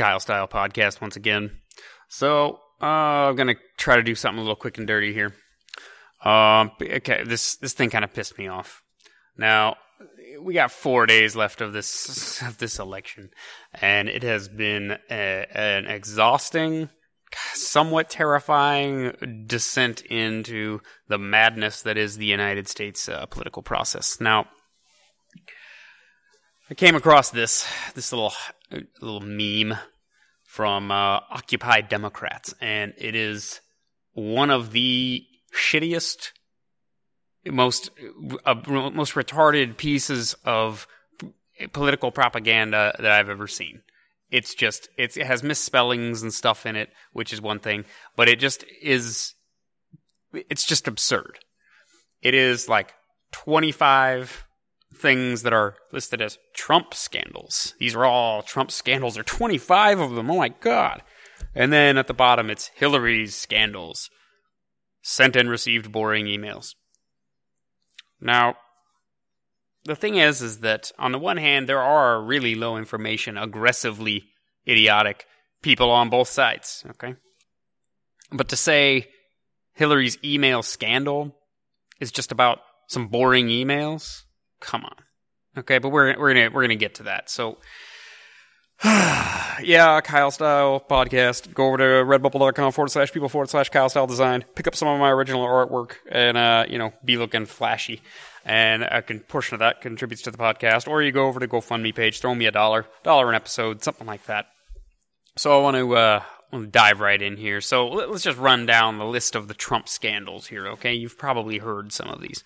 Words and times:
Kyle 0.00 0.18
Style 0.18 0.48
Podcast 0.48 1.02
once 1.02 1.16
again. 1.16 1.58
So 2.08 2.58
uh, 2.80 3.28
I'm 3.28 3.36
gonna 3.36 3.56
try 3.76 3.96
to 3.96 4.02
do 4.02 4.14
something 4.14 4.38
a 4.38 4.40
little 4.40 4.56
quick 4.56 4.78
and 4.78 4.86
dirty 4.86 5.12
here. 5.12 5.34
Um, 6.24 6.70
okay, 6.80 7.22
this 7.24 7.56
this 7.56 7.74
thing 7.74 7.90
kind 7.90 8.02
of 8.02 8.14
pissed 8.14 8.38
me 8.38 8.48
off. 8.48 8.82
Now 9.36 9.76
we 10.40 10.54
got 10.54 10.72
four 10.72 11.04
days 11.04 11.36
left 11.36 11.60
of 11.60 11.74
this 11.74 12.40
of 12.46 12.56
this 12.56 12.78
election, 12.78 13.28
and 13.74 14.08
it 14.08 14.22
has 14.22 14.48
been 14.48 14.96
a, 15.10 15.46
an 15.52 15.84
exhausting, 15.84 16.88
somewhat 17.52 18.08
terrifying 18.08 19.44
descent 19.46 20.00
into 20.06 20.80
the 21.08 21.18
madness 21.18 21.82
that 21.82 21.98
is 21.98 22.16
the 22.16 22.24
United 22.24 22.68
States 22.68 23.06
uh, 23.06 23.26
political 23.26 23.62
process. 23.62 24.18
Now, 24.18 24.46
I 26.70 26.74
came 26.74 26.94
across 26.94 27.30
this 27.30 27.66
this 27.94 28.12
little 28.12 28.32
little 29.00 29.20
meme 29.20 29.76
from 30.44 30.92
uh, 30.92 31.18
Occupy 31.28 31.80
Democrats, 31.80 32.54
and 32.60 32.94
it 32.96 33.16
is 33.16 33.60
one 34.12 34.50
of 34.50 34.70
the 34.70 35.26
shittiest, 35.52 36.30
most 37.44 37.90
uh, 38.46 38.54
most 38.64 39.14
retarded 39.14 39.78
pieces 39.78 40.36
of 40.44 40.86
political 41.72 42.12
propaganda 42.12 42.94
that 43.00 43.10
I've 43.10 43.28
ever 43.28 43.48
seen. 43.48 43.82
It's 44.30 44.54
just 44.54 44.88
it's, 44.96 45.16
it 45.16 45.26
has 45.26 45.42
misspellings 45.42 46.22
and 46.22 46.32
stuff 46.32 46.66
in 46.66 46.76
it, 46.76 46.90
which 47.12 47.32
is 47.32 47.40
one 47.40 47.58
thing, 47.58 47.84
but 48.14 48.28
it 48.28 48.38
just 48.38 48.64
is. 48.80 49.34
It's 50.32 50.64
just 50.64 50.86
absurd. 50.86 51.40
It 52.22 52.34
is 52.34 52.68
like 52.68 52.94
twenty 53.32 53.72
five 53.72 54.44
things 55.00 55.42
that 55.42 55.52
are 55.52 55.76
listed 55.92 56.20
as 56.20 56.38
Trump 56.54 56.94
scandals. 56.94 57.74
These 57.78 57.94
are 57.94 58.04
all 58.04 58.42
Trump 58.42 58.70
scandals. 58.70 59.14
There 59.14 59.22
are 59.22 59.24
25 59.24 59.98
of 59.98 60.14
them. 60.14 60.30
Oh 60.30 60.38
my 60.38 60.48
God. 60.48 61.02
And 61.54 61.72
then 61.72 61.96
at 61.96 62.06
the 62.06 62.14
bottom, 62.14 62.50
it's 62.50 62.70
Hillary's 62.74 63.34
scandals. 63.34 64.10
Sent 65.02 65.34
and 65.36 65.48
received 65.48 65.90
boring 65.90 66.26
emails. 66.26 66.74
Now, 68.20 68.56
the 69.84 69.96
thing 69.96 70.16
is, 70.16 70.42
is 70.42 70.60
that 70.60 70.92
on 70.98 71.12
the 71.12 71.18
one 71.18 71.38
hand, 71.38 71.68
there 71.68 71.80
are 71.80 72.22
really 72.22 72.54
low 72.54 72.76
information, 72.76 73.38
aggressively 73.38 74.24
idiotic 74.68 75.24
people 75.62 75.90
on 75.90 76.10
both 76.10 76.28
sides. 76.28 76.84
Okay. 76.90 77.16
But 78.30 78.48
to 78.48 78.56
say 78.56 79.08
Hillary's 79.74 80.18
email 80.22 80.62
scandal 80.62 81.34
is 81.98 82.12
just 82.12 82.30
about 82.30 82.58
some 82.86 83.08
boring 83.08 83.48
emails, 83.48 84.22
Come 84.60 84.84
on. 84.84 84.94
Okay, 85.58 85.78
but 85.78 85.88
we're 85.88 86.18
we're 86.18 86.34
gonna 86.34 86.50
we're 86.50 86.62
gonna 86.62 86.76
get 86.76 86.96
to 86.96 87.04
that. 87.04 87.28
So 87.28 87.58
yeah, 88.84 90.00
Kyle 90.00 90.30
Style 90.30 90.82
podcast. 90.88 91.52
Go 91.52 91.66
over 91.66 91.76
to 91.76 91.82
redbubble.com 91.82 92.72
forward 92.72 92.88
slash 92.88 93.12
people 93.12 93.28
forward 93.28 93.50
slash 93.50 93.68
Kyle 93.68 93.90
Style 93.90 94.06
design. 94.06 94.44
Pick 94.54 94.66
up 94.66 94.74
some 94.74 94.88
of 94.88 94.98
my 94.98 95.10
original 95.10 95.44
artwork 95.44 95.96
and 96.10 96.38
uh, 96.38 96.64
you 96.68 96.78
know, 96.78 96.92
be 97.04 97.18
looking 97.18 97.44
flashy. 97.44 98.00
And 98.44 98.82
a 98.82 99.02
portion 99.28 99.54
of 99.54 99.58
that 99.58 99.82
contributes 99.82 100.22
to 100.22 100.30
the 100.30 100.38
podcast. 100.38 100.88
Or 100.88 101.02
you 101.02 101.12
go 101.12 101.26
over 101.26 101.40
to 101.40 101.46
GoFundMe 101.46 101.94
page, 101.94 102.20
throw 102.20 102.34
me 102.34 102.46
a 102.46 102.50
dollar, 102.50 102.86
dollar 103.02 103.28
an 103.28 103.34
episode, 103.34 103.82
something 103.82 104.06
like 104.06 104.24
that. 104.26 104.46
So 105.36 105.58
I 105.58 105.62
want 105.62 105.76
to 105.76 105.96
uh 105.96 106.22
want 106.50 106.64
to 106.64 106.70
dive 106.70 107.00
right 107.00 107.20
in 107.20 107.36
here. 107.36 107.60
So 107.60 107.86
let's 107.88 108.22
just 108.22 108.38
run 108.38 108.64
down 108.64 108.96
the 108.96 109.04
list 109.04 109.34
of 109.34 109.46
the 109.46 109.54
Trump 109.54 109.88
scandals 109.88 110.46
here, 110.46 110.66
okay? 110.68 110.94
You've 110.94 111.18
probably 111.18 111.58
heard 111.58 111.92
some 111.92 112.08
of 112.08 112.22
these. 112.22 112.42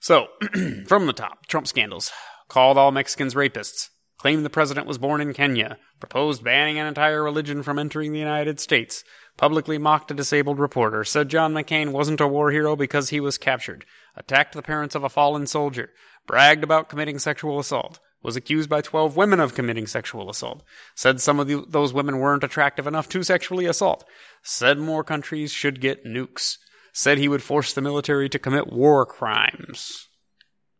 So, 0.00 0.28
from 0.86 1.06
the 1.06 1.12
top, 1.12 1.46
Trump 1.46 1.66
scandals. 1.66 2.10
Called 2.48 2.78
all 2.78 2.90
Mexicans 2.90 3.34
rapists. 3.34 3.90
Claimed 4.18 4.46
the 4.46 4.50
president 4.50 4.86
was 4.86 4.96
born 4.96 5.20
in 5.20 5.34
Kenya. 5.34 5.76
Proposed 5.98 6.42
banning 6.42 6.78
an 6.78 6.86
entire 6.86 7.22
religion 7.22 7.62
from 7.62 7.78
entering 7.78 8.12
the 8.12 8.18
United 8.18 8.60
States. 8.60 9.04
Publicly 9.36 9.76
mocked 9.76 10.10
a 10.10 10.14
disabled 10.14 10.58
reporter. 10.58 11.04
Said 11.04 11.28
John 11.28 11.52
McCain 11.52 11.92
wasn't 11.92 12.22
a 12.22 12.26
war 12.26 12.50
hero 12.50 12.76
because 12.76 13.10
he 13.10 13.20
was 13.20 13.36
captured. 13.36 13.84
Attacked 14.16 14.54
the 14.54 14.62
parents 14.62 14.94
of 14.94 15.04
a 15.04 15.10
fallen 15.10 15.46
soldier. 15.46 15.90
Bragged 16.26 16.64
about 16.64 16.88
committing 16.88 17.18
sexual 17.18 17.58
assault. 17.58 18.00
Was 18.22 18.36
accused 18.36 18.70
by 18.70 18.80
12 18.80 19.18
women 19.18 19.38
of 19.38 19.54
committing 19.54 19.86
sexual 19.86 20.30
assault. 20.30 20.62
Said 20.94 21.20
some 21.20 21.38
of 21.38 21.46
the, 21.46 21.62
those 21.68 21.92
women 21.92 22.18
weren't 22.18 22.44
attractive 22.44 22.86
enough 22.86 23.08
to 23.10 23.22
sexually 23.22 23.66
assault. 23.66 24.06
Said 24.42 24.78
more 24.78 25.04
countries 25.04 25.52
should 25.52 25.80
get 25.80 26.06
nukes 26.06 26.56
said 26.92 27.18
he 27.18 27.28
would 27.28 27.42
force 27.42 27.72
the 27.72 27.80
military 27.80 28.28
to 28.28 28.38
commit 28.38 28.72
war 28.72 29.06
crimes. 29.06 30.08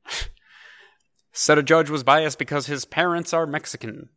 said 1.32 1.59
a 1.59 1.62
judge 1.62 1.91
was 1.91 2.03
biased 2.03 2.38
because 2.38 2.66
his 2.66 2.84
parents 2.84 3.32
are 3.32 3.47
Mexican. 3.47 4.09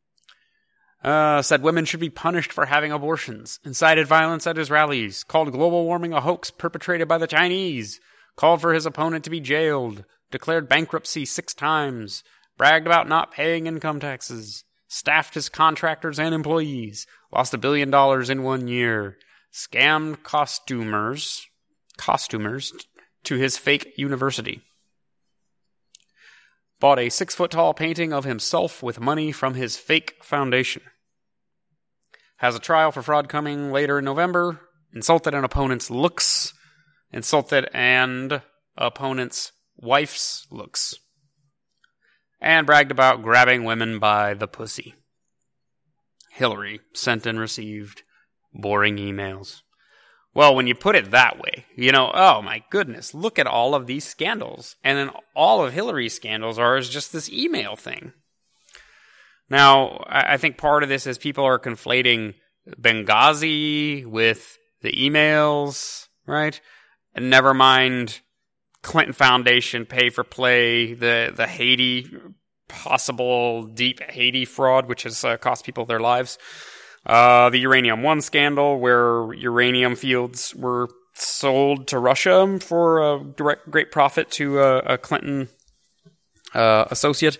Uh, 1.04 1.42
said 1.42 1.62
women 1.62 1.84
should 1.84 2.00
be 2.00 2.10
punished 2.10 2.54
for 2.54 2.66
having 2.66 2.92
abortions. 2.92 3.60
Incited 3.66 4.08
violence 4.08 4.48
at 4.48 4.58
his 4.58 4.72
rallies. 4.72 5.24
Called 5.24 5.52
global 5.52 5.86
warming 5.86 6.14
a 6.14 6.22
hoax 6.22 6.50
perpetrated 6.50 7.08
by 7.08 7.18
the 7.18 7.28
Chinese. 7.28 8.00
Called 8.38 8.62
for 8.62 8.74
his 8.74 8.86
opponent 8.86 9.24
to 9.26 9.30
be 9.30 9.42
jailed. 9.42 10.06
Declared 10.32 10.70
bankruptcy 10.70 11.26
six 11.26 11.54
times. 11.54 12.24
Bragged 12.58 12.88
about 12.88 13.10
not 13.10 13.34
paying 13.34 13.68
income 13.68 14.00
taxes. 14.00 14.64
Staffed 14.88 15.34
his 15.34 15.50
contractors 15.50 16.20
and 16.20 16.34
employees. 16.34 17.06
Lost 17.34 17.54
a 17.54 17.58
billion 17.58 17.90
dollars 17.90 18.30
in 18.30 18.44
one 18.44 18.70
year. 18.70 19.18
Scammed 19.52 20.24
costumers 20.24 21.48
costumers 21.98 22.74
to 23.24 23.36
his 23.36 23.58
fake 23.58 23.94
university. 23.98 24.62
Bought 26.80 27.00
a 27.00 27.10
six 27.10 27.34
foot 27.34 27.52
tall 27.52 27.74
painting 27.74 28.12
of 28.12 28.26
himself 28.26 28.84
with 28.84 29.00
money 29.00 29.32
from 29.32 29.54
his 29.54 29.78
fake 29.78 30.16
foundation. 30.22 30.82
Has 32.38 32.56
a 32.56 32.60
trial 32.60 32.92
for 32.92 33.02
fraud 33.02 33.30
coming 33.30 33.72
later 33.72 34.00
in 34.00 34.06
November. 34.06 34.60
Insulted 34.94 35.34
an 35.34 35.46
opponent's 35.46 35.90
looks. 35.90 36.54
Insulted 37.12 37.70
and 37.74 38.42
opponent's 38.76 39.54
wife's 39.78 40.46
looks. 40.52 40.96
And 42.42 42.68
bragged 42.68 42.92
about 42.92 43.24
grabbing 43.24 43.64
women 43.64 44.00
by 44.00 44.34
the 44.34 44.48
pussy. 44.48 44.96
Hillary 46.32 46.82
sent 46.94 47.26
and 47.26 47.40
received 47.40 48.04
boring 48.54 48.98
emails. 48.98 49.62
Well, 50.36 50.56
when 50.56 50.66
you 50.66 50.74
put 50.74 50.96
it 50.96 51.12
that 51.12 51.38
way, 51.38 51.66
you 51.76 51.92
know, 51.92 52.12
oh 52.14 52.42
my 52.42 52.64
goodness, 52.70 53.14
look 53.14 53.38
at 53.38 53.46
all 53.46 53.76
of 53.76 53.86
these 53.86 54.04
scandals. 54.04 54.76
And 54.84 54.98
then 54.98 55.12
all 55.36 55.64
of 55.64 55.74
Hillary's 55.74 56.16
scandals 56.16 56.58
are 56.58 56.76
is 56.78 56.90
just 56.90 57.14
this 57.14 57.32
email 57.32 57.76
thing. 57.76 58.14
Now, 59.50 60.04
I 60.08 60.38
think 60.38 60.58
part 60.58 60.82
of 60.82 60.90
this 60.90 61.06
is 61.06 61.18
people 61.18 61.44
are 61.46 61.60
conflating 61.60 62.34
Benghazi 62.68 64.06
with 64.06 64.58
the 64.82 64.92
emails, 64.92 66.08
right? 66.26 66.60
And 67.14 67.30
never 67.30 67.54
mind 67.54 68.22
Clinton 68.82 69.14
Foundation 69.14 69.86
pay 69.86 70.10
for 70.10 70.24
play, 70.24 70.94
the 70.94 71.32
the 71.36 71.46
Haiti 71.46 72.10
possible 72.68 73.68
deep 73.68 74.02
Haiti 74.02 74.46
fraud, 74.46 74.88
which 74.88 75.04
has 75.04 75.24
uh, 75.24 75.38
cost 75.38 75.66
people 75.66 75.86
their 75.86 76.00
lives. 76.00 76.38
Uh, 77.06 77.50
the 77.50 77.60
Uranium 77.60 78.02
One 78.02 78.22
scandal, 78.22 78.80
where 78.80 79.34
uranium 79.34 79.96
fields 79.96 80.56
were 80.56 80.88
sold 81.14 81.88
to 81.88 82.00
Russia 82.00 82.60
for 82.60 83.02
a 83.02 83.24
direct 83.24 83.70
great 83.70 83.92
profit 83.92 84.32
to 84.32 84.60
a, 84.60 84.78
a 84.80 84.98
Clinton 84.98 85.50
uh, 86.54 86.86
associate, 86.90 87.38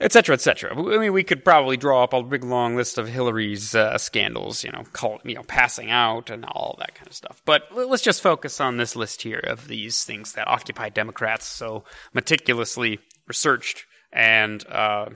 etc., 0.00 0.34
etc. 0.34 0.76
I 0.76 0.98
mean, 0.98 1.12
we 1.12 1.24
could 1.24 1.44
probably 1.44 1.76
draw 1.76 2.04
up 2.04 2.12
a 2.12 2.22
big 2.22 2.44
long 2.44 2.76
list 2.76 2.98
of 2.98 3.08
Hillary's 3.08 3.74
uh, 3.74 3.98
scandals, 3.98 4.64
you 4.64 4.70
know, 4.70 4.84
call, 4.92 5.20
you 5.24 5.34
know, 5.34 5.42
passing 5.42 5.90
out 5.90 6.30
and 6.30 6.44
all 6.44 6.76
that 6.78 6.94
kind 6.94 7.08
of 7.08 7.14
stuff. 7.14 7.42
But 7.44 7.64
let's 7.72 8.02
just 8.02 8.22
focus 8.22 8.60
on 8.60 8.76
this 8.76 8.96
list 8.96 9.22
here 9.22 9.40
of 9.40 9.68
these 9.68 10.04
things 10.04 10.32
that 10.32 10.48
occupy 10.48 10.88
Democrats 10.88 11.46
so 11.46 11.84
meticulously 12.12 13.00
researched 13.26 13.86
and 14.12 14.66
uh, 14.68 15.06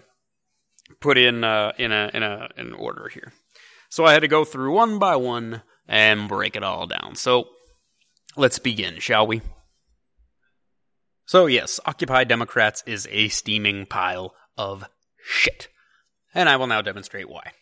put 1.01 1.19
in 1.19 1.45
uh, 1.45 1.73
in 1.79 1.93
a 1.93 2.11
in 2.13 2.23
a 2.23 2.49
in 2.57 2.73
order 2.73 3.09
here. 3.09 3.33
So 3.89 4.05
I 4.05 4.13
had 4.13 4.21
to 4.21 4.29
go 4.29 4.45
through 4.45 4.73
one 4.73 4.99
by 4.99 5.17
one 5.17 5.63
and 5.89 6.29
break 6.29 6.57
it 6.57 6.63
all 6.63 6.87
down. 6.87 7.15
So 7.15 7.49
let's 8.37 8.59
begin, 8.59 8.99
shall 8.99 9.27
we? 9.27 9.43
So 11.27 11.47
yes, 11.47 11.81
Occupy 11.87 12.25
Democrats 12.25 12.83
is 12.87 13.09
a 13.11 13.29
steaming 13.29 13.87
pile 13.87 14.35
of 14.57 14.85
shit. 15.23 15.69
And 16.35 16.49
I 16.49 16.57
will 16.57 16.67
now 16.67 16.83
demonstrate 16.83 17.29
why. 17.29 17.53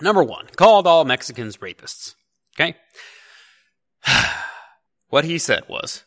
Number 0.00 0.22
one, 0.22 0.46
called 0.56 0.86
all 0.86 1.04
Mexicans 1.04 1.56
rapists. 1.58 2.14
Okay? 2.54 2.76
what 5.08 5.24
he 5.24 5.38
said 5.38 5.62
was, 5.68 6.04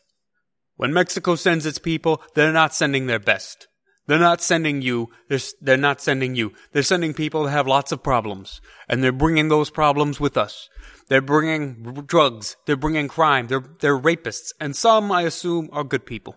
when 0.76 0.92
Mexico 0.92 1.34
sends 1.34 1.66
its 1.66 1.78
people, 1.78 2.22
they're 2.34 2.52
not 2.52 2.74
sending 2.74 3.06
their 3.06 3.18
best. 3.18 3.68
They're 4.06 4.18
not 4.18 4.42
sending 4.42 4.82
you. 4.82 5.08
They're, 5.28 5.38
they're 5.60 5.76
not 5.76 6.00
sending 6.00 6.34
you. 6.34 6.52
They're 6.72 6.82
sending 6.82 7.14
people 7.14 7.44
that 7.44 7.50
have 7.50 7.66
lots 7.66 7.92
of 7.92 8.02
problems. 8.02 8.60
And 8.88 9.02
they're 9.02 9.12
bringing 9.12 9.48
those 9.48 9.70
problems 9.70 10.20
with 10.20 10.36
us. 10.36 10.68
They're 11.08 11.22
bringing 11.22 12.04
drugs. 12.06 12.56
They're 12.66 12.76
bringing 12.76 13.08
crime. 13.08 13.48
They're, 13.48 13.64
they're 13.80 13.98
rapists. 13.98 14.52
And 14.60 14.76
some, 14.76 15.10
I 15.10 15.22
assume, 15.22 15.70
are 15.72 15.84
good 15.84 16.04
people. 16.04 16.36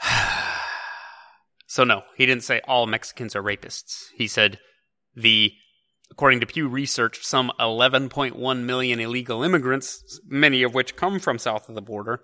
so 1.66 1.84
no, 1.84 2.02
he 2.16 2.26
didn't 2.26 2.44
say 2.44 2.60
all 2.66 2.86
Mexicans 2.86 3.34
are 3.34 3.42
rapists. 3.42 4.08
He 4.14 4.26
said 4.28 4.58
the 5.14 5.52
according 6.10 6.40
to 6.40 6.46
Pew 6.46 6.68
Research, 6.68 7.24
some 7.24 7.50
11.1 7.58 8.64
million 8.64 9.00
illegal 9.00 9.42
immigrants, 9.42 10.20
many 10.26 10.62
of 10.62 10.74
which 10.74 10.96
come 10.96 11.18
from 11.18 11.38
south 11.38 11.68
of 11.68 11.74
the 11.74 11.82
border. 11.82 12.20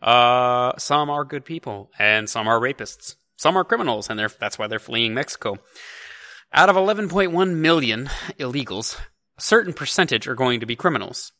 Uh, 0.00 0.72
some 0.78 1.10
are 1.10 1.24
good 1.24 1.44
people, 1.44 1.90
and 1.98 2.28
some 2.28 2.46
are 2.46 2.60
rapists. 2.60 3.16
Some 3.36 3.56
are 3.56 3.64
criminals, 3.64 4.10
and 4.10 4.18
that's 4.18 4.58
why 4.58 4.66
they're 4.66 4.78
fleeing 4.78 5.14
Mexico. 5.14 5.58
Out 6.52 6.68
of 6.68 6.76
11.1 6.76 7.56
million 7.56 8.10
illegals, 8.38 8.98
a 9.36 9.42
certain 9.42 9.72
percentage 9.72 10.26
are 10.26 10.34
going 10.34 10.60
to 10.60 10.66
be 10.66 10.76
criminals. 10.76 11.32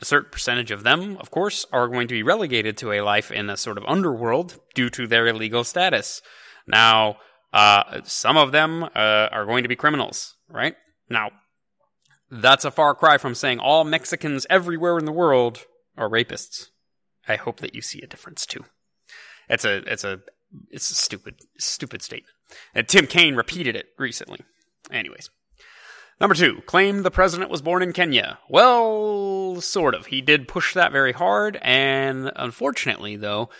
A 0.00 0.04
certain 0.04 0.30
percentage 0.30 0.70
of 0.70 0.82
them, 0.82 1.16
of 1.18 1.30
course, 1.30 1.66
are 1.72 1.88
going 1.88 2.08
to 2.08 2.14
be 2.14 2.22
relegated 2.22 2.76
to 2.78 2.92
a 2.92 3.00
life 3.00 3.30
in 3.30 3.50
a 3.50 3.56
sort 3.56 3.78
of 3.78 3.84
underworld 3.86 4.58
due 4.74 4.90
to 4.90 5.06
their 5.06 5.26
illegal 5.26 5.64
status. 5.64 6.22
Now, 6.66 7.16
uh, 7.52 8.00
some 8.04 8.36
of 8.36 8.52
them 8.52 8.82
uh, 8.82 8.88
are 8.94 9.46
going 9.46 9.62
to 9.62 9.68
be 9.68 9.76
criminals, 9.76 10.34
right? 10.48 10.76
Now, 11.08 11.30
that's 12.30 12.64
a 12.64 12.70
far 12.70 12.94
cry 12.94 13.18
from 13.18 13.34
saying 13.34 13.60
all 13.60 13.84
Mexicans 13.84 14.46
everywhere 14.50 14.98
in 14.98 15.04
the 15.04 15.12
world 15.12 15.64
are 15.96 16.08
rapists. 16.08 16.68
I 17.28 17.36
hope 17.36 17.60
that 17.60 17.74
you 17.74 17.82
see 17.82 18.00
a 18.02 18.06
difference 18.06 18.46
too. 18.46 18.64
It's 19.48 19.64
a 19.64 19.76
it's 19.90 20.04
a 20.04 20.20
it's 20.70 20.90
a 20.90 20.94
stupid 20.94 21.36
stupid 21.58 22.02
statement. 22.02 22.34
And 22.74 22.88
Tim 22.88 23.06
Kaine 23.06 23.34
repeated 23.34 23.76
it 23.76 23.86
recently. 23.98 24.40
Anyways. 24.90 25.30
Number 26.18 26.34
two, 26.34 26.62
claim 26.64 27.02
the 27.02 27.10
president 27.10 27.50
was 27.50 27.60
born 27.60 27.82
in 27.82 27.92
Kenya. 27.92 28.38
Well, 28.48 29.60
sort 29.60 29.94
of. 29.94 30.06
He 30.06 30.22
did 30.22 30.48
push 30.48 30.72
that 30.72 30.90
very 30.90 31.12
hard, 31.12 31.58
and 31.60 32.32
unfortunately, 32.36 33.16
though, 33.16 33.50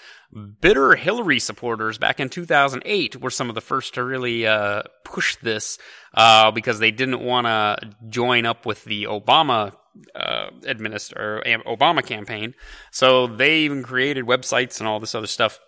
bitter 0.62 0.94
Hillary 0.94 1.38
supporters 1.38 1.98
back 1.98 2.18
in 2.18 2.30
2008 2.30 3.20
were 3.20 3.30
some 3.30 3.50
of 3.50 3.54
the 3.54 3.60
first 3.60 3.94
to 3.94 4.04
really 4.04 4.46
uh, 4.46 4.84
push 5.04 5.36
this 5.36 5.76
uh, 6.14 6.50
because 6.50 6.78
they 6.78 6.90
didn't 6.90 7.20
want 7.20 7.46
to 7.46 7.90
join 8.08 8.46
up 8.46 8.64
with 8.64 8.84
the 8.84 9.04
Obama 9.04 9.74
uh, 10.14 10.48
administer 10.64 11.42
Obama 11.66 12.04
campaign. 12.04 12.54
So 12.90 13.26
they 13.26 13.58
even 13.60 13.82
created 13.82 14.26
websites 14.26 14.78
and 14.78 14.88
all 14.88 15.00
this 15.00 15.14
other 15.14 15.26
stuff 15.26 15.58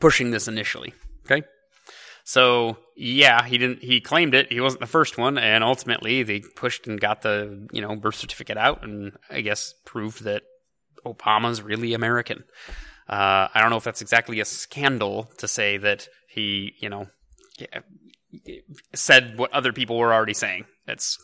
pushing 0.00 0.30
this 0.30 0.48
initially. 0.48 0.94
Okay. 1.24 1.46
So 2.24 2.78
yeah, 2.96 3.44
he 3.44 3.58
didn't. 3.58 3.82
He 3.82 4.00
claimed 4.00 4.34
it. 4.34 4.52
He 4.52 4.60
wasn't 4.60 4.80
the 4.80 4.86
first 4.86 5.18
one, 5.18 5.38
and 5.38 5.64
ultimately 5.64 6.22
they 6.22 6.40
pushed 6.40 6.86
and 6.86 7.00
got 7.00 7.22
the 7.22 7.68
you 7.72 7.80
know 7.80 7.96
birth 7.96 8.14
certificate 8.14 8.56
out, 8.56 8.84
and 8.84 9.12
I 9.30 9.40
guess 9.40 9.74
proved 9.84 10.24
that 10.24 10.42
Obama's 11.04 11.62
really 11.62 11.94
American. 11.94 12.44
Uh, 13.08 13.48
I 13.52 13.60
don't 13.60 13.70
know 13.70 13.76
if 13.76 13.84
that's 13.84 14.02
exactly 14.02 14.38
a 14.40 14.44
scandal 14.44 15.24
to 15.38 15.48
say 15.48 15.78
that 15.78 16.08
he 16.28 16.74
you 16.78 16.88
know 16.88 17.08
said 18.94 19.36
what 19.36 19.52
other 19.52 19.72
people 19.72 19.98
were 19.98 20.14
already 20.14 20.34
saying. 20.34 20.66
It's 20.86 21.18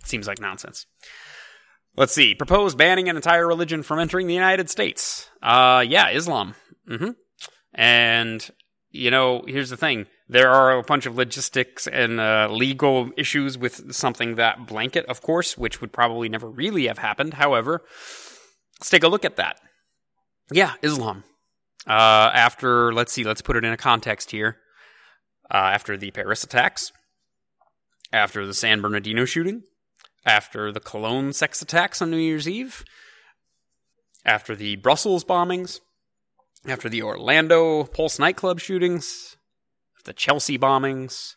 it 0.00 0.08
seems 0.08 0.26
like 0.26 0.40
nonsense. 0.40 0.86
Let's 2.00 2.14
see. 2.14 2.34
Proposed 2.34 2.78
banning 2.78 3.10
an 3.10 3.16
entire 3.16 3.46
religion 3.46 3.82
from 3.82 3.98
entering 3.98 4.26
the 4.26 4.32
United 4.32 4.70
States. 4.70 5.28
Uh, 5.42 5.84
yeah, 5.86 6.08
Islam. 6.08 6.54
Mm-hmm. 6.88 7.10
And 7.74 8.50
you 8.90 9.10
know, 9.10 9.44
here's 9.46 9.68
the 9.68 9.76
thing 9.76 10.06
there 10.26 10.50
are 10.50 10.78
a 10.78 10.82
bunch 10.82 11.04
of 11.04 11.16
logistics 11.16 11.86
and 11.86 12.18
uh, 12.18 12.48
legal 12.50 13.10
issues 13.18 13.58
with 13.58 13.92
something 13.92 14.36
that 14.36 14.66
blanket, 14.66 15.04
of 15.10 15.20
course, 15.20 15.58
which 15.58 15.82
would 15.82 15.92
probably 15.92 16.30
never 16.30 16.48
really 16.48 16.86
have 16.86 16.96
happened. 16.96 17.34
However, 17.34 17.82
let's 18.80 18.88
take 18.88 19.04
a 19.04 19.08
look 19.08 19.26
at 19.26 19.36
that. 19.36 19.60
Yeah, 20.50 20.72
Islam. 20.80 21.24
Uh, 21.86 22.30
after, 22.32 22.94
let's 22.94 23.12
see, 23.12 23.24
let's 23.24 23.42
put 23.42 23.56
it 23.56 23.64
in 23.64 23.74
a 23.74 23.76
context 23.76 24.30
here. 24.30 24.56
Uh, 25.50 25.68
after 25.74 25.98
the 25.98 26.12
Paris 26.12 26.44
attacks, 26.44 26.92
after 28.10 28.46
the 28.46 28.54
San 28.54 28.80
Bernardino 28.80 29.26
shooting, 29.26 29.64
after 30.24 30.72
the 30.72 30.80
Cologne 30.80 31.32
sex 31.32 31.62
attacks 31.62 32.02
on 32.02 32.10
New 32.10 32.16
Year's 32.16 32.48
Eve, 32.48 32.84
after 34.24 34.54
the 34.54 34.76
Brussels 34.76 35.24
bombings, 35.24 35.80
after 36.66 36.88
the 36.88 37.02
Orlando 37.02 37.84
Pulse 37.84 38.18
nightclub 38.18 38.60
shootings, 38.60 39.36
the 40.04 40.12
Chelsea 40.12 40.58
bombings. 40.58 41.34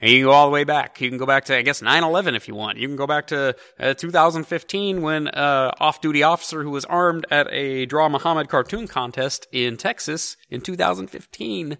And 0.00 0.10
you 0.10 0.18
can 0.18 0.26
go 0.26 0.32
all 0.32 0.46
the 0.46 0.52
way 0.52 0.64
back. 0.64 1.00
You 1.00 1.08
can 1.08 1.18
go 1.18 1.26
back 1.26 1.44
to, 1.46 1.56
I 1.56 1.62
guess, 1.62 1.80
9-11 1.80 2.34
if 2.34 2.48
you 2.48 2.54
want. 2.54 2.78
You 2.78 2.88
can 2.88 2.96
go 2.96 3.06
back 3.06 3.28
to 3.28 3.54
uh, 3.78 3.94
2015 3.94 5.02
when 5.02 5.28
uh, 5.28 5.70
off-duty 5.78 6.22
officer 6.22 6.62
who 6.62 6.70
was 6.70 6.84
armed 6.86 7.26
at 7.30 7.46
a 7.50 7.86
Draw 7.86 8.08
Muhammad 8.08 8.48
cartoon 8.48 8.88
contest 8.88 9.46
in 9.52 9.76
Texas 9.76 10.36
in 10.50 10.60
2015 10.60 11.78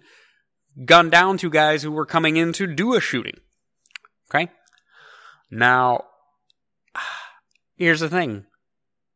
gunned 0.85 1.11
down 1.11 1.37
two 1.37 1.49
guys 1.49 1.83
who 1.83 1.91
were 1.91 2.05
coming 2.05 2.37
in 2.37 2.51
to 2.53 2.67
do 2.67 2.95
a 2.95 3.01
shooting. 3.01 3.37
Okay? 4.29 4.49
Now, 5.51 6.05
here's 7.75 7.99
the 7.99 8.09
thing. 8.09 8.45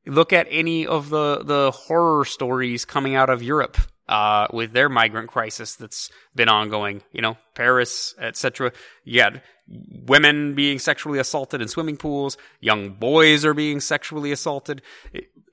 Look 0.06 0.34
at 0.34 0.48
any 0.50 0.88
of 0.88 1.10
the, 1.10 1.44
the 1.44 1.72
horror 1.72 2.26
stories 2.26 2.86
coming 2.86 3.16
out 3.16 3.30
of 3.30 3.44
Europe 3.44 3.78
uh, 4.08 4.48
with 4.52 4.72
their 4.72 4.90
migrant 4.90 5.30
crisis 5.30 5.76
that's 5.76 6.10
been 6.34 6.50
ongoing. 6.50 7.02
You 7.12 7.22
know, 7.22 7.38
Paris, 7.54 8.16
etc. 8.20 8.72
You 9.04 9.40
women 10.08 10.56
being 10.56 10.80
sexually 10.80 11.20
assaulted 11.20 11.62
in 11.62 11.68
swimming 11.68 11.98
pools. 11.98 12.38
Young 12.60 12.92
boys 12.92 13.46
are 13.46 13.54
being 13.54 13.80
sexually 13.80 14.32
assaulted. 14.32 14.82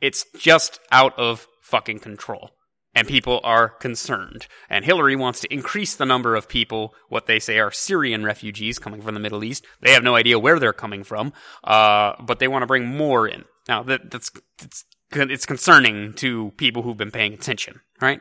It's 0.00 0.24
just 0.38 0.80
out 0.90 1.18
of 1.18 1.46
fucking 1.60 1.98
control. 1.98 2.50
And 2.96 3.06
people 3.06 3.40
are 3.44 3.68
concerned. 3.68 4.48
And 4.68 4.84
Hillary 4.84 5.14
wants 5.14 5.40
to 5.40 5.52
increase 5.52 5.94
the 5.94 6.06
number 6.06 6.34
of 6.34 6.48
people, 6.48 6.94
what 7.08 7.26
they 7.26 7.38
say 7.38 7.60
are 7.60 7.70
Syrian 7.70 8.24
refugees 8.24 8.78
coming 8.78 9.02
from 9.02 9.14
the 9.14 9.20
Middle 9.20 9.44
East. 9.44 9.64
They 9.80 9.92
have 9.92 10.02
no 10.02 10.16
idea 10.16 10.38
where 10.38 10.58
they're 10.58 10.72
coming 10.72 11.04
from, 11.04 11.32
uh, 11.62 12.14
but 12.20 12.38
they 12.38 12.48
want 12.48 12.62
to 12.62 12.66
bring 12.66 12.86
more 12.86 13.28
in. 13.28 13.44
Now, 13.68 13.82
that, 13.84 14.10
that's, 14.10 14.30
that's 14.58 14.84
it's 15.12 15.46
concerning 15.46 16.14
to 16.14 16.52
people 16.56 16.82
who've 16.82 16.96
been 16.96 17.12
paying 17.12 17.34
attention, 17.34 17.80
right? 18.00 18.20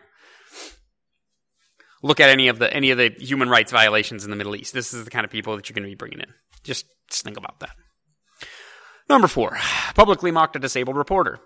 look 2.06 2.20
at 2.20 2.30
any 2.30 2.48
of 2.48 2.60
the 2.60 2.72
any 2.72 2.92
of 2.92 2.98
the 2.98 3.10
human 3.18 3.50
rights 3.50 3.72
violations 3.72 4.24
in 4.24 4.30
the 4.30 4.36
Middle 4.36 4.56
East. 4.56 4.74
This 4.74 4.94
is 4.94 5.04
the 5.04 5.12
kind 5.12 5.26
of 5.26 5.32
people 5.32 5.56
that 5.56 5.68
you're 5.68 5.74
going 5.74 5.84
to 5.84 5.90
be 5.90 5.96
bringing 5.96 6.20
in. 6.20 6.34
Just, 6.64 6.86
just 7.10 7.24
think 7.24 7.38
about 7.38 7.60
that. 7.60 7.76
Number 9.10 9.28
four, 9.28 9.58
publicly 9.96 10.32
mocked 10.32 10.56
a 10.56 10.60
disabled 10.60 10.98
reporter. 10.98 11.40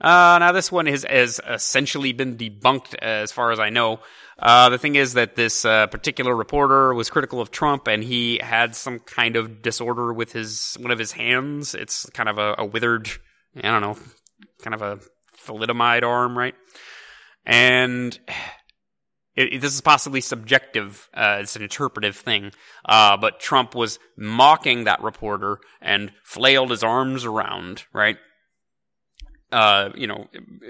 Uh, 0.00 0.38
now 0.38 0.52
this 0.52 0.70
one 0.70 0.86
has, 0.86 1.04
has 1.04 1.40
essentially 1.48 2.12
been 2.12 2.36
debunked 2.36 2.94
as 2.96 3.32
far 3.32 3.50
as 3.50 3.58
I 3.58 3.70
know. 3.70 4.00
Uh, 4.38 4.68
the 4.68 4.78
thing 4.78 4.94
is 4.94 5.14
that 5.14 5.34
this 5.34 5.64
uh, 5.64 5.88
particular 5.88 6.34
reporter 6.34 6.94
was 6.94 7.10
critical 7.10 7.40
of 7.40 7.50
Trump 7.50 7.88
and 7.88 8.04
he 8.04 8.38
had 8.38 8.76
some 8.76 9.00
kind 9.00 9.34
of 9.34 9.62
disorder 9.62 10.12
with 10.12 10.32
his 10.32 10.76
one 10.80 10.92
of 10.92 10.98
his 10.98 11.12
hands. 11.12 11.74
It's 11.74 12.08
kind 12.10 12.28
of 12.28 12.38
a, 12.38 12.54
a 12.58 12.64
withered, 12.64 13.08
I 13.56 13.62
don't 13.62 13.80
know, 13.80 13.96
kind 14.62 14.74
of 14.74 14.82
a 14.82 15.00
thalidomide 15.44 16.04
arm, 16.04 16.38
right? 16.38 16.54
And 17.44 18.16
it, 19.34 19.54
it, 19.54 19.60
this 19.60 19.74
is 19.74 19.80
possibly 19.80 20.20
subjective. 20.20 21.08
Uh, 21.12 21.38
it's 21.40 21.56
an 21.56 21.62
interpretive 21.62 22.16
thing. 22.16 22.52
Uh, 22.84 23.16
but 23.16 23.40
Trump 23.40 23.74
was 23.74 23.98
mocking 24.16 24.84
that 24.84 25.02
reporter 25.02 25.58
and 25.80 26.12
flailed 26.24 26.70
his 26.70 26.84
arms 26.84 27.24
around, 27.24 27.84
right? 27.92 28.18
Uh, 29.50 29.90
you 29.94 30.06
know, 30.06 30.28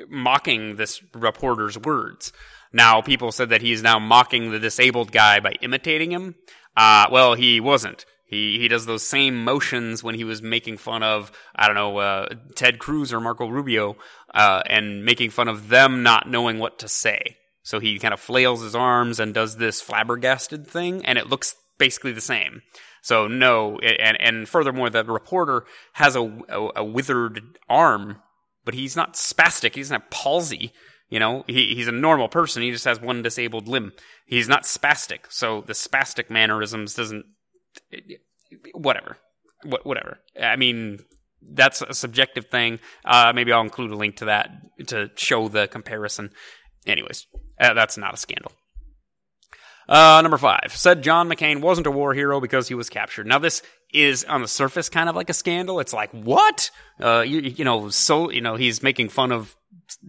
mocking 0.08 0.76
this 0.76 1.02
reporter's 1.12 1.76
words. 1.76 2.32
Now, 2.72 3.00
people 3.00 3.32
said 3.32 3.48
that 3.48 3.62
he's 3.62 3.82
now 3.82 3.98
mocking 3.98 4.50
the 4.50 4.60
disabled 4.60 5.10
guy 5.10 5.40
by 5.40 5.52
imitating 5.60 6.12
him. 6.12 6.36
Uh, 6.76 7.06
well, 7.10 7.34
he 7.34 7.60
wasn't. 7.60 8.04
He 8.28 8.58
he 8.58 8.68
does 8.68 8.84
those 8.84 9.02
same 9.02 9.42
motions 9.42 10.04
when 10.04 10.14
he 10.14 10.22
was 10.22 10.42
making 10.42 10.76
fun 10.76 11.02
of 11.02 11.32
I 11.56 11.66
don't 11.66 11.74
know 11.74 11.96
uh, 11.96 12.28
Ted 12.54 12.78
Cruz 12.78 13.10
or 13.10 13.20
Marco 13.20 13.48
Rubio 13.48 13.96
uh, 14.34 14.62
and 14.66 15.02
making 15.04 15.30
fun 15.30 15.48
of 15.48 15.70
them 15.70 16.02
not 16.02 16.30
knowing 16.30 16.58
what 16.58 16.78
to 16.80 16.88
say. 16.88 17.38
So 17.62 17.80
he 17.80 17.98
kind 17.98 18.14
of 18.14 18.20
flails 18.20 18.62
his 18.62 18.74
arms 18.74 19.18
and 19.18 19.32
does 19.32 19.56
this 19.56 19.80
flabbergasted 19.80 20.66
thing, 20.66 21.04
and 21.04 21.18
it 21.18 21.28
looks 21.28 21.56
basically 21.78 22.12
the 22.12 22.20
same. 22.20 22.62
So 23.02 23.28
no, 23.28 23.78
and 23.78 24.20
and 24.20 24.48
furthermore, 24.48 24.90
the 24.90 25.04
reporter 25.04 25.64
has 25.94 26.14
a, 26.14 26.22
a, 26.50 26.68
a 26.76 26.84
withered 26.84 27.58
arm, 27.68 28.20
but 28.68 28.74
he's 28.74 28.96
not 28.96 29.14
spastic. 29.14 29.74
He 29.74 29.80
doesn't 29.80 29.98
have 29.98 30.10
palsy. 30.10 30.74
You 31.08 31.18
know, 31.18 31.42
he, 31.46 31.74
he's 31.74 31.88
a 31.88 31.92
normal 31.92 32.28
person. 32.28 32.62
He 32.62 32.70
just 32.70 32.84
has 32.84 33.00
one 33.00 33.22
disabled 33.22 33.66
limb. 33.66 33.94
He's 34.26 34.46
not 34.46 34.64
spastic. 34.64 35.20
So 35.30 35.62
the 35.62 35.72
spastic 35.72 36.28
mannerisms 36.28 36.92
doesn't. 36.92 37.24
Whatever, 38.74 39.16
whatever. 39.84 40.18
I 40.38 40.56
mean, 40.56 40.98
that's 41.40 41.80
a 41.80 41.94
subjective 41.94 42.48
thing. 42.50 42.78
Uh, 43.06 43.32
maybe 43.34 43.54
I'll 43.54 43.62
include 43.62 43.90
a 43.90 43.96
link 43.96 44.16
to 44.16 44.26
that 44.26 44.50
to 44.88 45.12
show 45.16 45.48
the 45.48 45.66
comparison. 45.66 46.28
Anyways, 46.86 47.26
uh, 47.58 47.72
that's 47.72 47.96
not 47.96 48.12
a 48.12 48.18
scandal. 48.18 48.52
Uh, 49.88 50.20
number 50.20 50.36
five 50.36 50.74
said 50.74 51.00
John 51.00 51.26
McCain 51.30 51.62
wasn't 51.62 51.86
a 51.86 51.90
war 51.90 52.12
hero 52.12 52.38
because 52.38 52.68
he 52.68 52.74
was 52.74 52.90
captured. 52.90 53.26
Now, 53.26 53.38
this 53.38 53.62
is 53.92 54.24
on 54.24 54.42
the 54.42 54.48
surface 54.48 54.88
kind 54.88 55.08
of 55.08 55.16
like 55.16 55.30
a 55.30 55.34
scandal. 55.34 55.80
It's 55.80 55.92
like, 55.92 56.10
what? 56.12 56.70
Uh, 57.00 57.20
you, 57.20 57.40
you 57.40 57.64
know, 57.64 57.88
so, 57.88 58.30
you 58.30 58.40
know, 58.40 58.56
he's 58.56 58.82
making 58.82 59.08
fun 59.08 59.32
of 59.32 59.56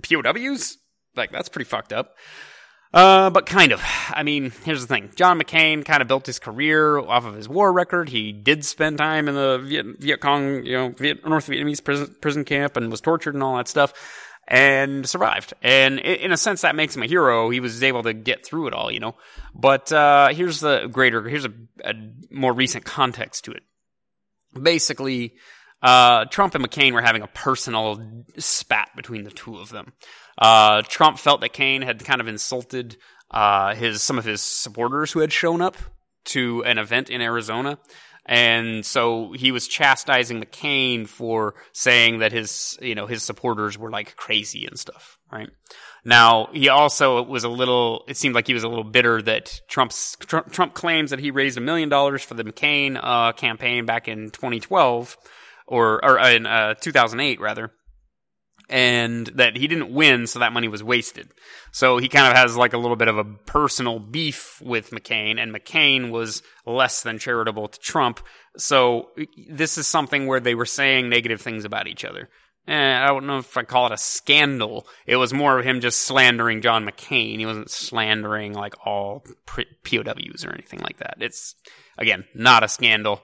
POWs? 0.03 0.77
Like, 1.15 1.31
that's 1.31 1.49
pretty 1.49 1.69
fucked 1.69 1.93
up. 1.93 2.15
Uh, 2.91 3.29
but 3.29 3.45
kind 3.45 3.71
of. 3.71 3.83
I 4.09 4.23
mean, 4.23 4.51
here's 4.63 4.81
the 4.81 4.87
thing. 4.87 5.11
John 5.15 5.39
McCain 5.39 5.85
kind 5.85 6.01
of 6.01 6.07
built 6.07 6.25
his 6.25 6.39
career 6.39 6.97
off 6.97 7.25
of 7.25 7.35
his 7.35 7.47
war 7.47 7.71
record. 7.71 8.09
He 8.09 8.31
did 8.31 8.65
spend 8.65 8.97
time 8.97 9.27
in 9.27 9.35
the 9.35 9.59
Viet, 9.59 9.99
Viet 9.99 10.19
Cong, 10.19 10.65
you 10.65 10.73
know, 10.73 10.89
Viet, 10.89 11.27
North 11.27 11.47
Vietnamese 11.47 11.83
prison, 11.83 12.15
prison 12.19 12.45
camp 12.45 12.77
and 12.77 12.89
was 12.89 13.01
tortured 13.01 13.35
and 13.35 13.43
all 13.43 13.57
that 13.57 13.67
stuff 13.67 13.93
and 14.49 15.07
survived. 15.07 15.53
And 15.61 15.99
in 15.99 16.31
a 16.31 16.37
sense, 16.37 16.61
that 16.61 16.75
makes 16.75 16.95
him 16.95 17.03
a 17.03 17.05
hero. 17.05 17.51
He 17.51 17.59
was 17.59 17.83
able 17.83 18.03
to 18.03 18.13
get 18.13 18.45
through 18.45 18.67
it 18.67 18.73
all, 18.73 18.91
you 18.91 18.99
know. 18.99 19.15
But 19.53 19.91
uh, 19.91 20.29
here's 20.29 20.59
the 20.59 20.87
greater, 20.87 21.23
here's 21.29 21.45
a, 21.45 21.53
a, 21.85 21.93
more 22.31 22.51
recent 22.51 22.83
context 22.83 23.45
to 23.45 23.51
it. 23.51 23.63
Basically, 24.53 25.35
uh, 25.81 26.25
Trump 26.25 26.55
and 26.55 26.65
McCain 26.65 26.93
were 26.93 27.01
having 27.01 27.21
a 27.21 27.27
personal 27.27 28.25
spat 28.37 28.89
between 28.95 29.23
the 29.23 29.31
two 29.31 29.57
of 29.57 29.69
them. 29.69 29.93
Uh, 30.37 30.81
Trump 30.83 31.19
felt 31.19 31.41
that 31.41 31.53
Cain 31.53 31.81
had 31.81 32.03
kind 32.03 32.21
of 32.21 32.27
insulted 32.27 32.97
uh, 33.31 33.75
his 33.75 34.01
some 34.01 34.17
of 34.17 34.25
his 34.25 34.41
supporters 34.41 35.11
who 35.11 35.19
had 35.19 35.31
shown 35.31 35.61
up 35.61 35.77
to 36.25 36.63
an 36.63 36.77
event 36.77 37.09
in 37.09 37.21
Arizona. 37.21 37.77
And 38.25 38.85
so 38.85 39.31
he 39.31 39.51
was 39.51 39.67
chastising 39.67 40.41
McCain 40.41 41.07
for 41.07 41.55
saying 41.73 42.19
that 42.19 42.31
his, 42.31 42.77
you 42.79 42.93
know, 42.93 43.07
his 43.07 43.23
supporters 43.23 43.77
were 43.77 43.89
like 43.89 44.15
crazy 44.15 44.67
and 44.67 44.77
stuff, 44.77 45.17
right? 45.31 45.49
Now, 46.05 46.49
he 46.53 46.69
also 46.69 47.21
was 47.23 47.43
a 47.43 47.49
little, 47.49 48.05
it 48.07 48.17
seemed 48.17 48.35
like 48.35 48.47
he 48.47 48.53
was 48.53 48.63
a 48.63 48.69
little 48.69 48.83
bitter 48.83 49.21
that 49.21 49.59
Trump's, 49.67 50.15
Trump, 50.21 50.51
Trump 50.51 50.73
claims 50.73 51.09
that 51.11 51.19
he 51.19 51.31
raised 51.31 51.57
a 51.57 51.61
million 51.61 51.89
dollars 51.89 52.23
for 52.23 52.35
the 52.35 52.43
McCain, 52.43 52.99
uh, 53.01 53.33
campaign 53.33 53.85
back 53.85 54.07
in 54.07 54.31
2012, 54.31 55.17
or, 55.67 56.03
or 56.03 56.19
in, 56.19 56.45
uh, 56.45 56.73
2008 56.75 57.39
rather 57.39 57.71
and 58.69 59.27
that 59.27 59.57
he 59.57 59.67
didn't 59.67 59.91
win, 59.91 60.27
so 60.27 60.39
that 60.39 60.53
money 60.53 60.67
was 60.67 60.83
wasted. 60.83 61.29
So 61.71 61.97
he 61.97 62.07
kind 62.07 62.27
of 62.27 62.37
has 62.37 62.55
like 62.55 62.73
a 62.73 62.77
little 62.77 62.95
bit 62.95 63.07
of 63.07 63.17
a 63.17 63.23
personal 63.23 63.99
beef 63.99 64.61
with 64.61 64.91
McCain, 64.91 65.39
and 65.39 65.53
McCain 65.53 66.11
was 66.11 66.43
less 66.65 67.01
than 67.01 67.17
charitable 67.17 67.69
to 67.69 67.79
Trump. 67.79 68.19
So 68.57 69.09
this 69.49 69.77
is 69.77 69.87
something 69.87 70.27
where 70.27 70.39
they 70.39 70.55
were 70.55 70.67
saying 70.67 71.09
negative 71.09 71.41
things 71.41 71.65
about 71.65 71.87
each 71.87 72.05
other. 72.05 72.29
Eh, 72.69 73.03
I 73.03 73.07
don't 73.07 73.25
know 73.25 73.39
if 73.39 73.57
I 73.57 73.63
call 73.63 73.87
it 73.87 73.93
a 73.93 73.97
scandal. 73.97 74.87
It 75.07 75.15
was 75.15 75.33
more 75.33 75.57
of 75.57 75.65
him 75.65 75.81
just 75.81 76.01
slandering 76.01 76.61
John 76.61 76.85
McCain. 76.85 77.39
He 77.39 77.45
wasn't 77.47 77.71
slandering 77.71 78.53
like 78.53 78.75
all 78.85 79.25
POWs 79.83 80.45
or 80.45 80.53
anything 80.53 80.79
like 80.81 80.97
that. 80.97 81.17
It's, 81.19 81.55
again, 81.97 82.25
not 82.35 82.63
a 82.63 82.67
scandal 82.67 83.23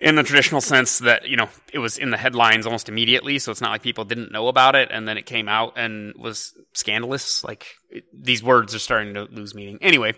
in 0.00 0.14
the 0.16 0.22
traditional 0.22 0.60
sense 0.60 0.98
that 1.00 1.28
you 1.28 1.36
know 1.36 1.48
it 1.72 1.78
was 1.78 1.98
in 1.98 2.10
the 2.10 2.16
headlines 2.16 2.66
almost 2.66 2.88
immediately 2.88 3.38
so 3.38 3.52
it's 3.52 3.60
not 3.60 3.70
like 3.70 3.82
people 3.82 4.04
didn't 4.04 4.32
know 4.32 4.48
about 4.48 4.74
it 4.74 4.88
and 4.90 5.06
then 5.06 5.16
it 5.16 5.26
came 5.26 5.48
out 5.48 5.74
and 5.76 6.14
was 6.16 6.54
scandalous 6.72 7.44
like 7.44 7.66
it, 7.90 8.04
these 8.12 8.42
words 8.42 8.74
are 8.74 8.80
starting 8.80 9.14
to 9.14 9.24
lose 9.24 9.54
meaning 9.54 9.78
anyway 9.80 10.12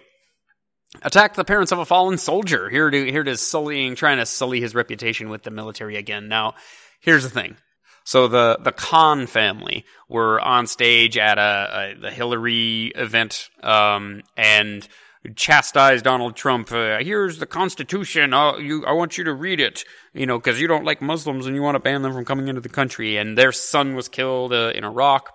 attack 1.02 1.34
the 1.34 1.44
parents 1.44 1.70
of 1.70 1.78
a 1.78 1.84
fallen 1.84 2.16
soldier 2.16 2.70
here 2.70 2.88
to 2.88 3.10
here 3.10 3.24
to 3.24 3.36
sullying 3.36 3.94
trying 3.94 4.16
to 4.16 4.24
sully 4.24 4.60
his 4.60 4.74
reputation 4.74 5.28
with 5.28 5.42
the 5.42 5.50
military 5.50 5.96
again 5.96 6.28
now 6.28 6.54
here's 7.00 7.24
the 7.24 7.30
thing 7.30 7.56
so 8.04 8.28
the 8.28 8.58
the 8.60 8.72
Khan 8.72 9.26
family 9.26 9.84
were 10.08 10.40
on 10.40 10.66
stage 10.66 11.16
at 11.16 11.38
a, 11.38 11.94
a 11.96 12.00
the 12.00 12.10
Hillary 12.10 12.92
event, 12.94 13.48
um, 13.62 14.22
and 14.36 14.86
chastise 15.34 16.02
Donald 16.02 16.36
Trump. 16.36 16.70
Uh, 16.70 16.98
Here's 16.98 17.38
the 17.38 17.46
Constitution. 17.46 18.34
Uh, 18.34 18.58
you, 18.58 18.84
I 18.84 18.92
want 18.92 19.16
you 19.16 19.24
to 19.24 19.32
read 19.32 19.58
it. 19.58 19.84
You 20.12 20.26
know, 20.26 20.38
because 20.38 20.60
you 20.60 20.66
don't 20.66 20.84
like 20.84 21.00
Muslims 21.00 21.46
and 21.46 21.56
you 21.56 21.62
want 21.62 21.76
to 21.76 21.80
ban 21.80 22.02
them 22.02 22.12
from 22.12 22.26
coming 22.26 22.48
into 22.48 22.60
the 22.60 22.68
country. 22.68 23.16
And 23.16 23.38
their 23.38 23.52
son 23.52 23.94
was 23.94 24.08
killed 24.08 24.52
uh, 24.52 24.72
in 24.74 24.84
Iraq, 24.84 25.34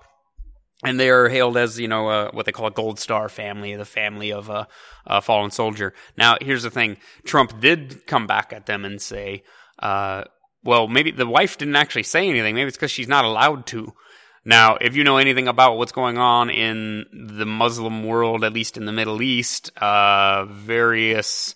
and 0.84 1.00
they 1.00 1.10
are 1.10 1.28
hailed 1.28 1.58
as 1.58 1.80
you 1.80 1.88
know 1.88 2.08
uh, 2.08 2.32
what 2.32 2.46
they 2.46 2.52
call 2.52 2.68
a 2.68 2.72
Gold 2.72 3.00
Star 3.00 3.30
family, 3.30 3.76
the 3.76 3.84
family 3.84 4.32
of 4.32 4.50
a, 4.50 4.68
a, 5.08 5.22
fallen 5.22 5.50
soldier. 5.50 5.96
Now, 6.18 6.38
here's 6.40 6.64
the 6.64 6.70
thing: 6.70 6.98
Trump 7.26 7.60
did 7.60 8.06
come 8.06 8.28
back 8.28 8.54
at 8.54 8.68
them 8.68 8.86
and 8.86 9.02
say, 9.02 9.44
uh, 9.80 10.26
"Well, 10.64 10.88
maybe 10.88 11.12
the 11.12 11.28
wife 11.28 11.58
didn't 11.58 11.76
actually 11.76 12.04
say 12.04 12.28
anything. 12.28 12.56
Maybe 12.56 12.68
it's 12.68 12.78
because 12.78 12.92
she's 12.92 13.08
not 13.08 13.26
allowed 13.26 13.66
to." 13.68 13.94
Now, 14.46 14.78
if 14.80 14.96
you 14.96 15.04
know 15.04 15.18
anything 15.18 15.48
about 15.48 15.78
what's 15.78 15.92
going 15.92 16.18
on 16.18 16.50
in 16.50 17.06
the 17.12 17.46
Muslim 17.46 18.04
world, 18.04 18.44
at 18.44 18.54
least 18.54 18.78
in 18.78 18.86
the 18.86 18.92
Middle 18.92 19.22
East, 19.22 19.72
uh, 19.78 20.46
various 20.46 21.56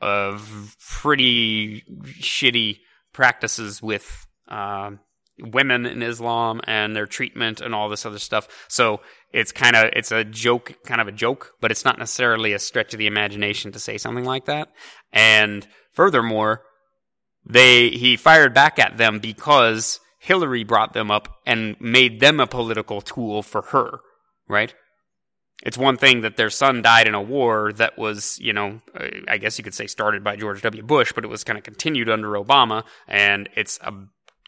uh, 0.00 0.38
pretty 0.80 1.84
shitty 2.18 2.78
practices 3.12 3.82
with 3.82 4.26
uh, 4.48 4.90
women 5.38 5.86
in 5.86 6.02
Islam 6.02 6.60
and 6.64 6.96
their 6.96 7.06
treatment 7.06 7.60
and 7.60 7.74
all 7.74 7.88
this 7.88 8.06
other 8.06 8.18
stuff. 8.18 8.48
So 8.68 9.00
it's 9.32 9.52
kind 9.52 9.76
of 9.76 9.90
it's 9.94 10.12
a 10.12 10.24
joke, 10.24 10.74
kind 10.84 11.00
of 11.00 11.08
a 11.08 11.12
joke, 11.12 11.52
but 11.60 11.70
it's 11.70 11.84
not 11.84 11.98
necessarily 11.98 12.52
a 12.52 12.58
stretch 12.58 12.92
of 12.94 12.98
the 12.98 13.06
imagination 13.06 13.72
to 13.72 13.78
say 13.78 13.98
something 13.98 14.24
like 14.24 14.46
that. 14.46 14.68
And 15.12 15.66
furthermore, 15.92 16.62
they 17.44 17.90
he 17.90 18.16
fired 18.16 18.54
back 18.54 18.78
at 18.78 18.96
them 18.96 19.18
because 19.18 20.00
Hillary 20.18 20.64
brought 20.64 20.92
them 20.92 21.10
up 21.10 21.40
and 21.44 21.80
made 21.80 22.20
them 22.20 22.38
a 22.40 22.46
political 22.46 23.00
tool 23.00 23.42
for 23.42 23.62
her, 23.62 24.00
right? 24.48 24.74
It's 25.64 25.78
one 25.78 25.96
thing 25.96 26.22
that 26.22 26.36
their 26.36 26.50
son 26.50 26.82
died 26.82 27.06
in 27.06 27.14
a 27.14 27.22
war 27.22 27.72
that 27.74 27.96
was, 27.96 28.38
you 28.40 28.52
know, 28.52 28.80
I 29.28 29.38
guess 29.38 29.58
you 29.58 29.64
could 29.64 29.74
say 29.74 29.86
started 29.86 30.24
by 30.24 30.36
George 30.36 30.60
W. 30.62 30.82
Bush, 30.82 31.12
but 31.12 31.24
it 31.24 31.28
was 31.28 31.44
kind 31.44 31.56
of 31.56 31.62
continued 31.64 32.08
under 32.08 32.30
Obama, 32.30 32.84
and 33.06 33.48
it's 33.54 33.78
a 33.82 33.92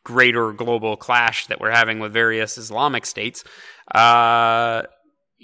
greater 0.02 0.52
global 0.52 0.96
clash 0.96 1.46
that 1.46 1.60
we're 1.60 1.70
having 1.70 1.98
with 1.98 2.12
various 2.12 2.58
Islamic 2.58 3.06
states. 3.06 3.44
Uh, 3.92 4.82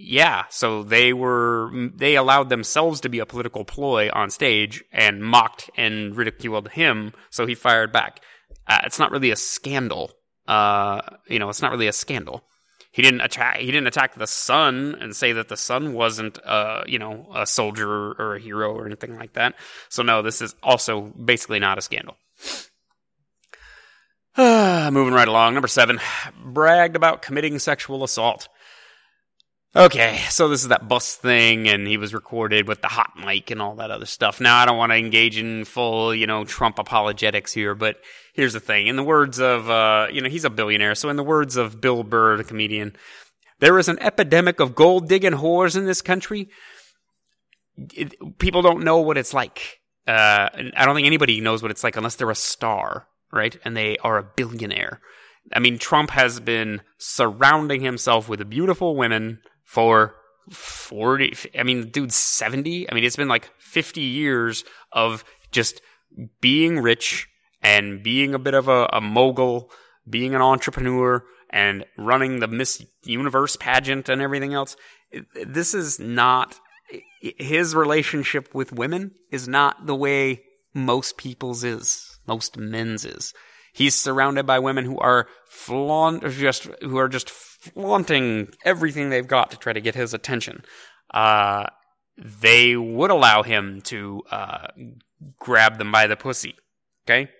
yeah, 0.02 0.44
so 0.50 0.82
they 0.82 1.12
were 1.12 1.70
they 1.94 2.16
allowed 2.16 2.48
themselves 2.48 3.00
to 3.02 3.08
be 3.08 3.18
a 3.18 3.26
political 3.26 3.64
ploy 3.64 4.10
on 4.12 4.30
stage 4.30 4.82
and 4.92 5.22
mocked 5.22 5.70
and 5.76 6.16
ridiculed 6.16 6.68
him, 6.70 7.12
so 7.30 7.46
he 7.46 7.54
fired 7.54 7.92
back. 7.92 8.20
Uh, 8.66 8.80
it's 8.84 8.98
not 8.98 9.10
really 9.10 9.30
a 9.30 9.36
scandal 9.36 10.12
uh, 10.50 11.00
you 11.28 11.38
know, 11.38 11.48
it's 11.48 11.62
not 11.62 11.70
really 11.70 11.86
a 11.86 11.92
scandal. 11.92 12.42
He 12.90 13.02
didn't 13.02 13.20
attack. 13.20 13.58
He 13.58 13.66
didn't 13.66 13.86
attack 13.86 14.16
the 14.16 14.26
son 14.26 14.96
and 15.00 15.14
say 15.14 15.32
that 15.32 15.48
the 15.48 15.56
son 15.56 15.92
wasn't, 15.92 16.44
uh, 16.44 16.82
you 16.88 16.98
know, 16.98 17.30
a 17.32 17.46
soldier 17.46 17.88
or 17.88 18.34
a 18.34 18.40
hero 18.40 18.74
or 18.74 18.84
anything 18.84 19.16
like 19.16 19.34
that. 19.34 19.54
So 19.88 20.02
no, 20.02 20.22
this 20.22 20.42
is 20.42 20.56
also 20.60 21.02
basically 21.02 21.60
not 21.60 21.78
a 21.78 21.82
scandal. 21.82 22.16
Moving 24.92 25.14
right 25.14 25.28
along, 25.28 25.54
number 25.54 25.68
seven, 25.68 26.00
bragged 26.44 26.96
about 26.96 27.22
committing 27.22 27.60
sexual 27.60 28.02
assault. 28.02 28.48
Okay, 29.76 30.18
so 30.30 30.48
this 30.48 30.62
is 30.62 30.68
that 30.68 30.88
bus 30.88 31.14
thing, 31.14 31.68
and 31.68 31.86
he 31.86 31.96
was 31.96 32.12
recorded 32.12 32.66
with 32.66 32.82
the 32.82 32.88
hot 32.88 33.12
mic 33.16 33.52
and 33.52 33.62
all 33.62 33.76
that 33.76 33.92
other 33.92 34.06
stuff. 34.06 34.40
Now, 34.40 34.56
I 34.58 34.66
don't 34.66 34.76
want 34.76 34.90
to 34.90 34.96
engage 34.96 35.38
in 35.38 35.64
full, 35.64 36.12
you 36.12 36.26
know, 36.26 36.44
Trump 36.44 36.80
apologetics 36.80 37.52
here, 37.52 37.76
but 37.76 37.98
here's 38.34 38.52
the 38.52 38.58
thing. 38.58 38.88
In 38.88 38.96
the 38.96 39.04
words 39.04 39.38
of, 39.38 39.70
uh, 39.70 40.08
you 40.10 40.22
know, 40.22 40.28
he's 40.28 40.44
a 40.44 40.50
billionaire, 40.50 40.96
so 40.96 41.08
in 41.08 41.14
the 41.14 41.22
words 41.22 41.56
of 41.56 41.80
Bill 41.80 42.02
Burr, 42.02 42.36
the 42.36 42.42
comedian, 42.42 42.96
there 43.60 43.78
is 43.78 43.88
an 43.88 44.00
epidemic 44.00 44.58
of 44.58 44.74
gold 44.74 45.08
digging 45.08 45.34
whores 45.34 45.76
in 45.76 45.86
this 45.86 46.02
country. 46.02 46.48
It, 47.94 48.38
people 48.40 48.62
don't 48.62 48.82
know 48.82 48.98
what 48.98 49.18
it's 49.18 49.32
like. 49.32 49.78
Uh, 50.04 50.48
I 50.76 50.84
don't 50.84 50.96
think 50.96 51.06
anybody 51.06 51.40
knows 51.40 51.62
what 51.62 51.70
it's 51.70 51.84
like 51.84 51.96
unless 51.96 52.16
they're 52.16 52.28
a 52.28 52.34
star, 52.34 53.06
right? 53.32 53.56
And 53.64 53.76
they 53.76 53.98
are 53.98 54.18
a 54.18 54.24
billionaire. 54.24 55.00
I 55.52 55.60
mean, 55.60 55.78
Trump 55.78 56.10
has 56.10 56.40
been 56.40 56.80
surrounding 56.98 57.82
himself 57.82 58.28
with 58.28 58.50
beautiful 58.50 58.96
women 58.96 59.38
for 59.70 60.16
40 60.50 61.32
I 61.56 61.62
mean 61.62 61.90
dude's 61.90 62.16
70 62.16 62.90
I 62.90 62.94
mean 62.94 63.04
it's 63.04 63.14
been 63.14 63.28
like 63.28 63.52
50 63.60 64.00
years 64.00 64.64
of 64.90 65.24
just 65.52 65.80
being 66.40 66.80
rich 66.80 67.28
and 67.62 68.02
being 68.02 68.34
a 68.34 68.40
bit 68.40 68.54
of 68.54 68.66
a, 68.66 68.88
a 68.92 69.00
mogul 69.00 69.70
being 70.08 70.34
an 70.34 70.42
entrepreneur 70.42 71.24
and 71.50 71.84
running 71.96 72.40
the 72.40 72.48
Miss 72.48 72.84
Universe 73.04 73.54
pageant 73.54 74.08
and 74.08 74.20
everything 74.20 74.54
else. 74.54 74.74
This 75.46 75.72
is 75.72 76.00
not 76.00 76.58
his 77.20 77.72
relationship 77.76 78.52
with 78.52 78.72
women 78.72 79.12
is 79.30 79.46
not 79.46 79.86
the 79.86 79.94
way 79.94 80.42
most 80.74 81.16
people's 81.16 81.62
is 81.62 82.18
most 82.26 82.56
men's 82.56 83.04
is. 83.04 83.34
He's 83.72 83.94
surrounded 83.94 84.46
by 84.46 84.58
women 84.58 84.84
who 84.84 84.98
are 84.98 85.28
flaunt 85.46 86.28
just 86.28 86.64
who 86.82 86.98
are 86.98 87.08
just 87.08 87.30
flaunting 87.60 88.48
everything 88.64 89.10
they've 89.10 89.26
got 89.26 89.50
to 89.50 89.56
try 89.56 89.72
to 89.72 89.80
get 89.80 89.94
his 89.94 90.14
attention. 90.14 90.62
Uh, 91.12 91.66
they 92.16 92.76
would 92.76 93.10
allow 93.10 93.42
him 93.42 93.80
to 93.82 94.22
uh, 94.30 94.68
grab 95.38 95.78
them 95.78 95.92
by 95.92 96.06
the 96.06 96.16
pussy. 96.16 96.54
Okay? 97.06 97.30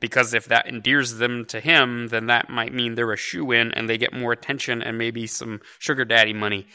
Because 0.00 0.32
if 0.32 0.46
that 0.46 0.66
endears 0.66 1.16
them 1.16 1.44
to 1.46 1.60
him, 1.60 2.08
then 2.08 2.26
that 2.26 2.48
might 2.48 2.72
mean 2.72 2.94
they're 2.94 3.12
a 3.12 3.18
shoe 3.18 3.52
in 3.52 3.72
and 3.72 3.88
they 3.88 3.98
get 3.98 4.14
more 4.14 4.32
attention 4.32 4.82
and 4.82 4.96
maybe 4.96 5.26
some 5.26 5.60
sugar 5.78 6.04
daddy 6.04 6.32
money. 6.32 6.66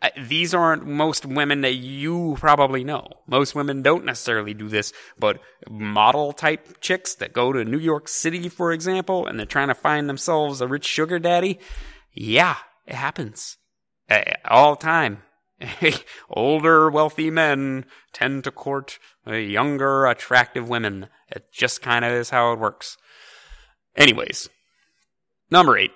Uh, 0.00 0.10
these 0.20 0.52
aren't 0.54 0.86
most 0.86 1.24
women 1.24 1.60
that 1.60 1.74
you 1.74 2.36
probably 2.38 2.84
know. 2.84 3.06
Most 3.26 3.54
women 3.54 3.82
don't 3.82 4.04
necessarily 4.04 4.54
do 4.54 4.68
this, 4.68 4.92
but 5.18 5.40
model 5.68 6.32
type 6.32 6.80
chicks 6.80 7.14
that 7.16 7.32
go 7.32 7.52
to 7.52 7.64
New 7.64 7.78
York 7.78 8.08
City, 8.08 8.48
for 8.48 8.72
example, 8.72 9.26
and 9.26 9.38
they're 9.38 9.46
trying 9.46 9.68
to 9.68 9.74
find 9.74 10.08
themselves 10.08 10.60
a 10.60 10.66
rich 10.68 10.84
sugar 10.84 11.18
daddy, 11.18 11.60
yeah, 12.12 12.56
it 12.86 12.94
happens 12.94 13.58
uh, 14.10 14.22
all 14.44 14.74
the 14.74 14.82
time. 14.82 15.22
older, 16.30 16.90
wealthy 16.90 17.30
men 17.30 17.84
tend 18.12 18.44
to 18.44 18.50
court 18.50 18.98
younger, 19.26 20.06
attractive 20.06 20.68
women. 20.68 21.08
It 21.28 21.46
just 21.52 21.82
kind 21.82 22.04
of 22.04 22.12
is 22.12 22.30
how 22.30 22.52
it 22.52 22.58
works. 22.58 22.96
Anyways, 23.96 24.48
number 25.50 25.76
eight 25.76 25.92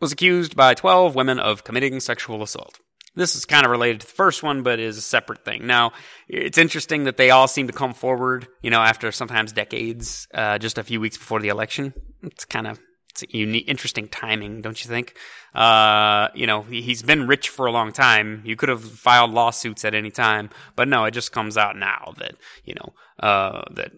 was 0.00 0.12
accused 0.12 0.56
by 0.56 0.74
12 0.74 1.14
women 1.14 1.38
of 1.38 1.64
committing 1.64 2.00
sexual 2.00 2.42
assault. 2.42 2.78
This 3.16 3.36
is 3.36 3.44
kind 3.44 3.64
of 3.64 3.70
related 3.70 4.00
to 4.00 4.06
the 4.06 4.12
first 4.12 4.42
one, 4.42 4.62
but 4.62 4.80
is 4.80 4.98
a 4.98 5.02
separate 5.02 5.44
thing. 5.44 5.66
Now, 5.66 5.92
it's 6.28 6.58
interesting 6.58 7.04
that 7.04 7.16
they 7.16 7.30
all 7.30 7.46
seem 7.46 7.68
to 7.68 7.72
come 7.72 7.94
forward, 7.94 8.48
you 8.60 8.70
know, 8.70 8.80
after 8.80 9.12
sometimes 9.12 9.52
decades, 9.52 10.26
uh, 10.34 10.58
just 10.58 10.78
a 10.78 10.82
few 10.82 11.00
weeks 11.00 11.16
before 11.16 11.40
the 11.40 11.48
election. 11.48 11.94
It's 12.22 12.44
kind 12.44 12.66
of 12.66 12.80
it's 13.22 13.32
unique, 13.32 13.68
interesting 13.68 14.08
timing, 14.08 14.60
don't 14.60 14.82
you 14.82 14.88
think? 14.88 15.14
Uh, 15.54 16.28
you 16.34 16.46
know, 16.46 16.62
he, 16.62 16.82
has 16.82 17.02
been 17.02 17.28
rich 17.28 17.48
for 17.48 17.66
a 17.66 17.70
long 17.72 17.92
time. 17.92 18.42
You 18.44 18.56
could 18.56 18.68
have 18.68 18.82
filed 18.82 19.32
lawsuits 19.32 19.84
at 19.84 19.94
any 19.94 20.10
time, 20.10 20.50
but 20.74 20.88
no, 20.88 21.04
it 21.04 21.12
just 21.12 21.30
comes 21.30 21.56
out 21.56 21.76
now 21.76 22.14
that 22.18 22.34
you 22.64 22.74
know 22.74 22.92
uh, 23.20 23.62
that 23.70 23.92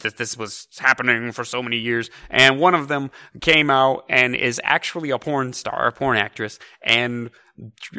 that 0.00 0.16
this 0.16 0.38
was 0.38 0.68
happening 0.78 1.32
for 1.32 1.44
so 1.44 1.62
many 1.62 1.76
years. 1.76 2.08
And 2.30 2.58
one 2.58 2.74
of 2.74 2.88
them 2.88 3.10
came 3.42 3.68
out 3.68 4.04
and 4.08 4.34
is 4.34 4.60
actually 4.64 5.10
a 5.10 5.18
porn 5.18 5.52
star, 5.52 5.88
a 5.88 5.92
porn 5.92 6.16
actress, 6.16 6.58
and 6.82 7.30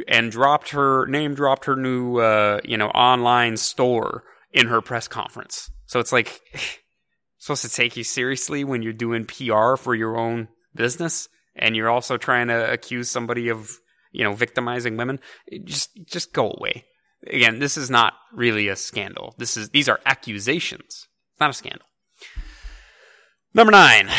and 0.07 0.31
dropped 0.31 0.69
her 0.71 1.05
name, 1.05 1.35
dropped 1.35 1.65
her 1.65 1.75
new 1.75 2.17
uh, 2.17 2.61
you 2.63 2.77
know 2.77 2.87
online 2.89 3.57
store 3.57 4.23
in 4.51 4.67
her 4.67 4.81
press 4.81 5.07
conference. 5.07 5.69
So 5.85 5.99
it's 5.99 6.11
like 6.11 6.41
supposed 7.37 7.61
to 7.61 7.69
take 7.69 7.95
you 7.95 8.03
seriously 8.03 8.63
when 8.63 8.81
you're 8.81 8.93
doing 8.93 9.25
PR 9.25 9.75
for 9.75 9.93
your 9.93 10.17
own 10.17 10.47
business 10.75 11.29
and 11.55 11.75
you're 11.75 11.89
also 11.89 12.17
trying 12.17 12.47
to 12.47 12.71
accuse 12.71 13.09
somebody 13.09 13.49
of, 13.49 13.71
you 14.11 14.23
know, 14.23 14.33
victimizing 14.33 14.97
women, 14.97 15.19
just 15.63 15.91
just 16.05 16.33
go 16.33 16.51
away. 16.51 16.85
Again, 17.27 17.59
this 17.59 17.77
is 17.77 17.89
not 17.89 18.13
really 18.33 18.67
a 18.67 18.75
scandal. 18.75 19.33
This 19.37 19.55
is 19.55 19.69
these 19.69 19.89
are 19.89 19.99
accusations. 20.05 21.07
It's 21.33 21.39
not 21.39 21.49
a 21.49 21.53
scandal. 21.53 21.87
Number 23.53 23.71
9 23.71 24.09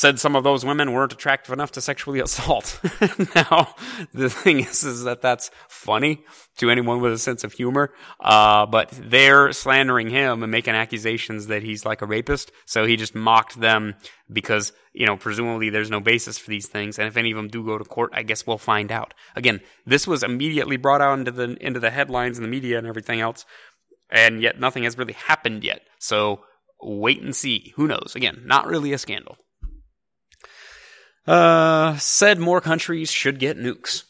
said 0.00 0.18
some 0.18 0.34
of 0.34 0.42
those 0.42 0.64
women 0.64 0.92
weren't 0.92 1.12
attractive 1.12 1.52
enough 1.52 1.72
to 1.72 1.80
sexually 1.80 2.20
assault. 2.26 2.80
now, 3.34 3.74
the 4.14 4.30
thing 4.30 4.60
is, 4.60 4.82
is 4.82 5.04
that 5.04 5.20
that's 5.20 5.50
funny 5.68 6.24
to 6.56 6.70
anyone 6.70 7.00
with 7.00 7.12
a 7.12 7.18
sense 7.18 7.44
of 7.44 7.52
humor. 7.52 7.92
Uh, 8.18 8.64
but 8.64 8.88
they're 8.92 9.52
slandering 9.52 10.08
him 10.08 10.42
and 10.42 10.50
making 10.50 10.74
accusations 10.74 11.48
that 11.48 11.62
he's 11.62 11.84
like 11.84 12.00
a 12.00 12.06
rapist. 12.06 12.50
So 12.64 12.86
he 12.86 12.96
just 12.96 13.14
mocked 13.14 13.60
them 13.60 13.94
because, 14.32 14.72
you 14.94 15.04
know, 15.04 15.18
presumably 15.18 15.68
there's 15.68 15.90
no 15.90 16.00
basis 16.00 16.38
for 16.38 16.48
these 16.48 16.66
things. 16.66 16.98
And 16.98 17.06
if 17.06 17.18
any 17.18 17.30
of 17.30 17.36
them 17.36 17.48
do 17.48 17.64
go 17.64 17.76
to 17.76 17.84
court, 17.84 18.10
I 18.14 18.22
guess 18.22 18.46
we'll 18.46 18.58
find 18.58 18.90
out. 18.90 19.12
Again, 19.36 19.60
this 19.84 20.06
was 20.06 20.22
immediately 20.22 20.78
brought 20.78 21.02
out 21.02 21.18
into 21.18 21.30
the, 21.30 21.56
into 21.60 21.78
the 21.78 21.90
headlines 21.90 22.38
and 22.38 22.44
the 22.44 22.50
media 22.50 22.78
and 22.78 22.86
everything 22.86 23.20
else. 23.20 23.44
And 24.10 24.40
yet 24.40 24.58
nothing 24.58 24.84
has 24.84 24.96
really 24.96 25.12
happened 25.12 25.62
yet. 25.62 25.82
So 25.98 26.40
wait 26.80 27.20
and 27.22 27.36
see. 27.36 27.74
Who 27.76 27.86
knows? 27.86 28.14
Again, 28.16 28.42
not 28.46 28.66
really 28.66 28.94
a 28.94 28.98
scandal. 28.98 29.36
Uh, 31.30 31.96
said 31.98 32.40
more 32.40 32.60
countries 32.60 33.08
should 33.08 33.38
get 33.38 33.56
nukes. 33.56 34.02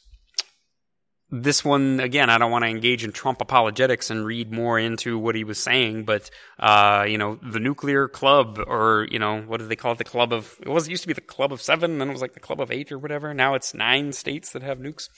This 1.31 1.63
one, 1.63 2.01
again, 2.01 2.31
I 2.31 2.39
don't 2.39 2.51
want 2.51 2.65
to 2.65 2.71
engage 2.71 3.05
in 3.05 3.13
Trump 3.13 3.43
apologetics 3.43 4.11
and 4.11 4.25
read 4.25 4.51
more 4.51 4.79
into 4.79 5.19
what 5.19 5.35
he 5.35 5.45
was 5.45 5.63
saying, 5.63 6.05
but, 6.05 6.31
uh, 6.59 7.05
you 7.07 7.19
know, 7.19 7.39
the 7.43 7.61
nuclear 7.61 8.09
club, 8.09 8.59
or, 8.67 9.07
you 9.11 9.19
know, 9.19 9.43
what 9.43 9.61
do 9.61 9.67
they 9.67 9.77
call 9.77 9.93
it? 9.93 9.99
The 9.99 10.05
club 10.05 10.33
of, 10.33 10.57
it 10.63 10.69
was, 10.71 10.89
it 10.89 10.93
used 10.93 11.03
to 11.03 11.09
be 11.09 11.13
the 11.13 11.21
club 11.21 11.53
of 11.53 11.61
seven, 11.61 11.99
then 11.99 12.09
it 12.09 12.13
was 12.13 12.23
like 12.23 12.33
the 12.33 12.41
club 12.41 12.59
of 12.59 12.71
eight 12.71 12.91
or 12.91 12.99
whatever. 12.99 13.35
Now 13.35 13.53
it's 13.53 13.75
nine 13.75 14.15
states 14.15 14.53
that 14.53 14.63
have 14.63 14.79
nukes. 14.79 15.11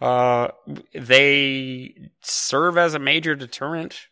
Uh, 0.00 0.48
they 0.94 2.12
serve 2.20 2.78
as 2.78 2.94
a 2.94 3.00
major 3.00 3.34
deterrent 3.34 4.06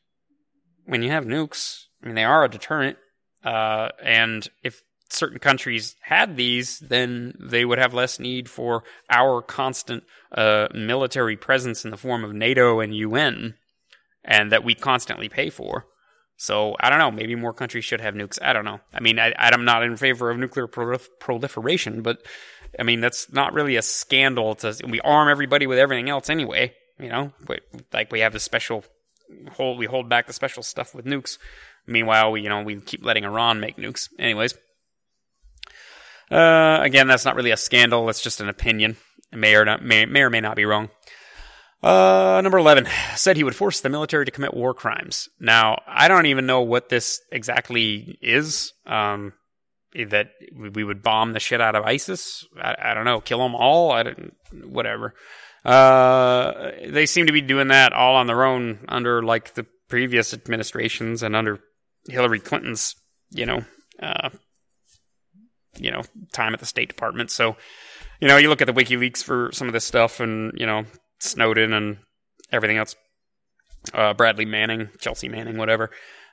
when 0.85 1.01
you 1.01 1.13
have 1.13 1.27
nukes. 1.27 1.85
I 2.03 2.07
mean, 2.07 2.17
they 2.17 2.25
are 2.25 2.45
a 2.45 2.51
deterrent. 2.51 2.99
Uh, 3.45 3.91
and 4.03 4.49
if 4.65 4.83
certain 5.15 5.39
countries 5.39 5.97
had 6.03 6.37
these, 6.37 6.79
then 6.81 7.35
they 7.41 7.65
would 7.65 7.79
have 7.79 7.95
less 7.95 8.19
need 8.19 8.49
for 8.49 8.85
our 9.11 9.41
constant 9.41 10.05
uh, 10.33 10.69
military 10.75 11.37
presence 11.37 11.85
in 11.85 11.91
the 11.91 11.97
form 11.97 12.25
of 12.25 12.35
NATO 12.35 12.81
and 12.81 12.95
UN, 12.95 13.55
and 14.25 14.53
that 14.53 14.65
we 14.65 14.75
constantly 14.75 15.29
pay 15.29 15.51
for. 15.51 15.87
So 16.37 16.77
I 16.81 16.91
don't 16.91 16.99
know. 16.99 17.11
Maybe 17.11 17.35
more 17.35 17.53
countries 17.53 17.85
should 17.85 18.01
have 18.01 18.15
nukes. 18.15 18.39
I 18.43 18.53
don't 18.53 18.65
know. 18.65 18.81
I 18.93 19.01
mean, 19.01 19.19
I, 19.19 19.33
am 19.39 19.65
not 19.65 19.83
in 19.83 19.97
favor 19.97 20.31
of 20.31 20.39
nuclear 20.39 20.67
prolif- 20.67 21.09
proliferation, 21.21 22.03
but 22.03 22.19
I 22.79 22.83
mean 22.83 23.01
that's 23.01 23.33
not 23.33 23.53
really 23.53 23.77
a 23.77 23.83
scandal. 23.83 24.55
To 24.57 24.75
we 24.89 25.01
arm 25.01 25.29
everybody 25.29 25.67
with 25.67 25.79
everything 25.79 26.11
else 26.11 26.29
anyway. 26.29 26.75
You 26.99 27.09
know, 27.09 27.33
but 27.45 27.61
like 27.93 28.13
we 28.13 28.21
have 28.21 28.33
the 28.33 28.41
special 28.41 28.85
hold. 29.53 29.79
We 29.79 29.87
hold 29.87 30.09
back 30.09 30.27
the 30.27 30.33
special 30.33 30.63
stuff 30.63 30.95
with 30.95 31.07
nukes. 31.07 31.39
Meanwhile, 31.87 32.33
we 32.33 32.43
you 32.43 32.49
know 32.49 32.63
we 32.63 32.81
keep 32.81 33.05
letting 33.05 33.25
Iran 33.25 33.61
make 33.61 33.77
nukes. 33.77 34.09
Anyways. 34.19 34.55
Uh, 36.31 36.79
again, 36.83 37.07
that's 37.07 37.25
not 37.25 37.37
really 37.37 37.51
a 37.51 37.57
scandal. 37.57 38.09
It's 38.09 38.23
just 38.23 38.41
an 38.41 38.49
opinion. 38.49 38.97
It 39.33 39.39
may 39.39 39.55
or, 39.55 39.65
not, 39.65 39.83
may, 39.85 40.07
may 40.07 40.23
or 40.23 40.31
may 40.31 40.41
not 40.41 40.57
be 40.57 40.65
wrong. 40.65 40.91
Uh, 41.83 42.41
number 42.43 42.57
11 42.57 42.87
said 43.15 43.37
he 43.37 43.45
would 43.45 43.55
force 43.55 43.81
the 43.81 43.91
military 43.91 44.25
to 44.25 44.31
commit 44.31 44.55
war 44.55 44.73
crimes. 44.73 45.29
Now, 45.39 45.83
I 45.87 46.09
don't 46.09 46.27
even 46.27 46.47
know 46.47 46.63
what 46.63 46.89
this 46.89 47.21
exactly 47.31 48.19
is. 48.23 48.73
Um, 48.87 49.35
that 49.95 50.31
we 50.53 50.83
would 50.83 51.03
bomb 51.03 51.33
the 51.33 51.41
shit 51.41 51.61
out 51.61 51.77
of 51.77 51.85
ISIS. 51.85 52.45
I, 52.61 52.75
I 52.83 52.95
don't 52.95 53.05
know, 53.05 53.21
kill 53.21 53.39
them 53.39 53.55
all. 53.55 53.93
I 53.93 54.03
don't, 54.03 54.35
whatever. 54.65 55.15
Uh, 55.65 56.73
they 56.89 57.07
seem 57.07 57.27
to 57.27 57.33
be 57.33 57.41
doing 57.41 57.69
that 57.69 57.93
all 57.93 58.17
on 58.17 58.27
their 58.27 58.45
own 58.45 58.85
under 58.89 59.23
like 59.23 59.55
the 59.55 59.67
previous 59.89 60.35
administrations 60.35 61.23
and 61.23 61.37
under 61.37 61.61
Hillary 62.09 62.41
Clinton's, 62.41 62.97
you 63.31 63.47
know, 63.47 63.65
uh, 64.03 64.31
you 65.79 65.91
know 65.91 66.03
time 66.33 66.55
at 66.55 66.61
the 66.61 66.67
State 66.67 66.89
Department. 66.89 67.31
So, 67.31 67.57
you 68.21 68.29
know, 68.29 68.37
you 68.37 68.49
look 68.49 68.61
at 68.61 68.67
the 68.67 68.73
WikiLeaks 68.73 69.23
for 69.23 69.51
some 69.53 69.67
of 69.67 69.73
this 69.73 69.85
stuff, 69.85 70.21
and 70.21 70.53
you 70.57 70.67
know 70.67 70.85
Snowden 71.19 71.73
and 71.73 71.99
everything 72.53 72.77
else. 72.77 72.97
Uh, 73.93 74.15
Bradley 74.15 74.47
Manning, 74.47 74.89
Chelsea 74.99 75.29
Manning, 75.29 75.59
whatever. 75.59 75.91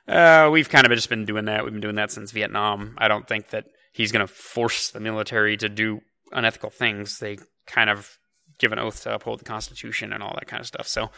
Uh, 0.08 0.48
we've 0.50 0.68
kind 0.68 0.86
of 0.86 0.92
just 0.92 1.08
been 1.08 1.26
doing 1.26 1.44
that. 1.44 1.64
We've 1.64 1.72
been 1.72 1.82
doing 1.82 1.96
that 1.96 2.10
since 2.10 2.32
Vietnam. 2.32 2.94
I 2.98 3.08
don't 3.08 3.28
think 3.28 3.50
that 3.50 3.66
he's 3.92 4.10
going 4.10 4.26
to 4.26 4.32
force 4.32 4.90
the 4.90 5.00
military 5.00 5.56
to 5.58 5.68
do 5.68 6.00
unethical 6.32 6.70
things. 6.70 7.18
They 7.18 7.38
kind 7.66 7.90
of 7.90 8.18
give 8.58 8.72
an 8.72 8.78
oath 8.78 9.02
to 9.02 9.14
uphold 9.14 9.40
the 9.40 9.44
Constitution 9.44 10.12
and 10.12 10.22
all 10.22 10.34
that 10.34 10.46
kind 10.46 10.60
of 10.60 10.66
stuff. 10.66 10.88
So 10.88 11.10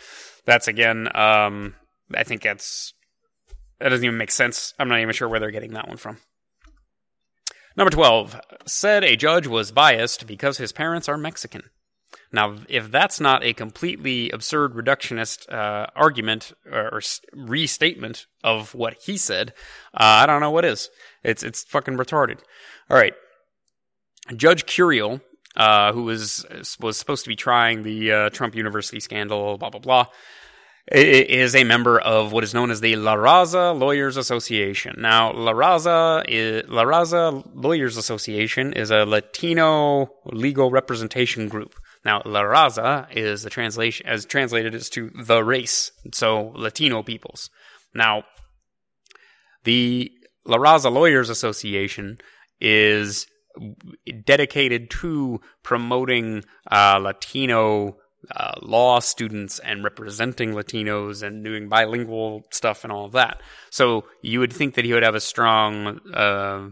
that's 0.45 0.69
again, 0.69 1.09
um, 1.17 1.75
I 2.15 2.25
think 2.25 2.43
that's 2.43 2.93
that 3.81 3.89
doesn't 3.89 4.05
even 4.05 4.19
make 4.19 4.31
sense. 4.31 4.75
I'm 4.79 4.89
not 4.89 5.01
even 5.01 5.15
sure 5.15 5.29
where 5.29 5.41
they're 5.41 5.51
getting 5.51 5.75
that 5.75 5.89
one 5.89 5.97
from. 5.97 6.19
Number 7.77 7.91
12 7.91 8.41
said 8.67 9.03
a 9.03 9.17
judge 9.17 9.47
was 9.47 9.73
biased 9.73 10.27
because 10.27 10.59
his 10.59 10.73
parents 10.73 11.09
are 11.09 11.19
Mexican. 11.19 11.71
Now, 12.33 12.57
if 12.69 12.91
that's 12.91 13.21
not 13.21 13.45
a 13.45 13.53
completely 13.53 14.31
absurd 14.31 14.75
reductionist 14.75 15.53
uh, 15.53 15.87
argument 15.95 16.53
or, 16.71 16.97
or, 16.97 17.01
restatement 17.33 18.27
of 18.43 18.75
what 18.75 18.95
he 19.05 19.17
said, 19.17 19.53
uh, 19.95 20.23
I 20.23 20.27
don't 20.27 20.41
know 20.41 20.51
what 20.51 20.65
is. 20.65 20.91
It's 21.23 21.43
it's 21.43 21.63
fucking 21.65 21.97
retarded. 21.97 22.39
All 22.91 22.97
right, 22.97 23.15
Judge 24.37 24.65
Curiel, 24.65 25.21
uh, 25.57 25.93
who 25.93 26.05
was 26.05 26.45
was 26.81 26.97
supposed 26.97 27.25
to 27.25 27.29
be 27.29 27.37
trying 27.37 27.83
the 27.83 28.13
uh, 28.13 28.31
Trump 28.31 28.57
University 28.57 29.01
scandal, 29.01 29.57
blah 29.59 29.71
blah 29.71 29.81
blah, 29.81 30.07
is 30.87 31.55
a 31.55 31.65
member 31.65 31.99
of 31.99 32.33
what 32.33 32.45
is 32.45 32.53
known 32.53 32.71
as 32.71 32.81
the 32.81 32.97
La 32.97 33.17
Raza 33.17 33.79
Lawyers 33.79 34.17
Association. 34.17 34.97
Now, 34.99 35.33
La 35.33 35.53
Raza, 35.53 36.25
is, 36.29 36.69
La 36.69 36.85
Raza 36.85 37.43
Lawyers 37.55 37.97
Association 37.97 38.73
is 38.75 38.91
a 38.91 39.07
Latino 39.07 40.11
legal 40.27 40.71
representation 40.71 41.49
group. 41.49 41.75
Now, 42.05 42.21
La 42.27 42.43
Raza 42.43 43.07
is 43.17 43.43
the 43.43 43.51
translation, 43.51 44.07
as 44.07 44.27
translated 44.27 44.75
as 44.75 44.91
to 44.91 45.11
the 45.19 45.43
race, 45.43 45.91
so 46.13 46.53
Latino 46.55 47.03
peoples. 47.03 47.49
Now, 47.95 48.25
the 49.65 50.13
La 50.45 50.59
Raza 50.59 50.93
Lawyers 50.93 51.31
Association 51.31 52.19
is 52.61 53.27
dedicated 54.25 54.91
to 54.91 55.41
promoting 55.63 56.45
uh, 56.71 56.99
Latino 57.01 57.97
uh, 58.35 58.55
law 58.63 59.01
students 59.01 59.59
and 59.59 59.85
representing 59.85 60.53
Latinos 60.53 61.23
and 61.23 61.45
doing 61.45 61.69
bilingual 61.69 62.45
stuff 62.51 62.85
and 62.85 62.93
all 62.93 63.05
of 63.05 63.13
that. 63.13 63.41
So 63.71 64.05
you 64.23 64.41
would 64.41 64.53
think 64.53 64.75
that 64.75 64.85
he 64.85 64.93
would 64.93 65.03
have 65.03 65.15
a 65.15 65.21
strong 65.21 66.01
uh, 66.13 66.69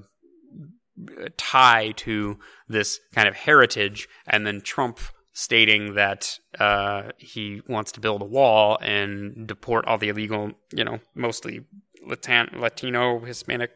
tie 1.36 1.92
to 1.96 2.38
this 2.68 3.00
kind 3.14 3.28
of 3.28 3.34
heritage, 3.34 4.08
and 4.26 4.46
then 4.46 4.60
Trump 4.60 4.98
stating 5.32 5.94
that 5.94 6.38
uh, 6.58 7.04
he 7.16 7.62
wants 7.66 7.92
to 7.92 8.00
build 8.00 8.20
a 8.22 8.26
wall 8.26 8.78
and 8.82 9.46
deport 9.46 9.86
all 9.86 9.98
the 9.98 10.10
illegal, 10.10 10.52
you 10.72 10.84
know, 10.84 10.98
mostly 11.14 11.64
Latin- 12.06 12.60
Latino, 12.60 13.20
Hispanic, 13.20 13.70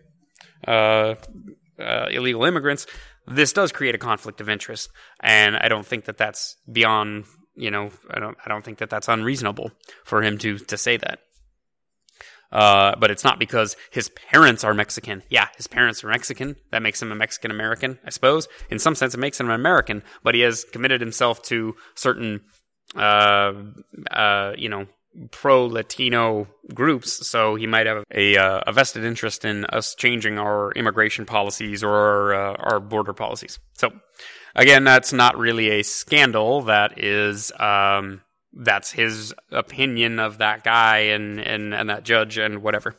uh, 0.67 1.15
uh, 1.79 2.07
illegal 2.11 2.45
immigrants. 2.45 2.87
This 3.27 3.53
does 3.53 3.73
create 3.73 3.95
a 3.95 3.99
conflict 3.99 4.41
of 4.41 4.49
interest, 4.49 4.91
and 5.21 5.57
I 5.57 5.69
don't 5.69 5.87
think 5.87 6.05
that 6.05 6.19
that's 6.19 6.57
beyond 6.71 7.25
you 7.57 7.71
know, 7.71 7.91
I 8.11 8.21
don't 8.21 8.37
I 8.45 8.49
don't 8.49 8.65
think 8.65 8.79
that 8.79 8.91
that's 8.91 9.09
unreasonable 9.09 9.73
for 10.05 10.23
him 10.23 10.39
to 10.39 10.59
to 10.59 10.77
say 10.77 10.97
that. 10.97 11.21
Uh, 12.53 12.95
but 12.97 13.11
it's 13.11 13.25
not 13.25 13.39
because 13.39 13.77
his 13.91 14.09
parents 14.09 14.63
are 14.63 14.73
Mexican. 14.73 15.23
Yeah, 15.29 15.49
his 15.57 15.67
parents 15.67 16.05
are 16.05 16.09
Mexican. 16.09 16.57
That 16.71 16.83
makes 16.83 17.03
him 17.03 17.11
a 17.11 17.15
Mexican 17.17 17.51
American, 17.51 17.99
I 18.05 18.11
suppose. 18.11 18.47
In 18.71 18.79
some 18.79 18.95
sense, 18.95 19.15
it 19.15 19.19
makes 19.19 19.41
him 19.41 19.49
an 19.49 19.55
American, 19.55 20.03
but 20.23 20.35
he 20.35 20.43
has 20.43 20.65
committed 20.65 21.01
himself 21.01 21.43
to 21.45 21.75
certain, 21.97 22.43
uh, 22.95 23.53
uh, 24.11 24.53
you 24.57 24.69
know, 24.69 24.87
pro 25.31 25.67
Latino 25.67 26.47
groups. 26.73 27.27
So 27.29 27.57
he 27.57 27.67
might 27.67 27.87
have 27.87 28.05
a, 28.13 28.37
uh, 28.37 28.61
a 28.67 28.73
vested 28.73 29.05
interest 29.05 29.45
in 29.45 29.65
us 29.67 29.95
changing 29.95 30.39
our 30.39 30.73
immigration 30.73 31.27
policies 31.27 31.83
or 31.83 31.95
our, 31.95 32.35
uh, 32.35 32.57
our 32.59 32.81
border 32.81 33.13
policies. 33.13 33.59
So 33.75 33.91
again, 34.57 34.83
that's 34.83 35.13
not 35.13 35.39
really 35.39 35.71
a 35.71 35.83
scandal. 35.83 36.63
That 36.63 36.99
is, 36.99 37.53
um, 37.61 38.23
that's 38.53 38.91
his 38.91 39.33
opinion 39.53 40.19
of 40.19 40.39
that 40.39 40.65
guy 40.65 40.99
and, 40.99 41.39
and, 41.39 41.73
and 41.75 41.89
that 41.91 42.03
judge 42.03 42.39
and 42.39 42.63
whatever. 42.63 42.97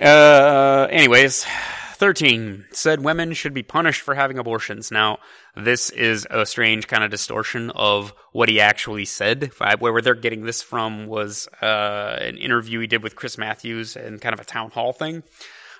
Uh, 0.00 0.86
anyways, 0.90 1.46
13 1.94 2.66
said 2.70 3.02
women 3.02 3.32
should 3.32 3.54
be 3.54 3.62
punished 3.62 4.02
for 4.02 4.14
having 4.14 4.38
abortions. 4.38 4.92
Now, 4.92 5.18
this 5.56 5.90
is 5.90 6.26
a 6.30 6.46
strange 6.46 6.86
kind 6.86 7.02
of 7.02 7.10
distortion 7.10 7.70
of 7.70 8.14
what 8.32 8.48
he 8.48 8.60
actually 8.60 9.04
said. 9.04 9.50
Where 9.78 10.00
they're 10.00 10.14
getting 10.14 10.44
this 10.44 10.62
from 10.62 11.06
was 11.06 11.48
uh, 11.60 12.16
an 12.20 12.36
interview 12.36 12.80
he 12.80 12.86
did 12.86 13.02
with 13.02 13.16
Chris 13.16 13.36
Matthews 13.36 13.96
and 13.96 14.20
kind 14.20 14.32
of 14.32 14.40
a 14.40 14.44
town 14.44 14.70
hall 14.70 14.92
thing. 14.92 15.24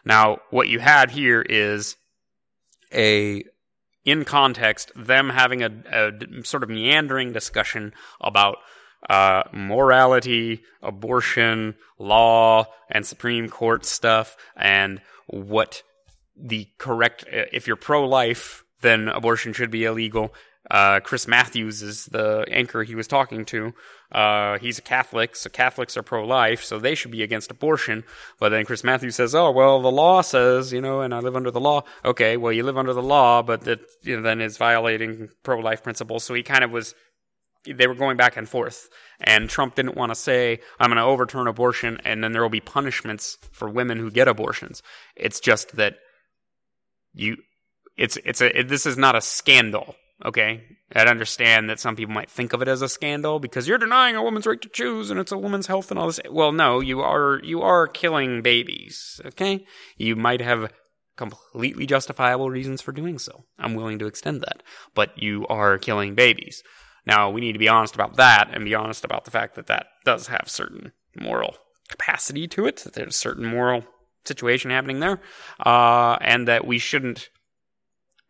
Now, 0.04 0.38
what 0.50 0.68
you 0.68 0.80
had 0.80 1.10
here 1.10 1.42
is 1.42 1.96
a 2.92 3.44
in 4.04 4.24
context, 4.24 4.92
them 4.96 5.30
having 5.30 5.62
a, 5.62 5.70
a 5.90 6.44
sort 6.44 6.62
of 6.62 6.68
meandering 6.68 7.32
discussion 7.32 7.92
about 8.20 8.58
uh, 9.08 9.44
morality, 9.52 10.62
abortion, 10.82 11.74
law, 11.98 12.66
and 12.90 13.06
Supreme 13.06 13.48
Court 13.48 13.84
stuff, 13.84 14.36
and 14.56 15.00
what 15.26 15.82
the 16.36 16.68
correct, 16.78 17.24
if 17.28 17.66
you're 17.66 17.76
pro 17.76 18.06
life, 18.06 18.64
then 18.80 19.08
abortion 19.08 19.52
should 19.52 19.70
be 19.70 19.84
illegal. 19.84 20.34
Uh, 20.70 21.00
Chris 21.00 21.26
Matthews 21.26 21.82
is 21.82 22.06
the 22.06 22.44
anchor 22.50 22.82
he 22.82 22.94
was 22.94 23.06
talking 23.06 23.44
to. 23.46 23.72
Uh, 24.12 24.58
he's 24.58 24.78
a 24.78 24.82
Catholic, 24.82 25.34
so 25.34 25.48
Catholics 25.48 25.96
are 25.96 26.02
pro-life, 26.02 26.62
so 26.62 26.78
they 26.78 26.94
should 26.94 27.10
be 27.10 27.22
against 27.22 27.50
abortion. 27.50 28.04
But 28.38 28.50
then 28.50 28.64
Chris 28.64 28.84
Matthews 28.84 29.16
says, 29.16 29.34
"Oh, 29.34 29.50
well, 29.50 29.80
the 29.80 29.90
law 29.90 30.20
says, 30.20 30.72
you 30.72 30.80
know, 30.80 31.00
and 31.00 31.14
I 31.14 31.20
live 31.20 31.36
under 31.36 31.50
the 31.50 31.60
law." 31.60 31.84
Okay, 32.04 32.36
well, 32.36 32.52
you 32.52 32.62
live 32.62 32.78
under 32.78 32.92
the 32.92 33.02
law, 33.02 33.42
but 33.42 33.62
that 33.62 33.80
you 34.02 34.16
know, 34.16 34.22
then 34.22 34.40
is 34.40 34.56
violating 34.56 35.28
pro-life 35.42 35.82
principles. 35.82 36.24
So 36.24 36.34
he 36.34 36.42
kind 36.42 36.64
of 36.64 36.70
was. 36.70 36.94
They 37.66 37.86
were 37.86 37.94
going 37.94 38.16
back 38.16 38.36
and 38.36 38.48
forth, 38.48 38.88
and 39.20 39.50
Trump 39.50 39.74
didn't 39.74 39.96
want 39.96 40.10
to 40.10 40.14
say, 40.14 40.60
"I'm 40.78 40.90
going 40.90 40.96
to 40.96 41.02
overturn 41.02 41.46
abortion," 41.46 42.00
and 42.04 42.22
then 42.22 42.32
there 42.32 42.42
will 42.42 42.48
be 42.48 42.60
punishments 42.60 43.36
for 43.52 43.68
women 43.68 43.98
who 43.98 44.10
get 44.10 44.28
abortions. 44.28 44.82
It's 45.16 45.40
just 45.40 45.76
that 45.76 45.96
you, 47.12 47.38
it's 47.96 48.16
it's 48.24 48.40
a 48.40 48.60
it, 48.60 48.68
this 48.68 48.86
is 48.86 48.96
not 48.96 49.16
a 49.16 49.20
scandal 49.20 49.96
Okay. 50.24 50.64
I'd 50.94 51.06
understand 51.06 51.70
that 51.70 51.80
some 51.80 51.96
people 51.96 52.14
might 52.14 52.30
think 52.30 52.52
of 52.52 52.62
it 52.62 52.68
as 52.68 52.82
a 52.82 52.88
scandal 52.88 53.38
because 53.38 53.68
you're 53.68 53.78
denying 53.78 54.16
a 54.16 54.22
woman's 54.22 54.46
right 54.46 54.60
to 54.60 54.68
choose 54.68 55.10
and 55.10 55.20
it's 55.20 55.32
a 55.32 55.38
woman's 55.38 55.66
health 55.66 55.90
and 55.90 56.00
all 56.00 56.06
this. 56.06 56.20
Well, 56.30 56.52
no, 56.52 56.80
you 56.80 57.00
are, 57.00 57.40
you 57.44 57.62
are 57.62 57.86
killing 57.86 58.42
babies. 58.42 59.20
Okay. 59.24 59.64
You 59.96 60.16
might 60.16 60.40
have 60.40 60.72
completely 61.16 61.86
justifiable 61.86 62.50
reasons 62.50 62.80
for 62.80 62.92
doing 62.92 63.18
so. 63.18 63.44
I'm 63.58 63.74
willing 63.74 63.98
to 63.98 64.06
extend 64.06 64.40
that, 64.42 64.62
but 64.94 65.20
you 65.20 65.46
are 65.48 65.78
killing 65.78 66.14
babies. 66.14 66.62
Now, 67.06 67.30
we 67.30 67.40
need 67.40 67.52
to 67.52 67.58
be 67.58 67.68
honest 67.68 67.94
about 67.94 68.16
that 68.16 68.50
and 68.52 68.64
be 68.64 68.74
honest 68.74 69.04
about 69.04 69.24
the 69.24 69.30
fact 69.30 69.56
that 69.56 69.66
that 69.66 69.86
does 70.04 70.28
have 70.28 70.44
certain 70.46 70.92
moral 71.18 71.56
capacity 71.88 72.46
to 72.48 72.66
it, 72.66 72.76
that 72.78 72.92
there's 72.92 73.14
a 73.14 73.18
certain 73.18 73.46
moral 73.46 73.84
situation 74.24 74.70
happening 74.70 75.00
there, 75.00 75.20
uh, 75.64 76.16
and 76.20 76.46
that 76.48 76.66
we 76.66 76.78
shouldn't 76.78 77.30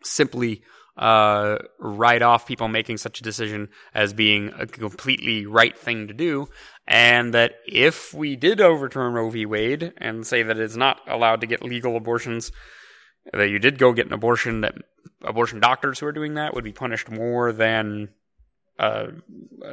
simply 0.02 0.62
uh, 0.98 1.58
write 1.78 2.22
off 2.22 2.46
people 2.46 2.68
making 2.68 2.96
such 2.98 3.20
a 3.20 3.22
decision 3.22 3.68
as 3.94 4.12
being 4.12 4.52
a 4.58 4.66
completely 4.66 5.46
right 5.46 5.78
thing 5.78 6.08
to 6.08 6.14
do, 6.14 6.48
and 6.86 7.32
that 7.34 7.52
if 7.66 8.12
we 8.12 8.34
did 8.34 8.60
overturn 8.60 9.14
Roe 9.14 9.30
v. 9.30 9.46
Wade 9.46 9.92
and 9.98 10.26
say 10.26 10.42
that 10.42 10.58
it's 10.58 10.76
not 10.76 11.00
allowed 11.06 11.40
to 11.40 11.46
get 11.46 11.62
legal 11.62 11.96
abortions, 11.96 12.50
that 13.32 13.48
you 13.48 13.58
did 13.58 13.78
go 13.78 13.92
get 13.92 14.06
an 14.06 14.12
abortion, 14.12 14.62
that 14.62 14.74
abortion 15.22 15.60
doctors 15.60 16.00
who 16.00 16.06
are 16.06 16.12
doing 16.12 16.34
that 16.34 16.54
would 16.54 16.64
be 16.64 16.72
punished 16.72 17.10
more 17.10 17.52
than 17.52 18.08
a, 18.78 19.08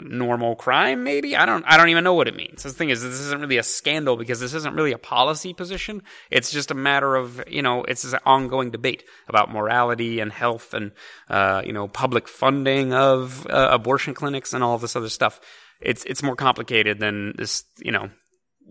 normal 0.01 0.55
crime 0.55 1.03
maybe? 1.03 1.35
I 1.35 1.45
don't 1.45 1.63
i 1.67 1.77
don't 1.77 1.89
even 1.89 2.03
know 2.03 2.13
what 2.13 2.27
it 2.27 2.35
means. 2.35 2.63
The 2.63 2.71
thing 2.71 2.89
is 2.89 3.01
this 3.01 3.19
isn't 3.19 3.39
really 3.39 3.57
a 3.57 3.63
scandal 3.63 4.17
because 4.17 4.39
this 4.39 4.53
isn't 4.53 4.75
really 4.75 4.91
a 4.91 4.97
policy 4.97 5.53
position. 5.53 6.01
It's 6.31 6.51
just 6.51 6.71
a 6.71 6.75
matter 6.75 7.15
of 7.15 7.43
you 7.47 7.61
know 7.61 7.83
it's 7.83 8.03
an 8.03 8.19
ongoing 8.25 8.71
debate 8.71 9.03
about 9.27 9.51
morality 9.51 10.19
and 10.19 10.31
health 10.31 10.73
and 10.73 10.91
uh, 11.29 11.61
you 11.65 11.73
know 11.73 11.87
public 11.87 12.27
funding 12.27 12.93
of 12.93 13.45
uh, 13.47 13.69
abortion 13.71 14.13
clinics 14.13 14.53
and 14.53 14.63
all 14.63 14.77
this 14.77 14.95
other 14.95 15.09
stuff. 15.09 15.39
It's 15.79 16.03
it's 16.05 16.23
more 16.23 16.35
complicated 16.35 16.99
than 16.99 17.33
this 17.37 17.63
you 17.79 17.91
know 17.91 18.09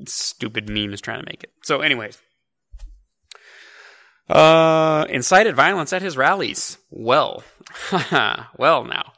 stupid 0.07 0.68
meme 0.68 0.92
is 0.92 1.01
trying 1.01 1.20
to 1.20 1.27
make 1.27 1.44
it. 1.44 1.51
So 1.62 1.81
anyways. 1.81 2.18
Uh 4.27 5.05
incited 5.11 5.55
violence 5.55 5.92
at 5.92 6.01
his 6.01 6.16
rallies. 6.16 6.79
Well 6.90 7.44
well 8.57 8.85
now 8.85 9.12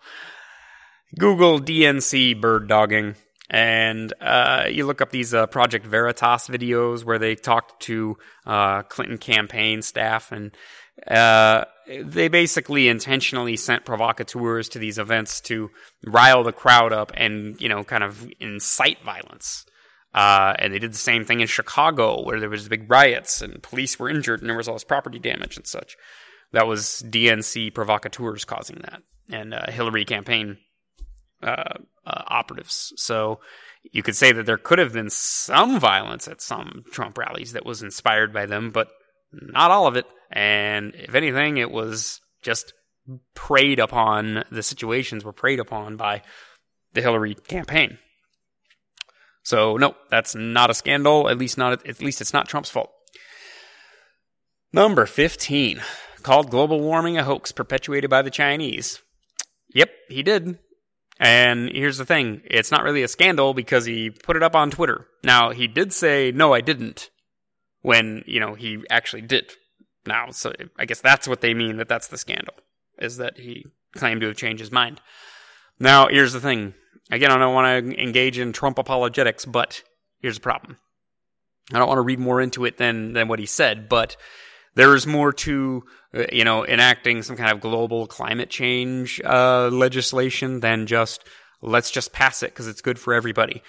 Google 1.18 1.60
DNC 1.60 2.40
bird 2.40 2.68
dogging, 2.68 3.14
and 3.48 4.12
uh, 4.20 4.66
you 4.70 4.84
look 4.86 5.00
up 5.00 5.10
these 5.10 5.32
uh, 5.32 5.46
Project 5.46 5.86
Veritas 5.86 6.48
videos 6.48 7.04
where 7.04 7.18
they 7.18 7.34
talked 7.34 7.80
to 7.82 8.18
uh, 8.44 8.82
Clinton 8.82 9.18
campaign 9.18 9.82
staff, 9.82 10.30
and 10.30 10.54
uh, 11.06 11.64
they 12.02 12.28
basically 12.28 12.88
intentionally 12.88 13.56
sent 13.56 13.84
provocateurs 13.84 14.68
to 14.70 14.78
these 14.78 14.98
events 14.98 15.40
to 15.42 15.70
rile 16.04 16.42
the 16.42 16.52
crowd 16.52 16.92
up 16.92 17.12
and 17.14 17.60
you 17.60 17.68
know 17.68 17.84
kind 17.84 18.04
of 18.04 18.28
incite 18.40 19.02
violence. 19.02 19.64
Uh, 20.14 20.54
and 20.58 20.72
they 20.72 20.78
did 20.78 20.92
the 20.92 20.98
same 20.98 21.26
thing 21.26 21.40
in 21.40 21.46
Chicago, 21.46 22.22
where 22.22 22.40
there 22.40 22.48
was 22.48 22.68
big 22.68 22.90
riots 22.90 23.42
and 23.42 23.62
police 23.62 23.98
were 23.98 24.08
injured 24.08 24.40
and 24.40 24.48
there 24.48 24.56
was 24.56 24.66
all 24.66 24.74
this 24.74 24.82
property 24.82 25.18
damage 25.18 25.58
and 25.58 25.66
such. 25.66 25.94
That 26.52 26.66
was 26.66 27.02
DNC 27.06 27.74
provocateurs 27.74 28.44
causing 28.46 28.76
that, 28.76 29.02
and 29.30 29.52
uh, 29.52 29.70
Hillary 29.70 30.04
campaign 30.04 30.56
uh, 31.42 31.74
uh, 32.06 32.22
operatives. 32.26 32.92
So 32.96 33.40
you 33.92 34.02
could 34.02 34.16
say 34.16 34.32
that 34.32 34.46
there 34.46 34.58
could 34.58 34.78
have 34.78 34.92
been 34.92 35.10
some 35.10 35.78
violence 35.78 36.28
at 36.28 36.40
some 36.40 36.84
Trump 36.90 37.18
rallies 37.18 37.52
that 37.52 37.66
was 37.66 37.82
inspired 37.82 38.32
by 38.32 38.46
them, 38.46 38.70
but 38.70 38.88
not 39.32 39.70
all 39.70 39.86
of 39.86 39.96
it. 39.96 40.06
And 40.30 40.94
if 40.94 41.14
anything, 41.14 41.56
it 41.58 41.70
was 41.70 42.20
just 42.42 42.72
preyed 43.34 43.78
upon, 43.78 44.44
the 44.50 44.62
situations 44.62 45.24
were 45.24 45.32
preyed 45.32 45.60
upon 45.60 45.96
by 45.96 46.22
the 46.92 47.02
Hillary 47.02 47.34
campaign. 47.34 47.98
So 49.44 49.76
no, 49.76 49.94
that's 50.10 50.34
not 50.34 50.70
a 50.70 50.74
scandal. 50.74 51.28
At 51.28 51.38
least 51.38 51.56
not. 51.56 51.86
At 51.86 52.00
least 52.00 52.20
it's 52.20 52.32
not 52.32 52.48
Trump's 52.48 52.70
fault. 52.70 52.90
Number 54.72 55.06
fifteen 55.06 55.80
called 56.22 56.50
global 56.50 56.80
warming 56.80 57.16
a 57.16 57.22
hoax 57.22 57.52
perpetuated 57.52 58.10
by 58.10 58.22
the 58.22 58.30
Chinese. 58.30 59.00
Yep, 59.72 59.90
he 60.08 60.24
did. 60.24 60.58
And 61.18 61.70
here's 61.70 61.98
the 61.98 62.04
thing 62.04 62.42
it's 62.44 62.70
not 62.70 62.82
really 62.82 63.02
a 63.02 63.08
scandal 63.08 63.54
because 63.54 63.86
he 63.86 64.10
put 64.10 64.36
it 64.36 64.42
up 64.42 64.54
on 64.54 64.70
Twitter. 64.70 65.06
Now, 65.24 65.50
he 65.50 65.66
did 65.66 65.92
say, 65.92 66.32
no, 66.32 66.52
I 66.52 66.60
didn't, 66.60 67.10
when, 67.82 68.22
you 68.26 68.40
know, 68.40 68.54
he 68.54 68.84
actually 68.90 69.22
did. 69.22 69.52
Now, 70.06 70.30
so 70.30 70.52
I 70.78 70.84
guess 70.84 71.00
that's 71.00 71.26
what 71.26 71.40
they 71.40 71.54
mean 71.54 71.78
that 71.78 71.88
that's 71.88 72.08
the 72.08 72.18
scandal, 72.18 72.54
is 72.98 73.16
that 73.16 73.38
he 73.38 73.66
claimed 73.96 74.20
to 74.20 74.28
have 74.28 74.36
changed 74.36 74.60
his 74.60 74.70
mind. 74.70 75.00
Now, 75.78 76.08
here's 76.08 76.32
the 76.32 76.40
thing. 76.40 76.74
Again, 77.10 77.30
I 77.30 77.38
don't 77.38 77.54
want 77.54 77.86
to 77.86 78.02
engage 78.02 78.38
in 78.38 78.52
Trump 78.52 78.78
apologetics, 78.78 79.44
but 79.44 79.82
here's 80.20 80.36
the 80.36 80.42
problem. 80.42 80.78
I 81.72 81.78
don't 81.78 81.88
want 81.88 81.98
to 81.98 82.02
read 82.02 82.20
more 82.20 82.40
into 82.40 82.64
it 82.64 82.78
than, 82.78 83.12
than 83.14 83.28
what 83.28 83.38
he 83.38 83.46
said, 83.46 83.88
but 83.88 84.16
there 84.76 84.94
is 84.94 85.06
more 85.06 85.32
to 85.32 85.82
uh, 86.14 86.26
you 86.32 86.44
know 86.44 86.64
enacting 86.64 87.22
some 87.22 87.36
kind 87.36 87.50
of 87.50 87.60
global 87.60 88.06
climate 88.06 88.50
change 88.50 89.20
uh, 89.24 89.68
legislation 89.68 90.60
than 90.60 90.86
just 90.86 91.24
let's 91.60 91.90
just 91.90 92.12
pass 92.12 92.44
it 92.44 92.50
because 92.50 92.68
it's 92.68 92.80
good 92.82 92.98
for 92.98 93.12
everybody. 93.12 93.62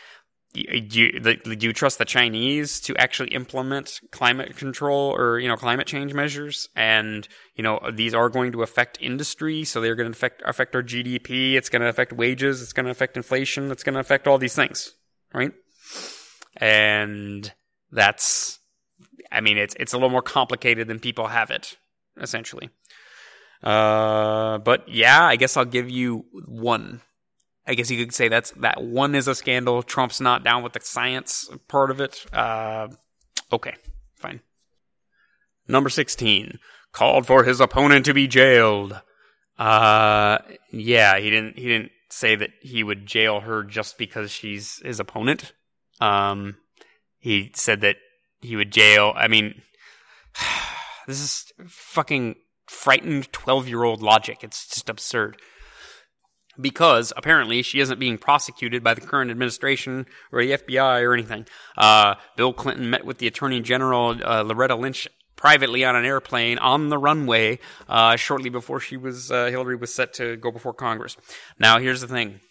Do 0.53 0.61
you, 0.63 1.19
do 1.19 1.67
you 1.67 1.73
trust 1.73 1.99
the 1.99 2.05
Chinese 2.05 2.79
to 2.81 2.95
actually 2.97 3.29
implement 3.29 3.99
climate 4.11 4.55
control 4.55 5.13
or 5.15 5.39
you 5.39 5.47
know 5.47 5.55
climate 5.55 5.87
change 5.87 6.13
measures? 6.13 6.69
And 6.75 7.27
you 7.55 7.63
know 7.63 7.79
these 7.93 8.13
are 8.13 8.29
going 8.29 8.51
to 8.51 8.61
affect 8.61 8.97
industry, 9.01 9.63
so 9.63 9.81
they're 9.81 9.95
going 9.95 10.11
to 10.11 10.17
affect 10.17 10.41
affect 10.45 10.75
our 10.75 10.83
GDP. 10.83 11.53
It's 11.53 11.69
going 11.69 11.81
to 11.81 11.89
affect 11.89 12.13
wages. 12.13 12.61
It's 12.61 12.73
going 12.73 12.85
to 12.85 12.91
affect 12.91 13.17
inflation. 13.17 13.71
It's 13.71 13.83
going 13.83 13.93
to 13.95 13.99
affect 13.99 14.27
all 14.27 14.37
these 14.37 14.55
things, 14.55 14.93
right? 15.33 15.51
And 16.57 17.51
that's 17.91 18.59
I 19.31 19.41
mean, 19.41 19.57
it's 19.57 19.75
it's 19.79 19.93
a 19.93 19.97
little 19.97 20.09
more 20.09 20.21
complicated 20.21 20.87
than 20.87 20.99
people 20.99 21.27
have 21.27 21.49
it, 21.51 21.77
essentially. 22.19 22.69
Uh, 23.63 24.59
but 24.59 24.87
yeah, 24.87 25.23
I 25.25 25.35
guess 25.35 25.57
I'll 25.57 25.65
give 25.65 25.89
you 25.89 26.25
one 26.45 27.01
I 27.67 27.73
guess 27.73 27.91
you 27.91 28.03
could 28.03 28.15
say 28.15 28.29
that's 28.29 28.51
that 28.51 28.81
one 28.81 29.13
is 29.13 29.27
a 29.27 29.35
scandal. 29.35 29.83
Trump's 29.83 30.21
not 30.21 30.43
down 30.43 30.63
with 30.63 30.73
the 30.73 30.79
science 30.81 31.49
part 31.67 31.91
of 31.91 31.99
it. 31.99 32.25
Uh, 32.31 32.87
okay, 33.51 33.75
fine. 34.15 34.39
Number 35.67 35.89
16 35.89 36.59
called 36.93 37.27
for 37.27 37.43
his 37.43 37.59
opponent 37.59 38.05
to 38.05 38.13
be 38.13 38.27
jailed. 38.27 39.01
Uh, 39.59 40.37
yeah, 40.71 41.19
he 41.19 41.29
didn't, 41.29 41.57
he 41.57 41.67
didn't 41.67 41.91
say 42.09 42.35
that 42.35 42.51
he 42.61 42.83
would 42.83 43.05
jail 43.05 43.41
her 43.41 43.63
just 43.63 43.97
because 43.97 44.31
she's 44.31 44.81
his 44.83 45.01
opponent. 45.01 45.51
Um, 45.99 46.55
he 47.19 47.51
said 47.53 47.81
that 47.81 47.97
he 48.41 48.55
would 48.55 48.71
jail, 48.71 49.13
I 49.15 49.27
mean, 49.27 49.61
this 51.07 51.19
is 51.21 51.51
fucking 51.67 52.35
frightened 52.67 53.31
12 53.31 53.67
year 53.67 53.83
old 53.83 54.01
logic. 54.01 54.43
It's 54.43 54.67
just 54.67 54.89
absurd. 54.89 55.39
Because 56.59 57.13
apparently 57.15 57.61
she 57.61 57.79
isn't 57.79 57.99
being 57.99 58.17
prosecuted 58.17 58.83
by 58.83 58.95
the 58.95 59.01
current 59.01 59.29
administration 59.29 60.07
or 60.31 60.43
the 60.43 60.53
FBI 60.53 61.03
or 61.03 61.13
anything. 61.13 61.45
Uh, 61.77 62.15
Bill 62.35 62.51
Clinton 62.51 62.89
met 62.89 63.05
with 63.05 63.19
the 63.19 63.27
Attorney 63.27 63.61
General 63.61 64.17
uh, 64.23 64.41
Loretta 64.41 64.75
Lynch 64.75 65.07
privately 65.35 65.85
on 65.85 65.95
an 65.95 66.03
airplane 66.03 66.57
on 66.57 66.89
the 66.89 66.97
runway 66.97 67.59
uh, 67.87 68.15
shortly 68.15 68.49
before 68.49 68.79
she 68.79 68.97
was 68.97 69.31
uh, 69.31 69.45
Hillary 69.45 69.75
was 69.75 69.93
set 69.93 70.13
to 70.15 70.35
go 70.35 70.51
before 70.51 70.73
Congress. 70.73 71.15
Now, 71.59 71.77
here's 71.77 72.01
the 72.01 72.07
thing: 72.07 72.41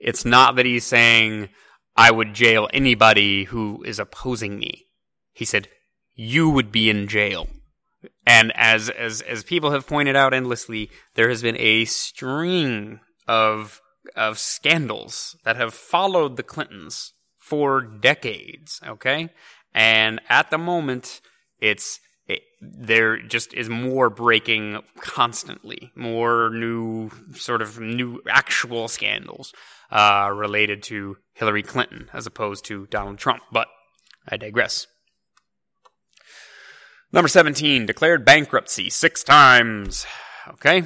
it's 0.00 0.24
not 0.24 0.56
that 0.56 0.66
he's 0.66 0.84
saying 0.84 1.48
I 1.96 2.10
would 2.10 2.34
jail 2.34 2.68
anybody 2.72 3.44
who 3.44 3.82
is 3.84 3.98
opposing 3.98 4.58
me. 4.58 4.86
He 5.32 5.44
said 5.44 5.68
you 6.14 6.48
would 6.50 6.72
be 6.72 6.90
in 6.90 7.08
jail. 7.08 7.48
And 8.26 8.52
as 8.54 8.90
as 8.90 9.20
as 9.22 9.44
people 9.44 9.70
have 9.70 9.86
pointed 9.86 10.16
out 10.16 10.34
endlessly, 10.34 10.90
there 11.14 11.28
has 11.28 11.42
been 11.42 11.56
a 11.58 11.84
string 11.84 13.00
of 13.26 13.80
of 14.14 14.38
scandals 14.38 15.36
that 15.44 15.56
have 15.56 15.74
followed 15.74 16.36
the 16.36 16.42
Clintons 16.42 17.12
for 17.38 17.80
decades. 17.80 18.80
Okay, 18.86 19.30
and 19.74 20.20
at 20.28 20.50
the 20.50 20.58
moment, 20.58 21.20
it's 21.60 22.00
it, 22.26 22.42
there 22.60 23.20
just 23.20 23.52
is 23.54 23.68
more 23.68 24.08
breaking 24.10 24.82
constantly, 25.00 25.92
more 25.94 26.50
new 26.50 27.10
sort 27.32 27.62
of 27.62 27.78
new 27.78 28.20
actual 28.28 28.88
scandals 28.88 29.52
uh, 29.90 30.30
related 30.34 30.82
to 30.84 31.18
Hillary 31.32 31.62
Clinton 31.62 32.08
as 32.12 32.26
opposed 32.26 32.64
to 32.66 32.86
Donald 32.86 33.18
Trump. 33.18 33.42
But 33.52 33.68
I 34.28 34.36
digress. 34.36 34.86
Number 37.12 37.28
17, 37.28 37.86
declared 37.86 38.24
bankruptcy 38.24 38.90
six 38.90 39.22
times. 39.22 40.04
Okay. 40.48 40.82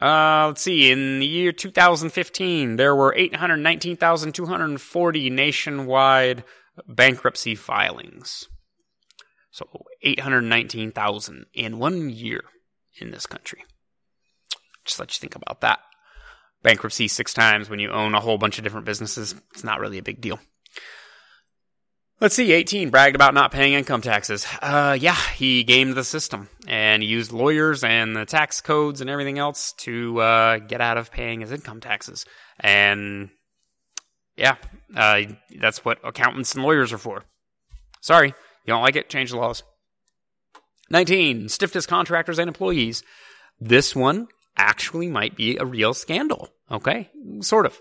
Uh, 0.00 0.46
let's 0.48 0.62
see. 0.62 0.90
In 0.90 1.18
the 1.18 1.26
year 1.26 1.52
2015, 1.52 2.76
there 2.76 2.96
were 2.96 3.14
819,240 3.14 5.30
nationwide 5.30 6.44
bankruptcy 6.88 7.54
filings. 7.54 8.48
So 9.50 9.66
819,000 10.02 11.44
in 11.52 11.78
one 11.78 12.08
year 12.08 12.40
in 12.98 13.10
this 13.10 13.26
country. 13.26 13.62
Just 14.84 14.98
let 14.98 15.14
you 15.14 15.20
think 15.20 15.36
about 15.36 15.60
that. 15.60 15.80
Bankruptcy 16.62 17.08
six 17.08 17.32
times 17.32 17.70
when 17.70 17.80
you 17.80 17.90
own 17.90 18.14
a 18.14 18.20
whole 18.20 18.38
bunch 18.38 18.58
of 18.58 18.64
different 18.64 18.86
businesses, 18.86 19.34
it's 19.52 19.64
not 19.64 19.80
really 19.80 19.98
a 19.98 20.02
big 20.02 20.20
deal. 20.20 20.38
Let's 22.20 22.34
see, 22.34 22.52
18 22.52 22.90
bragged 22.90 23.16
about 23.16 23.32
not 23.32 23.50
paying 23.50 23.72
income 23.72 24.02
taxes. 24.02 24.46
Uh, 24.60 24.94
yeah, 25.00 25.16
he 25.36 25.64
gamed 25.64 25.94
the 25.94 26.04
system 26.04 26.50
and 26.68 27.02
used 27.02 27.32
lawyers 27.32 27.82
and 27.82 28.14
the 28.14 28.26
tax 28.26 28.60
codes 28.60 29.00
and 29.00 29.08
everything 29.08 29.38
else 29.38 29.72
to 29.78 30.20
uh, 30.20 30.58
get 30.58 30.82
out 30.82 30.98
of 30.98 31.10
paying 31.10 31.40
his 31.40 31.50
income 31.50 31.80
taxes. 31.80 32.26
And 32.58 33.30
yeah, 34.36 34.56
uh, 34.94 35.22
that's 35.58 35.82
what 35.82 35.98
accountants 36.04 36.54
and 36.54 36.62
lawyers 36.62 36.92
are 36.92 36.98
for. 36.98 37.24
Sorry, 38.02 38.28
you 38.28 38.34
don't 38.66 38.82
like 38.82 38.96
it? 38.96 39.08
Change 39.08 39.30
the 39.30 39.38
laws. 39.38 39.62
19 40.90 41.48
stiffed 41.48 41.74
his 41.74 41.86
contractors 41.86 42.38
and 42.38 42.48
employees. 42.48 43.02
This 43.58 43.96
one 43.96 44.28
actually 44.56 45.08
might 45.08 45.36
be 45.36 45.56
a 45.56 45.64
real 45.64 45.94
scandal. 45.94 46.48
Okay, 46.70 47.10
sort 47.40 47.66
of. 47.66 47.80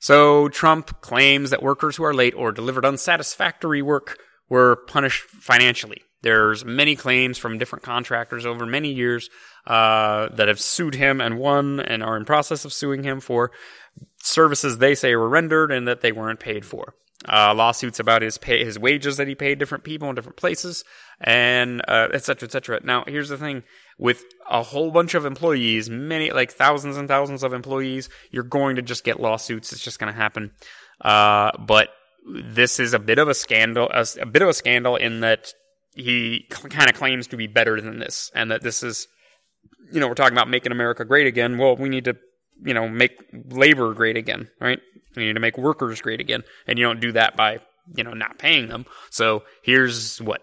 So 0.00 0.48
Trump 0.48 1.00
claims 1.00 1.50
that 1.50 1.62
workers 1.62 1.96
who 1.96 2.04
are 2.04 2.14
late 2.14 2.34
or 2.34 2.52
delivered 2.52 2.84
unsatisfactory 2.84 3.82
work 3.82 4.18
were 4.48 4.76
punished 4.86 5.22
financially. 5.24 6.02
There's 6.22 6.64
many 6.64 6.96
claims 6.96 7.38
from 7.38 7.58
different 7.58 7.84
contractors 7.84 8.44
over 8.44 8.66
many 8.66 8.92
years 8.92 9.30
uh, 9.66 10.28
that 10.30 10.48
have 10.48 10.60
sued 10.60 10.94
him 10.94 11.20
and 11.20 11.38
won 11.38 11.80
and 11.80 12.02
are 12.02 12.16
in 12.16 12.24
process 12.24 12.64
of 12.64 12.72
suing 12.72 13.02
him 13.02 13.20
for 13.20 13.52
services 14.22 14.78
they 14.78 14.94
say 14.94 15.14
were 15.14 15.28
rendered 15.28 15.70
and 15.70 15.86
that 15.86 16.00
they 16.00 16.12
weren't 16.12 16.40
paid 16.40 16.64
for. 16.64 16.94
Uh, 17.28 17.52
lawsuits 17.52 17.98
about 17.98 18.22
his 18.22 18.38
pay, 18.38 18.64
his 18.64 18.78
wages 18.78 19.16
that 19.16 19.26
he 19.26 19.34
paid 19.34 19.58
different 19.58 19.82
people 19.82 20.08
in 20.08 20.14
different 20.14 20.36
places, 20.36 20.84
and 21.20 21.82
uh, 21.88 22.08
et 22.12 22.24
cetera, 22.24 22.46
et 22.46 22.52
cetera. 22.52 22.80
Now, 22.84 23.02
here's 23.08 23.28
the 23.28 23.36
thing: 23.36 23.64
with 23.98 24.24
a 24.48 24.62
whole 24.62 24.90
bunch 24.90 25.14
of 25.14 25.26
employees, 25.26 25.90
many 25.90 26.30
like 26.30 26.52
thousands 26.52 26.96
and 26.96 27.08
thousands 27.08 27.42
of 27.42 27.52
employees, 27.52 28.08
you're 28.30 28.44
going 28.44 28.76
to 28.76 28.82
just 28.82 29.04
get 29.04 29.20
lawsuits. 29.20 29.72
It's 29.72 29.82
just 29.82 29.98
going 29.98 30.12
to 30.12 30.18
happen. 30.18 30.52
Uh, 31.00 31.50
but 31.58 31.88
this 32.26 32.78
is 32.78 32.94
a 32.94 32.98
bit 32.98 33.18
of 33.18 33.28
a 33.28 33.34
scandal, 33.34 33.88
a, 33.92 34.06
a 34.20 34.26
bit 34.26 34.42
of 34.42 34.48
a 34.48 34.54
scandal 34.54 34.96
in 34.96 35.20
that 35.20 35.52
he 35.94 36.46
cl- 36.52 36.68
kind 36.68 36.88
of 36.88 36.96
claims 36.96 37.26
to 37.28 37.36
be 37.36 37.46
better 37.46 37.80
than 37.80 37.98
this, 37.98 38.30
and 38.34 38.50
that 38.50 38.62
this 38.62 38.82
is, 38.82 39.08
you 39.92 40.00
know, 40.00 40.08
we're 40.08 40.14
talking 40.14 40.36
about 40.36 40.48
making 40.48 40.72
America 40.72 41.04
great 41.04 41.26
again. 41.26 41.58
Well, 41.58 41.76
we 41.76 41.88
need 41.88 42.04
to, 42.04 42.16
you 42.64 42.74
know, 42.74 42.88
make 42.88 43.18
labor 43.32 43.94
great 43.94 44.16
again, 44.16 44.48
right? 44.60 44.80
We 45.16 45.26
need 45.26 45.34
to 45.34 45.40
make 45.40 45.58
workers 45.58 46.00
great 46.00 46.20
again, 46.20 46.44
and 46.66 46.78
you 46.78 46.84
don't 46.84 47.00
do 47.00 47.12
that 47.12 47.36
by, 47.36 47.60
you 47.96 48.04
know, 48.04 48.12
not 48.12 48.38
paying 48.38 48.68
them. 48.68 48.86
So 49.10 49.42
here's 49.62 50.20
what 50.20 50.42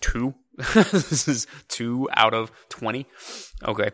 two 0.00 0.34
this 0.74 1.28
is 1.28 1.46
two 1.68 2.08
out 2.12 2.34
of 2.34 2.52
20. 2.70 3.06
Okay. 3.64 3.90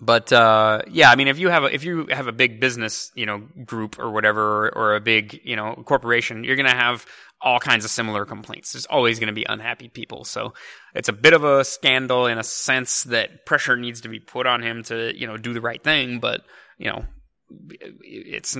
But 0.00 0.32
uh, 0.32 0.82
yeah, 0.90 1.10
I 1.10 1.16
mean, 1.16 1.28
if 1.28 1.38
you 1.38 1.48
have 1.48 1.62
a, 1.62 1.72
if 1.72 1.84
you 1.84 2.06
have 2.06 2.26
a 2.26 2.32
big 2.32 2.58
business, 2.58 3.12
you 3.14 3.24
know, 3.24 3.46
group 3.64 4.00
or 4.00 4.10
whatever, 4.10 4.66
or, 4.66 4.76
or 4.76 4.94
a 4.96 5.00
big, 5.00 5.40
you 5.44 5.54
know, 5.54 5.80
corporation, 5.86 6.42
you're 6.42 6.56
going 6.56 6.68
to 6.68 6.74
have 6.74 7.06
all 7.40 7.60
kinds 7.60 7.84
of 7.84 7.90
similar 7.90 8.24
complaints. 8.24 8.72
There's 8.72 8.86
always 8.86 9.18
going 9.18 9.28
to 9.28 9.32
be 9.32 9.44
unhappy 9.48 9.88
people. 9.88 10.24
So 10.24 10.54
it's 10.94 11.08
a 11.08 11.12
bit 11.12 11.34
of 11.34 11.44
a 11.44 11.64
scandal 11.64 12.26
in 12.26 12.38
a 12.38 12.44
sense 12.44 13.04
that 13.04 13.46
pressure 13.46 13.76
needs 13.76 14.00
to 14.00 14.08
be 14.08 14.18
put 14.18 14.46
on 14.46 14.62
him 14.62 14.82
to, 14.84 15.16
you 15.16 15.26
know, 15.26 15.36
do 15.36 15.52
the 15.52 15.60
right 15.60 15.82
thing. 15.82 16.18
But 16.18 16.42
you 16.78 16.90
know, 16.90 17.04
it's 18.02 18.58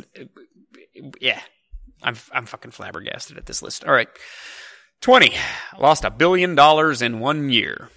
yeah, 1.21 1.41
I'm 2.03 2.17
I'm 2.33 2.47
fucking 2.47 2.71
flabbergasted 2.71 3.37
at 3.37 3.47
this 3.47 3.63
list. 3.63 3.85
All 3.85 3.93
right. 3.93 4.09
20. 5.03 5.35
Lost 5.79 6.05
a 6.05 6.11
billion 6.11 6.55
dollars 6.55 7.03
in 7.03 7.21
one 7.21 7.51
year. 7.51 7.91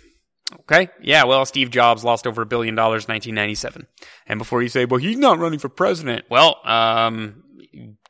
Okay. 0.61 0.89
Yeah. 1.01 1.23
Well, 1.23 1.45
Steve 1.45 1.69
Jobs 1.69 2.03
lost 2.03 2.27
over 2.27 2.41
a 2.41 2.45
billion 2.45 2.75
dollars 2.75 3.05
in 3.05 3.13
1997. 3.13 3.87
And 4.27 4.37
before 4.37 4.61
you 4.61 4.69
say, 4.69 4.85
well, 4.85 4.99
he's 4.99 5.17
not 5.17 5.39
running 5.39 5.59
for 5.59 5.69
president. 5.69 6.25
Well, 6.29 6.57
um, 6.65 7.43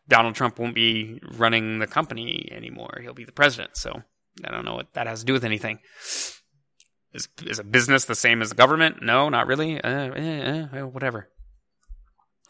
Donald 0.08 0.36
Trump 0.36 0.60
won't 0.60 0.76
be 0.76 1.20
running 1.34 1.80
the 1.80 1.88
company 1.88 2.50
anymore. 2.52 3.00
He'll 3.02 3.14
be 3.14 3.26
the 3.26 3.32
president. 3.32 3.78
So 3.78 4.02
I 4.44 4.52
don't 4.52 4.66
know 4.66 4.76
what 4.76 4.94
that 4.94 5.08
has 5.08 5.22
to 5.22 5.26
do 5.26 5.34
with 5.34 5.46
anything. 5.46 5.80
Is, 7.14 7.30
is 7.46 7.60
a 7.60 7.64
business 7.64 8.06
the 8.06 8.16
same 8.16 8.42
as 8.42 8.50
the 8.50 8.56
government? 8.56 9.02
No, 9.02 9.30
not 9.30 9.48
really. 9.48 9.80
Uh, 9.82 10.12
eh, 10.14 10.68
eh, 10.74 10.82
whatever. 10.82 11.30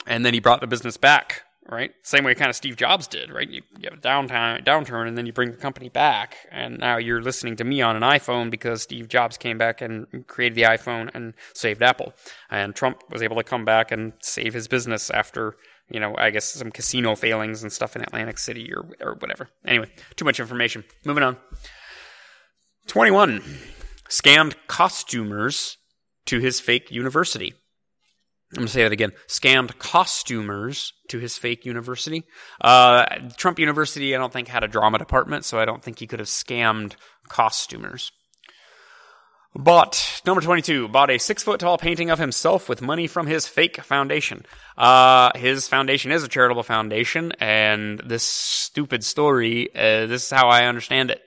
And 0.08 0.26
then 0.26 0.34
he 0.34 0.40
brought 0.40 0.62
the 0.62 0.68
business 0.68 0.98
back 0.98 1.44
right? 1.70 1.92
Same 2.04 2.24
way 2.24 2.36
kind 2.36 2.50
of 2.50 2.56
Steve 2.56 2.76
Jobs 2.76 3.08
did, 3.08 3.32
right? 3.32 3.50
You, 3.50 3.62
you 3.80 3.90
have 3.90 4.00
a 4.00 4.02
downtime, 4.02 4.64
downturn 4.64 5.08
and 5.08 5.18
then 5.18 5.26
you 5.26 5.34
bring 5.34 5.52
the 5.52 5.58
company 5.58 5.90
back. 5.90 6.38
And 6.52 6.78
now 6.78 6.98
you're 6.98 7.22
listening 7.22 7.56
to 7.58 7.64
me 7.64 7.82
on 7.82 7.96
an 7.96 8.04
iPhone 8.04 8.52
because 8.52 8.84
Steve 8.84 9.08
Jobs 9.08 9.38
came 9.38 9.58
back 9.58 9.82
and 9.82 10.28
created 10.28 10.56
the 10.56 10.64
iPhone 10.64 11.10
and 11.14 11.34
saved 11.54 11.82
Apple. 11.82 12.14
And 12.50 12.76
Trump 12.76 13.02
was 13.10 13.22
able 13.22 13.38
to 13.38 13.44
come 13.44 13.66
back 13.66 13.92
and 13.92 14.14
save 14.22 14.54
his 14.54 14.68
business 14.68 15.10
after, 15.10 15.56
you 15.90 16.00
know, 16.00 16.16
I 16.18 16.30
guess 16.30 16.46
some 16.46 16.72
casino 16.72 17.16
failings 17.16 17.64
and 17.64 17.72
stuff 17.72 17.96
in 17.96 18.04
Atlantic 18.04 18.38
City 18.38 18.72
or, 18.74 18.86
or 19.02 19.16
whatever. 19.16 19.50
Anyway, 19.66 19.90
too 20.16 20.26
much 20.26 20.40
information. 20.40 20.84
Moving 21.04 21.24
on. 21.24 21.38
21. 22.88 23.42
Scammed 24.10 24.54
costumers 24.68 25.78
to 26.26 26.40
his 26.40 26.60
fake 26.60 26.92
university. 26.92 27.56
I'm 28.56 28.62
going 28.62 28.68
to 28.68 28.74
say 28.74 28.84
that 28.84 28.94
again. 28.94 29.12
Scammed 29.28 29.78
costumers 29.80 30.94
to 31.10 31.20
his 31.20 31.38
fake 31.38 31.66
university. 31.66 32.24
Uh, 32.62 33.04
Trump 33.36 33.60
University, 33.60 34.16
I 34.16 34.18
don't 34.18 34.32
think, 34.32 34.48
had 34.48 34.64
a 34.64 34.68
drama 34.70 34.98
department, 34.98 35.44
so 35.44 35.60
I 35.60 35.66
don't 35.66 35.84
think 35.84 36.00
he 36.00 36.08
could 36.08 36.20
have 36.20 36.30
scammed 36.30 36.94
costumers. 37.28 38.14
Bought, 39.58 40.22
number 40.26 40.42
22, 40.42 40.88
bought 40.88 41.10
a 41.10 41.18
six 41.18 41.44
foot 41.44 41.60
tall 41.60 41.78
painting 41.78 42.10
of 42.10 42.20
himself 42.20 42.70
with 42.70 42.82
money 42.82 43.08
from 43.08 43.28
his 43.28 43.48
fake 43.48 43.82
foundation. 43.82 44.46
Uh, 44.78 45.32
his 45.36 45.68
foundation 45.68 46.12
is 46.12 46.24
a 46.24 46.30
charitable 46.30 46.64
foundation, 46.64 47.34
and 47.40 48.02
this 48.06 48.24
stupid 48.24 49.04
story, 49.04 49.70
uh, 49.76 50.08
this 50.08 50.26
is 50.26 50.32
how 50.32 50.48
I 50.48 50.66
understand 50.66 51.12
it. 51.12 51.22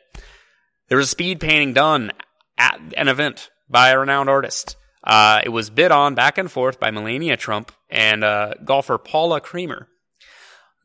There 0.89 0.99
was 0.99 1.09
a 1.09 1.11
speed 1.11 1.41
painting 1.41 1.75
done 1.75 2.13
at 2.57 2.81
an 2.97 3.09
event 3.09 3.51
by 3.69 3.91
a 3.91 3.99
renowned 3.99 4.31
artist. 4.31 4.77
Uh, 5.09 5.41
it 5.43 5.49
was 5.49 5.71
bid 5.71 5.91
on 5.91 6.15
back 6.15 6.37
and 6.37 6.53
forth 6.53 6.79
by 6.79 6.91
Melania 6.91 7.39
Trump 7.39 7.73
and 7.89 8.23
uh, 8.23 8.53
golfer 8.63 8.99
Paula 8.99 9.41
Creamer. 9.41 9.89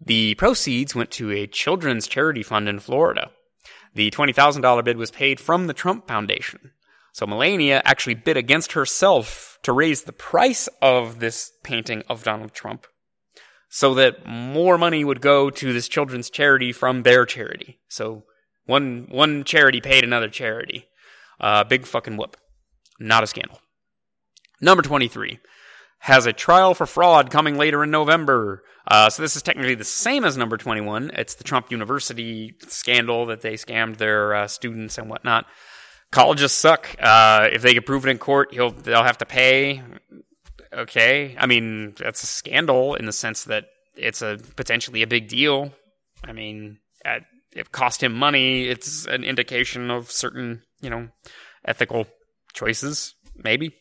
The 0.03 0.35
proceeds 0.35 0.95
went 0.95 1.11
to 1.11 1.29
a 1.31 1.45
children's 1.45 2.07
charity 2.07 2.41
fund 2.41 2.69
in 2.69 2.79
Florida. 2.79 3.31
The 3.93 4.09
$20,000 4.11 4.83
bid 4.85 4.97
was 4.97 5.11
paid 5.11 5.41
from 5.41 5.67
the 5.67 5.73
Trump 5.73 6.07
Foundation. 6.07 6.71
So 7.11 7.27
Melania 7.27 7.81
actually 7.83 8.15
bid 8.15 8.37
against 8.37 8.71
herself 8.71 9.59
to 9.63 9.73
raise 9.73 10.03
the 10.03 10.13
price 10.13 10.69
of 10.81 11.19
this 11.19 11.51
painting 11.61 12.03
of 12.09 12.23
Donald 12.23 12.53
Trump 12.53 12.87
so 13.69 13.93
that 13.95 14.25
more 14.25 14.77
money 14.77 15.03
would 15.03 15.19
go 15.19 15.49
to 15.49 15.73
this 15.73 15.87
children's 15.87 16.29
charity 16.29 16.71
from 16.71 17.03
their 17.03 17.25
charity. 17.25 17.79
So 17.87 18.23
one 18.65 19.07
one 19.09 19.43
charity 19.43 19.81
paid 19.81 20.03
another 20.03 20.29
charity. 20.29 20.85
Uh, 21.39 21.63
big 21.65 21.85
fucking 21.85 22.15
whoop. 22.15 22.37
Not 22.99 23.23
a 23.23 23.27
scandal. 23.27 23.59
Number 24.63 24.81
23 24.81 25.39
has 25.99 26.25
a 26.25 26.31
trial 26.31 26.73
for 26.73 26.85
fraud 26.85 27.29
coming 27.29 27.57
later 27.57 27.83
in 27.83 27.91
November. 27.91 28.63
Uh, 28.87 29.09
so 29.09 29.21
this 29.21 29.35
is 29.35 29.41
technically 29.41 29.75
the 29.75 29.83
same 29.83 30.23
as 30.23 30.37
number 30.37 30.55
21. 30.55 31.11
It's 31.15 31.35
the 31.35 31.43
Trump 31.43 31.69
University 31.69 32.55
scandal 32.67 33.25
that 33.25 33.41
they 33.41 33.55
scammed 33.55 33.97
their 33.97 34.33
uh, 34.33 34.47
students 34.47 34.97
and 34.97 35.09
whatnot. 35.09 35.47
Colleges 36.11 36.53
suck. 36.53 36.95
Uh, 36.97 37.49
if 37.51 37.61
they 37.61 37.73
get 37.73 37.85
proven 37.85 38.09
in 38.09 38.17
court, 38.19 38.53
he'll 38.53 38.71
they'll 38.71 39.03
have 39.03 39.17
to 39.17 39.25
pay. 39.25 39.83
Okay, 40.71 41.35
I 41.37 41.45
mean 41.45 41.93
that's 41.99 42.23
a 42.23 42.27
scandal 42.27 42.95
in 42.95 43.05
the 43.05 43.11
sense 43.11 43.43
that 43.45 43.65
it's 43.97 44.21
a 44.21 44.39
potentially 44.55 45.01
a 45.01 45.07
big 45.07 45.27
deal. 45.27 45.73
I 46.23 46.31
mean, 46.31 46.77
it 47.51 47.73
cost 47.73 48.01
him 48.01 48.13
money. 48.13 48.69
It's 48.69 49.05
an 49.07 49.25
indication 49.25 49.91
of 49.91 50.09
certain, 50.09 50.61
you 50.81 50.89
know, 50.89 51.09
ethical 51.65 52.07
choices, 52.53 53.15
maybe. 53.35 53.75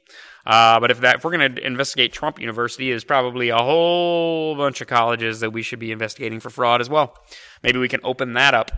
Uh, 0.45 0.81
but 0.81 0.91
if 0.91 1.01
that 1.01 1.17
if 1.17 1.25
we're 1.25 1.37
going 1.37 1.55
to 1.55 1.67
investigate 1.67 2.12
Trump 2.12 2.41
University, 2.41 2.91
is 2.91 3.05
probably 3.05 3.51
a 3.51 3.59
whole 3.59 4.57
bunch 4.57 4.81
of 4.81 4.88
colleges 4.88 5.41
that 5.41 5.53
we 5.53 5.62
should 5.62 5.79
be 5.79 5.93
investigating 5.93 6.41
for 6.41 6.51
fraud 6.51 6.81
as 6.81 6.88
well. 6.88 7.17
Maybe 7.62 7.79
we 7.79 7.88
can 7.88 8.01
open 8.03 8.35
that 8.35 8.55
up. 8.55 8.73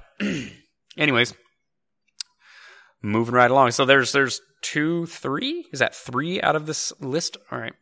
Anyways, 0.98 1.34
moving 3.02 3.34
right 3.34 3.50
along. 3.50 3.70
So 3.72 3.84
there's 3.84 4.12
there's 4.12 4.40
two, 4.62 5.06
three. 5.06 5.66
Is 5.72 5.78
that 5.78 5.94
three 5.94 6.40
out 6.40 6.56
of 6.56 6.66
this 6.66 6.92
list? 7.00 7.36
All 7.50 7.58
right. 7.58 7.74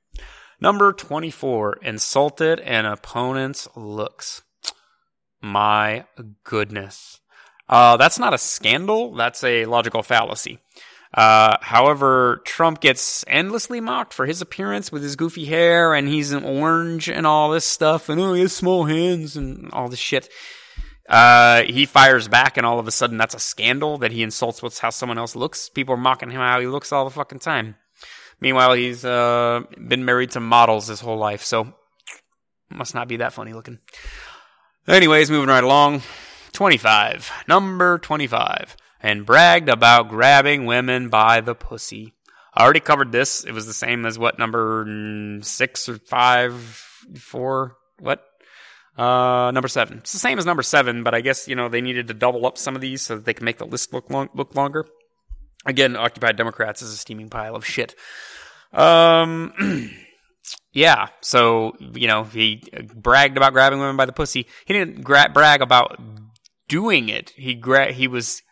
Number 0.60 0.92
twenty 0.92 1.30
four. 1.30 1.78
Insulted 1.82 2.60
an 2.60 2.86
opponent's 2.86 3.68
looks. 3.74 4.42
My 5.40 6.04
goodness. 6.44 7.20
Uh, 7.68 7.96
that's 7.96 8.18
not 8.18 8.34
a 8.34 8.38
scandal. 8.38 9.14
That's 9.14 9.42
a 9.42 9.64
logical 9.64 10.02
fallacy. 10.02 10.58
Uh, 11.14 11.58
however, 11.60 12.40
Trump 12.46 12.80
gets 12.80 13.24
endlessly 13.26 13.80
mocked 13.80 14.14
for 14.14 14.24
his 14.24 14.40
appearance 14.40 14.90
with 14.90 15.02
his 15.02 15.16
goofy 15.16 15.44
hair 15.44 15.94
and 15.94 16.08
he's 16.08 16.32
an 16.32 16.42
orange 16.42 17.08
and 17.08 17.26
all 17.26 17.50
this 17.50 17.66
stuff 17.66 18.08
and 18.08 18.18
oh, 18.20 18.32
he 18.32 18.40
has 18.40 18.52
small 18.52 18.84
hands 18.84 19.36
and 19.36 19.70
all 19.72 19.88
this 19.88 19.98
shit. 19.98 20.28
Uh, 21.08 21.64
he 21.64 21.84
fires 21.84 22.28
back 22.28 22.56
and 22.56 22.64
all 22.64 22.78
of 22.78 22.88
a 22.88 22.90
sudden 22.90 23.18
that's 23.18 23.34
a 23.34 23.40
scandal 23.40 23.98
that 23.98 24.12
he 24.12 24.22
insults 24.22 24.62
what's 24.62 24.78
how 24.78 24.88
someone 24.88 25.18
else 25.18 25.36
looks. 25.36 25.68
People 25.68 25.94
are 25.94 25.98
mocking 25.98 26.30
him 26.30 26.40
how 26.40 26.60
he 26.60 26.66
looks 26.66 26.92
all 26.92 27.04
the 27.04 27.10
fucking 27.10 27.40
time. 27.40 27.74
Meanwhile, 28.40 28.72
he's, 28.72 29.04
uh, 29.04 29.62
been 29.78 30.04
married 30.04 30.32
to 30.32 30.40
models 30.40 30.88
his 30.88 31.00
whole 31.00 31.18
life, 31.18 31.44
so 31.44 31.74
must 32.70 32.94
not 32.94 33.06
be 33.06 33.18
that 33.18 33.32
funny 33.32 33.52
looking. 33.52 33.78
Anyways, 34.88 35.30
moving 35.30 35.48
right 35.48 35.62
along. 35.62 36.02
25. 36.52 37.30
Number 37.46 37.98
25. 37.98 38.76
And 39.02 39.26
bragged 39.26 39.68
about 39.68 40.08
grabbing 40.08 40.64
women 40.64 41.08
by 41.08 41.40
the 41.40 41.54
pussy. 41.54 42.14
I 42.54 42.62
already 42.62 42.80
covered 42.80 43.10
this. 43.10 43.44
It 43.44 43.52
was 43.52 43.66
the 43.66 43.72
same 43.72 44.06
as 44.06 44.18
what 44.18 44.38
number 44.38 44.86
six 45.42 45.88
or 45.88 45.98
five, 45.98 46.54
four, 47.18 47.76
what? 47.98 48.24
Uh, 48.96 49.50
number 49.52 49.68
seven. 49.68 49.98
It's 49.98 50.12
the 50.12 50.18
same 50.18 50.38
as 50.38 50.46
number 50.46 50.62
seven, 50.62 51.02
but 51.02 51.14
I 51.14 51.20
guess, 51.20 51.48
you 51.48 51.56
know, 51.56 51.68
they 51.68 51.80
needed 51.80 52.08
to 52.08 52.14
double 52.14 52.46
up 52.46 52.58
some 52.58 52.76
of 52.76 52.80
these 52.80 53.02
so 53.02 53.16
that 53.16 53.24
they 53.24 53.34
can 53.34 53.44
make 53.44 53.58
the 53.58 53.66
list 53.66 53.92
look 53.92 54.08
long, 54.08 54.28
look 54.34 54.54
longer. 54.54 54.86
Again, 55.66 55.96
Occupy 55.96 56.32
Democrats 56.32 56.82
is 56.82 56.92
a 56.92 56.96
steaming 56.96 57.28
pile 57.28 57.56
of 57.56 57.66
shit. 57.66 57.94
Um, 58.72 59.90
Yeah, 60.72 61.08
so 61.20 61.76
you 61.94 62.08
know 62.08 62.24
he 62.24 62.62
bragged 62.94 63.36
about 63.36 63.52
grabbing 63.52 63.78
women 63.78 63.96
by 63.96 64.06
the 64.06 64.12
pussy. 64.12 64.46
He 64.64 64.72
didn't 64.72 65.02
gra- 65.02 65.30
brag 65.32 65.60
about 65.60 66.00
doing 66.68 67.10
it. 67.10 67.30
He 67.36 67.54
gra- 67.54 67.92
he 67.92 68.08
was 68.08 68.42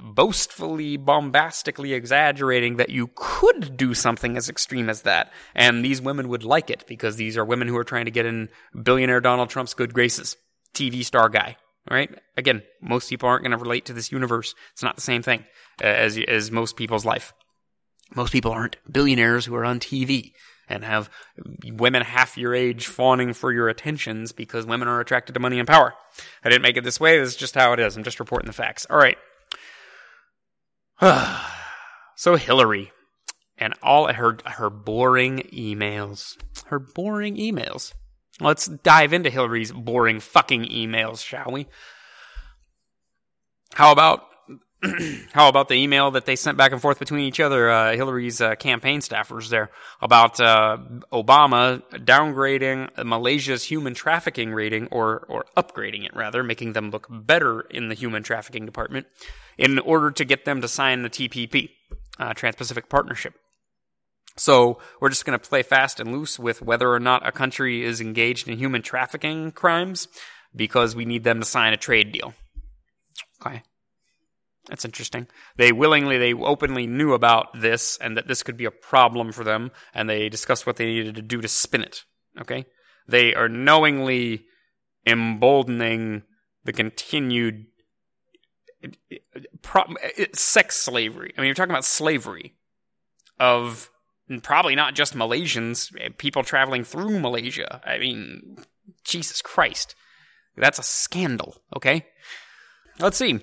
boastfully, 0.00 0.96
bombastically 0.96 1.92
exaggerating 1.92 2.76
that 2.76 2.90
you 2.90 3.10
could 3.14 3.76
do 3.76 3.94
something 3.94 4.36
as 4.36 4.48
extreme 4.48 4.88
as 4.88 5.02
that, 5.02 5.32
and 5.54 5.84
these 5.84 6.00
women 6.00 6.28
would 6.28 6.44
like 6.44 6.70
it 6.70 6.84
because 6.86 7.16
these 7.16 7.36
are 7.36 7.44
women 7.44 7.68
who 7.68 7.76
are 7.76 7.84
trying 7.84 8.04
to 8.04 8.10
get 8.10 8.26
in 8.26 8.48
billionaire 8.80 9.20
Donald 9.20 9.50
Trump's 9.50 9.74
good 9.74 9.92
graces, 9.92 10.36
TV 10.74 11.04
star 11.04 11.28
guy. 11.28 11.56
Right? 11.88 12.10
Again, 12.36 12.62
most 12.82 13.08
people 13.08 13.28
aren't 13.28 13.44
going 13.44 13.56
to 13.56 13.62
relate 13.62 13.84
to 13.86 13.92
this 13.92 14.10
universe. 14.10 14.56
It's 14.72 14.82
not 14.82 14.96
the 14.96 15.02
same 15.02 15.22
thing 15.22 15.44
uh, 15.80 15.86
as 15.86 16.18
as 16.18 16.50
most 16.50 16.76
people's 16.76 17.04
life. 17.04 17.32
Most 18.14 18.32
people 18.32 18.50
aren't 18.50 18.76
billionaires 18.90 19.44
who 19.44 19.54
are 19.54 19.64
on 19.64 19.78
TV 19.78 20.32
and 20.68 20.84
have 20.84 21.10
women 21.64 22.02
half 22.02 22.36
your 22.36 22.54
age 22.54 22.86
fawning 22.86 23.32
for 23.32 23.52
your 23.52 23.68
attentions 23.68 24.32
because 24.32 24.66
women 24.66 24.88
are 24.88 25.00
attracted 25.00 25.32
to 25.32 25.40
money 25.40 25.58
and 25.58 25.68
power. 25.68 25.94
I 26.44 26.48
didn't 26.48 26.62
make 26.62 26.76
it 26.76 26.84
this 26.84 27.00
way. 27.00 27.18
This 27.18 27.30
is 27.30 27.36
just 27.36 27.54
how 27.54 27.72
it 27.72 27.80
is. 27.80 27.96
I'm 27.96 28.04
just 28.04 28.20
reporting 28.20 28.46
the 28.46 28.52
facts. 28.52 28.86
All 28.90 28.98
right. 28.98 29.18
so 32.16 32.36
Hillary 32.36 32.92
and 33.58 33.74
all 33.82 34.12
her 34.12 34.38
her 34.44 34.70
boring 34.70 35.38
emails. 35.52 36.36
Her 36.66 36.78
boring 36.78 37.36
emails. 37.36 37.92
Let's 38.40 38.66
dive 38.66 39.12
into 39.12 39.30
Hillary's 39.30 39.72
boring 39.72 40.20
fucking 40.20 40.64
emails, 40.64 41.24
shall 41.24 41.50
we? 41.50 41.66
How 43.74 43.92
about 43.92 44.26
how 45.32 45.48
about 45.48 45.68
the 45.68 45.74
email 45.74 46.10
that 46.10 46.26
they 46.26 46.36
sent 46.36 46.58
back 46.58 46.72
and 46.72 46.82
forth 46.82 46.98
between 46.98 47.24
each 47.24 47.40
other, 47.40 47.70
uh, 47.70 47.92
Hillary's 47.94 48.40
uh, 48.40 48.54
campaign 48.56 49.00
staffers 49.00 49.48
there, 49.48 49.70
about 50.02 50.38
uh, 50.38 50.76
Obama 51.12 51.82
downgrading 51.92 53.04
Malaysia's 53.04 53.64
human 53.64 53.94
trafficking 53.94 54.52
rating, 54.52 54.88
or 54.88 55.24
or 55.28 55.46
upgrading 55.56 56.04
it 56.04 56.14
rather, 56.14 56.42
making 56.42 56.74
them 56.74 56.90
look 56.90 57.06
better 57.10 57.60
in 57.62 57.88
the 57.88 57.94
human 57.94 58.22
trafficking 58.22 58.66
department, 58.66 59.06
in 59.56 59.78
order 59.78 60.10
to 60.10 60.24
get 60.24 60.44
them 60.44 60.60
to 60.60 60.68
sign 60.68 61.02
the 61.02 61.10
TPP, 61.10 61.70
uh, 62.18 62.34
Trans-Pacific 62.34 62.88
Partnership. 62.88 63.34
So 64.36 64.78
we're 65.00 65.08
just 65.08 65.24
going 65.24 65.38
to 65.38 65.48
play 65.48 65.62
fast 65.62 65.98
and 65.98 66.12
loose 66.12 66.38
with 66.38 66.60
whether 66.60 66.92
or 66.92 67.00
not 67.00 67.26
a 67.26 67.32
country 67.32 67.82
is 67.82 68.02
engaged 68.02 68.46
in 68.46 68.58
human 68.58 68.82
trafficking 68.82 69.52
crimes, 69.52 70.08
because 70.54 70.94
we 70.94 71.06
need 71.06 71.24
them 71.24 71.40
to 71.40 71.46
sign 71.46 71.72
a 71.72 71.78
trade 71.78 72.12
deal. 72.12 72.34
Okay. 73.40 73.62
That's 74.68 74.84
interesting. 74.84 75.28
They 75.56 75.70
willingly, 75.72 76.18
they 76.18 76.34
openly 76.34 76.86
knew 76.86 77.12
about 77.12 77.60
this 77.60 77.96
and 78.00 78.16
that 78.16 78.26
this 78.26 78.42
could 78.42 78.56
be 78.56 78.64
a 78.64 78.70
problem 78.70 79.32
for 79.32 79.44
them, 79.44 79.70
and 79.94 80.10
they 80.10 80.28
discussed 80.28 80.66
what 80.66 80.76
they 80.76 80.86
needed 80.86 81.14
to 81.14 81.22
do 81.22 81.40
to 81.40 81.48
spin 81.48 81.82
it. 81.82 82.04
Okay? 82.40 82.66
They 83.06 83.34
are 83.34 83.48
knowingly 83.48 84.46
emboldening 85.06 86.24
the 86.64 86.72
continued 86.72 87.66
sex 90.32 90.76
slavery. 90.76 91.32
I 91.36 91.40
mean, 91.40 91.46
you're 91.46 91.54
talking 91.54 91.70
about 91.70 91.84
slavery 91.84 92.54
of 93.38 93.90
probably 94.42 94.74
not 94.74 94.94
just 94.94 95.14
Malaysians, 95.14 95.92
people 96.18 96.42
traveling 96.42 96.82
through 96.82 97.20
Malaysia. 97.20 97.80
I 97.84 97.98
mean, 97.98 98.56
Jesus 99.04 99.40
Christ. 99.40 99.94
That's 100.56 100.78
a 100.78 100.82
scandal, 100.82 101.62
okay? 101.76 102.06
Let's 102.98 103.18
see. 103.18 103.40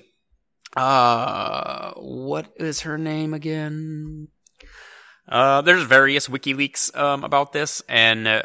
Uh, 0.76 1.94
what 1.96 2.52
is 2.58 2.82
her 2.82 2.98
name 2.98 3.34
again? 3.34 4.28
Uh, 5.28 5.62
there's 5.62 5.84
various 5.84 6.28
WikiLeaks 6.28 6.96
um, 6.98 7.24
about 7.24 7.54
this, 7.54 7.82
and 7.88 8.28
uh, 8.28 8.42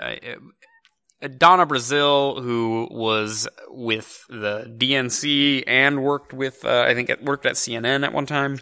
uh 1.23 1.29
Donna 1.37 1.67
Brazile, 1.67 2.41
who 2.41 2.87
was 2.91 3.49
with 3.69 4.25
the 4.29 4.73
DNC 4.79 5.65
and 5.67 6.05
worked 6.05 6.33
with, 6.33 6.65
uh, 6.65 6.85
I 6.87 6.95
think, 6.95 7.11
it 7.11 7.25
worked 7.25 7.47
at 7.47 7.55
CNN 7.55 8.05
at 8.05 8.13
one 8.13 8.27
time, 8.27 8.61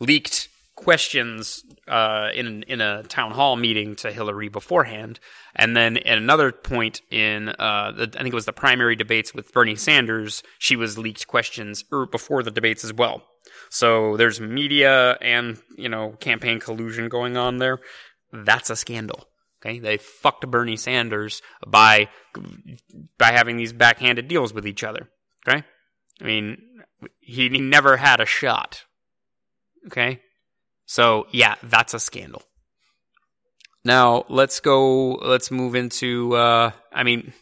leaked 0.00 0.48
questions 0.74 1.62
uh, 1.90 2.30
in 2.34 2.62
in 2.62 2.80
a 2.80 3.02
town 3.02 3.32
hall 3.32 3.56
meeting 3.56 3.96
to 3.96 4.12
Hillary 4.12 4.48
beforehand, 4.48 5.18
and 5.56 5.76
then 5.76 5.96
at 5.96 6.18
another 6.18 6.52
point 6.52 7.02
in 7.10 7.48
uh, 7.48 7.90
the, 7.90 8.10
I 8.14 8.22
think 8.22 8.32
it 8.32 8.34
was 8.34 8.46
the 8.46 8.52
primary 8.52 8.94
debates 8.94 9.34
with 9.34 9.52
Bernie 9.52 9.74
Sanders, 9.74 10.44
she 10.58 10.76
was 10.76 10.96
leaked 10.96 11.26
questions 11.26 11.84
er, 11.92 12.06
before 12.06 12.44
the 12.44 12.52
debates 12.52 12.84
as 12.84 12.92
well. 12.92 13.24
So 13.70 14.16
there's 14.16 14.40
media 14.40 15.18
and 15.20 15.58
you 15.76 15.88
know 15.88 16.12
campaign 16.20 16.60
collusion 16.60 17.08
going 17.08 17.36
on 17.36 17.58
there. 17.58 17.80
That's 18.32 18.70
a 18.70 18.76
scandal. 18.76 19.26
Okay, 19.60 19.80
they 19.80 19.96
fucked 19.96 20.48
Bernie 20.48 20.76
Sanders 20.76 21.42
by 21.66 22.08
by 23.18 23.32
having 23.32 23.56
these 23.56 23.72
backhanded 23.72 24.28
deals 24.28 24.54
with 24.54 24.66
each 24.66 24.84
other. 24.84 25.10
Okay, 25.46 25.64
I 26.20 26.24
mean 26.24 26.62
he, 27.18 27.48
he 27.48 27.60
never 27.60 27.96
had 27.96 28.20
a 28.20 28.26
shot. 28.26 28.84
Okay, 29.86 30.20
so, 30.90 31.28
yeah, 31.30 31.54
that's 31.62 31.94
a 31.94 32.00
scandal. 32.00 32.42
Now 33.84 34.24
let's 34.28 34.58
go. 34.58 35.12
Let's 35.12 35.52
move 35.52 35.76
into. 35.76 36.34
Uh, 36.34 36.72
I 36.92 37.04
mean, 37.04 37.32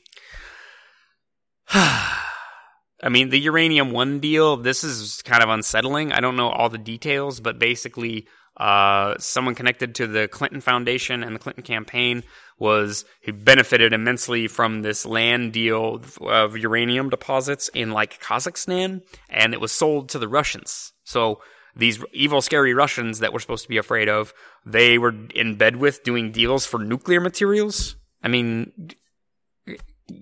I 1.70 3.08
mean 3.08 3.30
the 3.30 3.40
uranium 3.40 3.92
one 3.92 4.20
deal. 4.20 4.58
This 4.58 4.84
is 4.84 5.22
kind 5.22 5.42
of 5.42 5.48
unsettling. 5.48 6.12
I 6.12 6.20
don't 6.20 6.36
know 6.36 6.50
all 6.50 6.68
the 6.68 6.76
details, 6.76 7.40
but 7.40 7.58
basically, 7.58 8.28
uh, 8.58 9.14
someone 9.18 9.54
connected 9.54 9.94
to 9.94 10.06
the 10.06 10.28
Clinton 10.28 10.60
Foundation 10.60 11.22
and 11.22 11.34
the 11.34 11.40
Clinton 11.40 11.64
campaign 11.64 12.24
was 12.58 13.06
he 13.22 13.32
benefited 13.32 13.94
immensely 13.94 14.46
from 14.46 14.82
this 14.82 15.06
land 15.06 15.54
deal 15.54 16.02
of 16.20 16.58
uranium 16.58 17.08
deposits 17.08 17.70
in 17.72 17.92
like 17.92 18.20
Kazakhstan, 18.20 19.00
and 19.30 19.54
it 19.54 19.60
was 19.62 19.72
sold 19.72 20.10
to 20.10 20.18
the 20.18 20.28
Russians. 20.28 20.92
So 21.04 21.40
these 21.78 22.04
evil, 22.12 22.42
scary 22.42 22.74
Russians 22.74 23.20
that 23.20 23.32
we're 23.32 23.38
supposed 23.38 23.62
to 23.62 23.68
be 23.68 23.78
afraid 23.78 24.08
of, 24.08 24.34
they 24.66 24.98
were 24.98 25.14
in 25.34 25.54
bed 25.54 25.76
with 25.76 26.02
doing 26.02 26.32
deals 26.32 26.66
for 26.66 26.78
nuclear 26.78 27.20
materials. 27.20 27.96
I 28.22 28.28
mean, 28.28 28.90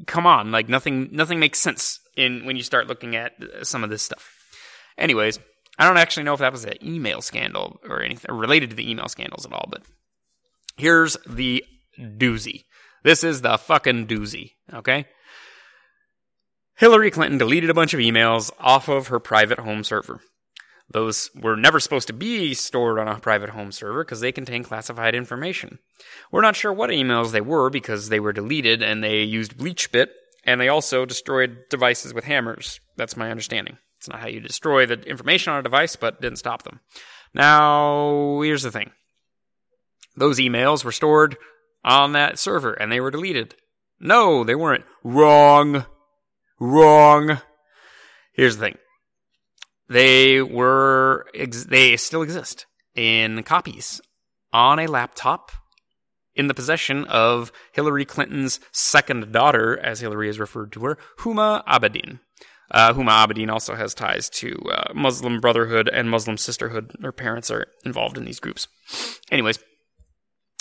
come 0.07 0.27
on, 0.27 0.53
like 0.53 0.69
nothing, 0.69 1.09
nothing 1.13 1.41
makes 1.41 1.59
sense 1.59 1.99
in 2.17 2.45
when 2.45 2.57
you 2.57 2.63
start 2.63 2.87
looking 2.87 3.17
at 3.17 3.33
uh, 3.43 3.65
some 3.65 3.83
of 3.83 3.91
this 3.91 4.03
stuff. 4.03 4.31
Anyways, 4.99 5.39
I 5.79 5.87
don't 5.87 5.97
actually 5.97 6.25
know 6.25 6.35
if 6.35 6.41
that 6.41 6.53
was 6.53 6.65
an 6.65 6.75
email 6.85 7.23
scandal 7.23 7.81
or 7.89 8.03
anything 8.03 8.35
related 8.35 8.71
to 8.71 8.77
the 8.77 8.91
email 8.91 9.09
scandals 9.09 9.47
at 9.47 9.53
all, 9.53 9.69
but 9.71 9.83
here's 10.77 11.17
the 11.27 11.65
doozy. 11.99 12.65
This 13.03 13.25
is 13.25 13.41
the 13.41 13.57
fucking 13.57 14.07
doozy, 14.07 14.53
okay? 14.73 15.07
Hillary 16.77 17.11
Clinton 17.11 17.39
deleted 17.39 17.71
a 17.71 17.75
bunch 17.75 17.95
of 17.95 18.01
emails 18.01 18.51
off 18.59 18.89
of 18.89 19.09
her 19.09 19.19
private 19.19 19.61
home 19.61 19.85
server. 19.85 20.21
Those 20.91 21.31
were 21.35 21.57
never 21.57 21.81
supposed 21.81 22.07
to 22.07 22.13
be 22.13 22.55
stored 22.55 22.99
on 22.99 23.09
a 23.09 23.19
private 23.19 23.51
home 23.51 23.73
server 23.73 24.05
because 24.05 24.21
they 24.21 24.31
contain 24.31 24.63
classified 24.63 25.15
information. 25.15 25.79
We're 26.31 26.43
not 26.43 26.57
sure 26.57 26.73
what 26.73 26.91
emails 26.91 27.33
they 27.33 27.41
were 27.41 27.71
because 27.71 28.09
they 28.09 28.21
were 28.21 28.33
deleted 28.33 28.83
and 28.83 29.03
they 29.03 29.23
used 29.23 29.57
BleachBit 29.57 30.09
and 30.45 30.61
they 30.61 30.69
also 30.69 31.05
destroyed 31.05 31.65
devices 31.71 32.15
with 32.15 32.25
hammers. 32.25 32.81
That's 32.97 33.17
my 33.17 33.31
understanding. 33.31 33.79
It's 33.99 34.09
not 34.09 34.21
how 34.21 34.29
you 34.29 34.41
destroy 34.41 34.87
the 34.87 35.01
information 35.03 35.53
on 35.53 35.59
a 35.59 35.63
device, 35.65 35.97
but 35.97 36.21
didn't 36.21 36.39
stop 36.39 36.63
them. 36.63 36.81
Now, 37.35 38.41
here's 38.43 38.63
the 38.63 38.71
thing. 38.71 38.93
Those 40.17 40.39
emails 40.39 40.85
were 40.85 40.93
stored 40.93 41.37
on 41.85 42.13
that 42.13 42.39
server 42.39 42.73
and 42.75 42.93
they 42.93 43.01
were 43.01 43.11
deleted. 43.11 43.57
No, 43.99 44.45
they 44.45 44.55
weren't. 44.55 44.85
Wrong. 45.03 45.85
Wrong. 46.61 47.41
Here's 48.33 48.57
the 48.57 48.67
thing. 48.67 48.79
They 49.89 50.43
were, 50.43 51.27
ex- 51.35 51.65
they 51.65 51.97
still 51.97 52.23
exist 52.23 52.67
in 52.95 53.43
copies 53.43 54.01
on 54.53 54.79
a 54.79 54.87
laptop 54.87 55.53
in 56.35 56.49
the 56.49 56.55
possession 56.55 57.05
of 57.05 57.51
Hillary 57.73 58.05
Clinton's 58.05 58.61
second 58.73 59.33
daughter, 59.33 59.79
as 59.79 60.01
Hillary 60.01 60.27
has 60.27 60.39
referred 60.39 60.73
to 60.73 60.85
her, 60.85 60.99
Huma 61.21 61.65
Abedin. 61.67 62.21
Uh, 62.71 62.93
Huma 62.93 63.27
Abedin 63.27 63.51
also 63.51 63.75
has 63.75 63.95
ties 63.95 64.29
to 64.29 64.55
uh, 64.71 64.93
Muslim 64.95 65.41
Brotherhood 65.41 65.89
and 65.89 66.11
Muslim 66.11 66.37
Sisterhood. 66.37 66.93
Her 67.01 67.13
parents 67.13 67.51
are 67.51 67.67
involved 67.85 68.19
in 68.19 68.25
these 68.25 68.41
groups. 68.41 68.69
Anyways, 69.31 69.59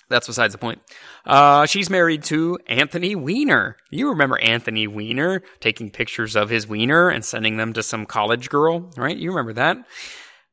that's 0.10 0.28
besides 0.28 0.54
the 0.54 0.58
point. 0.58 0.82
Uh, 1.26 1.66
she's 1.66 1.90
married 1.90 2.24
to 2.26 2.58
Anthony 2.68 3.16
Weiner. 3.16 3.78
You 3.90 4.10
remember 4.10 4.40
Anthony 4.40 4.88
Weiner 4.88 5.42
taking 5.60 5.90
pictures 5.90 6.36
of 6.36 6.50
his 6.50 6.68
wiener 6.68 7.10
and 7.10 7.26
sending 7.26 7.58
them 7.58 7.74
to 7.74 7.84
some 7.84 8.06
college 8.06 8.50
girl, 8.50 8.92
right? 8.98 9.18
You 9.18 9.30
remember 9.32 9.54
that? 9.54 9.78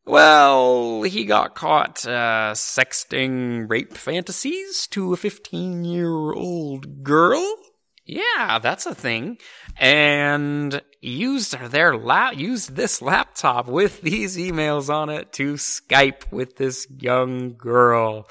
Well, 0.04 1.02
he 1.02 1.24
got 1.24 1.54
caught 1.54 2.04
uh, 2.06 2.52
sexting 2.54 3.70
rape 3.70 3.94
fantasies 3.94 4.88
to 4.88 5.12
a 5.12 5.16
15 5.16 5.84
year 5.84 6.32
old 6.32 7.04
girl. 7.04 7.56
Yeah, 8.04 8.58
that's 8.60 8.84
a 8.86 8.96
thing. 8.96 9.38
And 9.76 10.82
used 11.00 11.56
their 11.70 11.96
la- 11.96 12.30
used 12.30 12.74
this 12.74 13.00
laptop 13.00 13.68
with 13.68 14.00
these 14.00 14.36
emails 14.36 14.92
on 14.92 15.08
it 15.08 15.32
to 15.34 15.54
Skype 15.54 16.32
with 16.32 16.56
this 16.56 16.86
young 16.90 17.54
girl. 17.56 18.26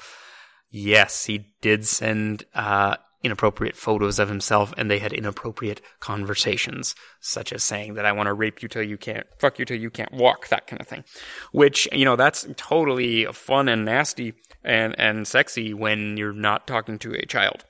Yes, 0.74 1.26
he 1.26 1.52
did 1.60 1.86
send 1.86 2.44
uh, 2.54 2.96
inappropriate 3.22 3.76
photos 3.76 4.18
of 4.18 4.30
himself, 4.30 4.72
and 4.78 4.90
they 4.90 5.00
had 5.00 5.12
inappropriate 5.12 5.82
conversations, 6.00 6.94
such 7.20 7.52
as 7.52 7.62
saying 7.62 7.92
that 7.94 8.06
I 8.06 8.12
want 8.12 8.28
to 8.28 8.32
rape 8.32 8.62
you 8.62 8.68
till 8.68 8.82
you 8.82 8.96
can't, 8.96 9.26
fuck 9.38 9.58
you 9.58 9.66
till 9.66 9.78
you 9.78 9.90
can't 9.90 10.12
walk, 10.12 10.48
that 10.48 10.66
kind 10.66 10.80
of 10.80 10.88
thing. 10.88 11.04
Which 11.52 11.86
you 11.92 12.06
know, 12.06 12.16
that's 12.16 12.46
totally 12.56 13.26
fun 13.26 13.68
and 13.68 13.84
nasty 13.84 14.32
and 14.64 14.98
and 14.98 15.28
sexy 15.28 15.74
when 15.74 16.16
you're 16.16 16.32
not 16.32 16.66
talking 16.66 16.98
to 17.00 17.12
a 17.12 17.26
child, 17.26 17.66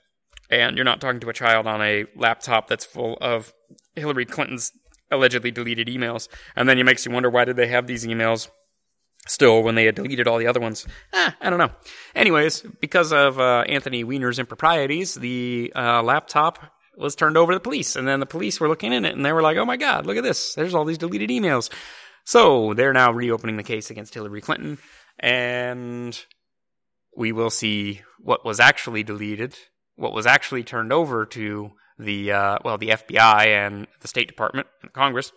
and 0.48 0.76
you're 0.76 0.84
not 0.84 1.00
talking 1.00 1.20
to 1.20 1.28
a 1.28 1.34
child 1.34 1.66
on 1.66 1.82
a 1.82 2.05
laptop 2.14 2.68
that's 2.68 2.84
full 2.84 3.18
of 3.20 3.53
Hillary 3.96 4.26
Clinton's 4.26 4.70
allegedly 5.11 5.50
deleted 5.50 5.88
emails, 5.88 6.28
and 6.55 6.68
then 6.68 6.78
it 6.78 6.84
makes 6.84 7.05
you 7.05 7.11
wonder 7.11 7.28
why 7.28 7.44
did 7.44 7.57
they 7.57 7.66
have 7.66 7.88
these 7.88 8.07
emails 8.07 8.48
still 9.27 9.62
when 9.62 9.75
they 9.75 9.85
had 9.85 9.95
deleted 9.95 10.27
all 10.27 10.39
the 10.39 10.47
other 10.47 10.61
ones. 10.61 10.87
Eh, 11.12 11.31
I 11.41 11.51
don't 11.51 11.59
know. 11.59 11.70
Anyways, 12.14 12.62
because 12.81 13.12
of 13.12 13.39
uh, 13.39 13.64
Anthony 13.68 14.05
Weiner's 14.05 14.39
improprieties, 14.39 15.14
the 15.14 15.73
uh, 15.75 16.03
laptop 16.03 16.73
was 16.97 17.14
turned 17.14 17.37
over 17.37 17.53
to 17.53 17.57
the 17.57 17.62
police, 17.62 17.97
and 17.97 18.07
then 18.07 18.20
the 18.20 18.27
police 18.27 18.61
were 18.61 18.68
looking 18.68 18.93
in 18.93 19.05
it, 19.05 19.14
and 19.14 19.25
they 19.25 19.33
were 19.33 19.43
like, 19.43 19.57
"Oh 19.57 19.64
my 19.64 19.77
God, 19.77 20.07
look 20.07 20.16
at 20.16 20.23
this! 20.23 20.55
There's 20.55 20.75
all 20.75 20.85
these 20.85 20.99
deleted 20.99 21.31
emails." 21.31 21.70
So 22.25 22.75
they're 22.75 22.93
now 22.93 23.12
reopening 23.12 23.57
the 23.57 23.62
case 23.62 23.91
against 23.91 24.14
Hillary 24.14 24.41
Clinton, 24.41 24.79
and 25.18 26.18
we 27.16 27.33
will 27.33 27.51
see 27.51 28.03
what 28.18 28.45
was 28.45 28.61
actually 28.61 29.03
deleted, 29.03 29.57
what 29.97 30.12
was 30.12 30.27
actually 30.27 30.62
turned 30.62 30.93
over 30.93 31.27
to 31.27 31.73
the 31.99 32.33
uh, 32.33 32.59
well, 32.64 32.79
the 32.79 32.91
FBI 32.91 33.47
and 33.47 33.87
the 34.01 34.09
State 34.09 34.29
Department 34.29 34.66
and 34.83 34.93
Congress, 34.93 35.33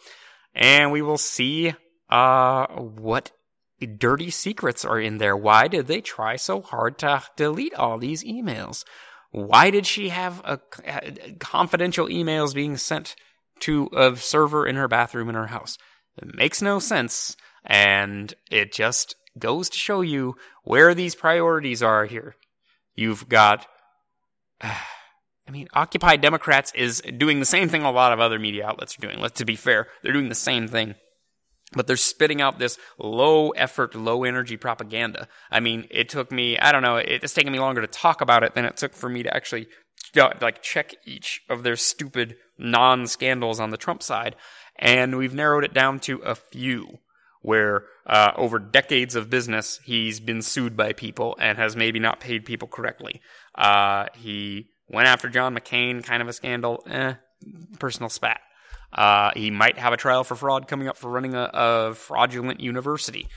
and 0.54 0.92
we 0.92 1.02
will 1.02 1.18
see 1.18 1.74
uh, 2.10 2.68
what 2.68 3.32
dirty 3.80 4.30
secrets 4.30 4.86
are 4.86 5.00
in 5.00 5.18
there. 5.18 5.36
Why 5.36 5.68
did 5.68 5.88
they 5.88 6.02
try 6.02 6.36
so 6.36 6.62
hard 6.62 6.98
to 7.00 7.24
delete 7.36 7.74
all 7.74 7.98
these 7.98 8.24
emails? 8.24 8.86
Why 9.32 9.70
did 9.70 9.86
she 9.86 10.10
have 10.10 10.42
a, 10.46 10.60
a 10.86 11.34
confidential 11.40 12.08
emails 12.08 12.56
being 12.56 12.78
sent 12.78 13.16
to 13.62 13.90
a 13.96 14.16
server 14.16 14.66
in 14.66 14.78
her 14.78 14.88
bathroom 14.88 15.30
in 15.30 15.36
her 15.36 15.48
house? 15.48 15.78
It 16.18 16.34
makes 16.34 16.62
no 16.62 16.80
sense, 16.80 17.36
and 17.66 18.34
it 18.50 18.72
just 18.72 19.16
goes 19.38 19.70
to 19.70 19.78
show 19.78 20.00
you 20.00 20.36
where 20.64 20.94
these 20.94 21.16
priorities 21.16 21.84
are 21.84 22.06
here. 22.06 22.36
You've 22.96 23.28
got, 23.28 23.68
I 24.62 25.52
mean, 25.52 25.68
Occupy 25.74 26.16
Democrats 26.16 26.72
is 26.74 27.02
doing 27.02 27.40
the 27.40 27.46
same 27.46 27.68
thing 27.68 27.84
a 27.84 27.92
lot 27.92 28.14
of 28.14 28.22
other 28.22 28.40
media 28.40 28.66
outlets 28.66 28.98
are 28.98 29.02
doing. 29.02 29.20
Let's 29.20 29.40
to 29.40 29.46
be 29.46 29.58
fair, 29.58 29.88
they're 30.02 30.14
doing 30.14 30.30
the 30.30 30.36
same 30.36 30.70
thing 30.70 30.96
but 31.76 31.88
they're 31.88 31.98
spitting 31.98 32.42
out 32.42 32.60
this 32.60 32.78
low 32.98 33.50
effort, 33.52 33.96
low 33.96 34.24
energy 34.24 34.58
propaganda. 34.58 35.28
I 35.52 35.60
mean, 35.60 35.88
it 35.92 36.10
took 36.10 36.32
me, 36.32 36.58
I 36.58 36.72
don't 36.72 36.82
know, 36.82 36.98
it's 36.98 37.34
taken 37.34 37.52
me 37.52 37.60
longer 37.60 37.82
to 37.82 37.88
talk 37.88 38.22
about 38.22 38.44
it 38.44 38.56
than 38.56 38.66
it 38.66 38.78
took 38.78 38.94
for 38.94 39.10
me 39.10 39.24
to 39.24 39.36
actually 39.36 39.68
like 40.16 40.62
check 40.62 40.94
each 41.06 41.42
of 41.50 41.64
their 41.64 41.76
stupid 41.76 42.38
non 42.58 43.06
scandals 43.08 43.60
on 43.60 43.72
the 43.72 43.78
Trump 43.78 44.02
side. 44.02 44.36
And 44.78 45.18
we've 45.18 45.34
narrowed 45.34 45.64
it 45.64 45.74
down 45.74 46.00
to 46.02 46.18
a 46.20 46.36
few 46.36 47.00
where 47.42 47.86
uh, 48.08 48.32
over 48.36 48.58
decades 48.60 49.16
of 49.16 49.30
business, 49.30 49.80
he's 49.84 50.20
been 50.20 50.42
sued 50.42 50.76
by 50.76 50.94
people 50.94 51.38
and 51.40 51.58
has 51.58 51.76
maybe 51.76 52.00
not 52.00 52.20
paid 52.20 52.44
people 52.44 52.68
correctly. 52.68 53.22
Uh, 53.54 54.08
he 54.16 54.70
went 54.90 55.08
after 55.08 55.30
John 55.30 55.56
McCain, 55.56 56.04
kind 56.04 56.22
of 56.22 56.28
a 56.28 56.34
scandal, 56.34 56.84
eh, 56.88 57.14
personal 57.80 58.10
spat. 58.10 58.40
Uh, 58.96 59.32
he 59.36 59.52
might 59.52 59.78
have 59.78 59.94
a 59.94 59.98
trial 59.98 60.24
for 60.24 60.36
fraud 60.36 60.68
coming 60.68 60.88
up 60.88 60.96
for 60.98 61.12
running 61.12 61.36
a, 61.36 61.50
a 61.54 61.94
fraudulent 61.94 62.62
university. 62.62 63.28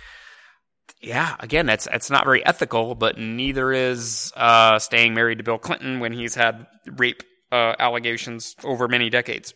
Yeah, 1.02 1.36
again, 1.40 1.66
that's 1.66 1.86
that's 1.86 2.10
not 2.10 2.24
very 2.24 2.44
ethical, 2.44 2.94
but 2.94 3.18
neither 3.18 3.72
is 3.72 4.32
uh, 4.36 4.78
staying 4.78 5.14
married 5.14 5.38
to 5.38 5.44
Bill 5.44 5.58
Clinton 5.58 6.00
when 6.00 6.12
he's 6.12 6.34
had 6.34 6.66
rape 6.96 7.22
uh, 7.52 7.74
allegations 7.78 8.56
over 8.64 8.88
many 8.88 9.10
decades. 9.10 9.54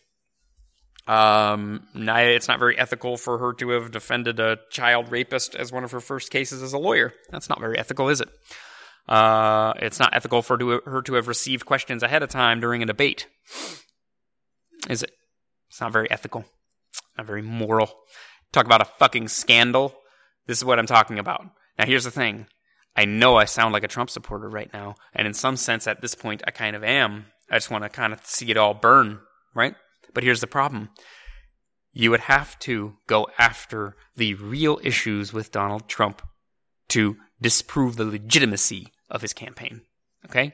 Um, 1.05 1.85
it's 1.95 2.47
not 2.47 2.59
very 2.59 2.77
ethical 2.77 3.17
for 3.17 3.37
her 3.37 3.53
to 3.53 3.69
have 3.69 3.91
defended 3.91 4.39
a 4.39 4.59
child 4.69 5.11
rapist 5.11 5.53
as 5.53 5.71
one 5.71 5.83
of 5.83 5.91
her 5.91 5.99
first 5.99 6.31
cases 6.31 6.61
as 6.61 6.71
a 6.71 6.77
lawyer. 6.77 7.13
That's 7.29 7.49
not 7.49 7.59
very 7.59 7.77
ethical, 7.77 8.07
is 8.07 8.21
it? 8.21 8.29
Uh, 9.07 9.73
it's 9.77 9.99
not 9.99 10.15
ethical 10.15 10.41
for 10.41 10.57
her 10.85 11.01
to 11.01 11.13
have 11.15 11.27
received 11.27 11.65
questions 11.65 12.03
ahead 12.03 12.23
of 12.23 12.29
time 12.29 12.61
during 12.61 12.81
a 12.81 12.85
debate. 12.85 13.27
Is 14.89 15.03
it? 15.03 15.11
It's 15.73 15.81
not 15.81 15.91
very 15.91 16.09
ethical, 16.11 16.45
not 17.17 17.25
very 17.25 17.41
moral. 17.41 17.89
Talk 18.51 18.67
about 18.67 18.83
a 18.83 18.85
fucking 18.85 19.27
scandal. 19.27 19.95
This 20.45 20.59
is 20.59 20.63
what 20.63 20.77
I'm 20.77 20.85
talking 20.85 21.17
about. 21.17 21.47
Now, 21.79 21.87
here's 21.87 22.03
the 22.03 22.11
thing. 22.11 22.45
I 22.95 23.05
know 23.05 23.37
I 23.37 23.45
sound 23.45 23.73
like 23.73 23.83
a 23.83 23.87
Trump 23.87 24.11
supporter 24.11 24.47
right 24.47 24.71
now, 24.71 24.93
and 25.15 25.25
in 25.25 25.33
some 25.33 25.57
sense, 25.57 25.87
at 25.87 25.99
this 25.99 26.13
point, 26.13 26.43
I 26.45 26.51
kind 26.51 26.75
of 26.75 26.83
am. 26.83 27.25
I 27.49 27.55
just 27.55 27.71
want 27.71 27.85
to 27.85 27.89
kind 27.89 28.13
of 28.13 28.23
see 28.23 28.51
it 28.51 28.57
all 28.57 28.75
burn, 28.75 29.21
right? 29.55 29.73
But 30.13 30.23
here's 30.23 30.41
the 30.41 30.47
problem 30.47 30.89
you 31.91 32.11
would 32.11 32.19
have 32.19 32.59
to 32.59 32.93
go 33.07 33.27
after 33.39 33.95
the 34.15 34.35
real 34.35 34.79
issues 34.83 35.33
with 35.33 35.51
Donald 35.51 35.87
Trump 35.87 36.21
to 36.89 37.17
disprove 37.41 37.95
the 37.95 38.05
legitimacy 38.05 38.89
of 39.09 39.23
his 39.23 39.33
campaign. 39.33 39.81
Okay? 40.25 40.53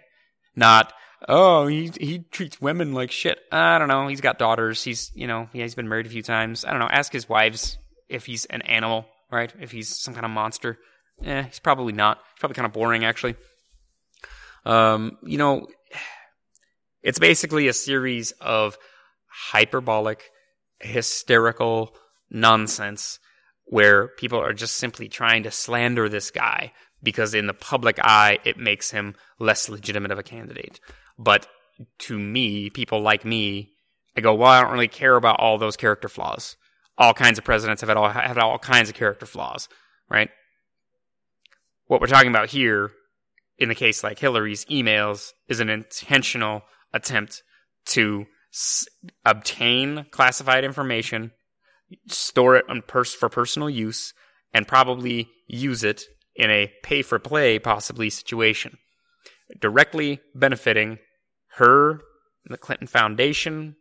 Not 0.56 0.94
oh 1.28 1.68
he 1.68 1.92
he 2.00 2.20
treats 2.20 2.62
women 2.62 2.94
like 2.94 3.12
shit. 3.12 3.40
I 3.52 3.78
don't 3.78 3.88
know. 3.88 4.08
He's 4.08 4.22
got 4.22 4.40
daughters. 4.40 4.84
He's 4.84 5.12
you 5.14 5.28
know 5.28 5.50
yeah 5.54 5.64
he's 5.64 5.76
been 5.76 5.90
married 5.90 6.06
a 6.06 6.10
few 6.10 6.24
times. 6.24 6.66
I 6.66 6.72
don't 6.72 6.80
know. 6.80 6.90
Ask 6.90 7.12
his 7.12 7.28
wives 7.28 7.78
if 8.08 8.26
he's 8.26 8.46
an 8.46 8.62
animal, 8.64 9.06
right? 9.32 9.54
If 9.60 9.72
he's 9.72 9.96
some 9.96 10.14
kind 10.14 10.26
of 10.26 10.32
monster. 10.32 10.78
Eh, 11.24 11.44
he's 11.44 11.60
probably 11.60 11.94
not. 11.94 12.18
He's 12.18 12.40
probably 12.40 12.56
kind 12.56 12.66
of 12.66 12.74
boring 12.74 13.06
actually. 13.06 13.36
Um, 14.66 15.18
you 15.24 15.38
know, 15.38 15.68
it's 17.02 17.20
basically 17.20 17.68
a 17.68 17.74
series 17.74 18.32
of 18.42 18.78
hyperbolic, 19.28 20.30
hysterical 20.80 21.96
nonsense 22.30 23.20
where 23.66 24.08
people 24.08 24.40
are 24.40 24.54
just 24.54 24.76
simply 24.76 25.08
trying 25.08 25.44
to 25.44 25.52
slander 25.52 26.10
this 26.10 26.32
guy 26.32 26.74
because 27.02 27.34
in 27.34 27.48
the 27.48 27.54
public 27.54 28.00
eye 28.02 28.40
it 28.44 28.58
makes 28.58 28.92
him 28.92 29.16
less 29.40 29.70
legitimate 29.70 30.12
of 30.12 30.20
a 30.20 30.24
candidate. 30.24 30.80
But 31.20 31.48
to 32.00 32.18
me, 32.18 32.70
people 32.70 33.02
like 33.02 33.26
me, 33.26 33.74
I 34.18 34.22
go, 34.22 34.34
well, 34.34 34.50
I 34.50 34.62
don't 34.62 34.72
really 34.72 34.88
care 34.88 35.16
about 35.16 35.40
all 35.40 35.58
those 35.58 35.76
character 35.78 36.08
flaws. 36.08 36.56
All 36.98 37.14
kinds 37.14 37.38
of 37.38 37.44
presidents 37.44 37.82
have 37.82 37.90
had 37.90 37.98
all, 37.98 38.10
have 38.10 38.38
all 38.38 38.58
kinds 38.58 38.90
of 38.90 38.96
character 38.96 39.26
flaws, 39.26 39.68
right? 40.10 40.30
What 41.88 42.00
we're 42.02 42.08
talking 42.08 42.30
about 42.30 42.50
here, 42.50 42.92
in 43.58 43.68
the 43.70 43.76
case 43.76 44.04
like 44.04 44.20
Hillary's 44.20 44.66
emails, 44.66 45.32
is 45.50 45.60
an 45.60 45.70
intentional 45.70 46.64
attempt 46.94 47.44
to 47.88 48.26
s- 48.54 48.86
obtain 49.26 50.06
classified 50.12 50.64
information, 50.64 51.32
store 52.08 52.56
it 52.56 52.66
pers- 52.88 53.14
for 53.14 53.28
personal 53.30 53.70
use, 53.70 54.14
and 54.54 54.68
probably 54.68 55.30
use 55.48 55.84
it 55.84 56.04
in 56.36 56.50
a 56.50 56.72
pay 56.84 57.02
for 57.02 57.20
play 57.20 57.60
possibly 57.60 58.10
situation, 58.10 58.78
directly 59.60 60.22
benefiting 60.34 61.00
her, 61.60 62.02
the 62.46 62.58
Clinton 62.58 62.88
Foundation, 62.88 63.76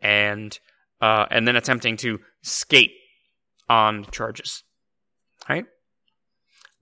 and 0.00 0.58
uh, 1.00 1.26
and 1.30 1.46
then 1.46 1.56
attempting 1.56 1.96
to 1.98 2.20
skate 2.42 2.92
on 3.68 4.04
charges. 4.10 4.64
Right? 5.48 5.66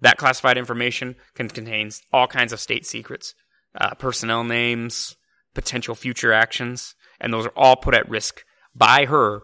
That 0.01 0.18
classified 0.18 0.59
information 0.59 1.16
can 1.34 1.49
contains 1.49 2.03
all 2.12 2.26
kinds 2.26 2.53
of 2.53 2.61
state 2.61 2.87
secrets, 2.87 3.34
uh, 3.78 3.95
personnel 3.95 4.45
names, 4.45 5.16
potential 5.55 5.95
future 5.95 6.32
actions, 6.32 6.95
and 7.20 7.32
those 7.32 7.47
are 7.47 7.53
all 7.57 7.76
put 7.76 7.95
at 7.95 8.09
risk 8.09 8.45
by 8.74 9.07
her, 9.07 9.43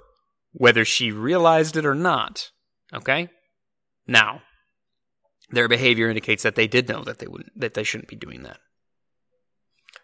whether 0.53 0.85
she 0.85 1.11
realized 1.11 1.77
it 1.77 1.87
or 1.87 1.95
not. 1.95 2.51
Okay? 2.93 3.31
Now, 4.07 4.43
their 5.51 5.69
behavior 5.69 6.09
indicates 6.09 6.43
that 6.43 6.55
they 6.55 6.67
did 6.67 6.89
know 6.89 7.03
that 7.05 7.19
they 7.19 7.27
wouldn't 7.27 7.59
that 7.59 7.75
they 7.75 7.85
shouldn't 7.85 8.09
be 8.09 8.17
doing 8.17 8.43
that. 8.43 8.59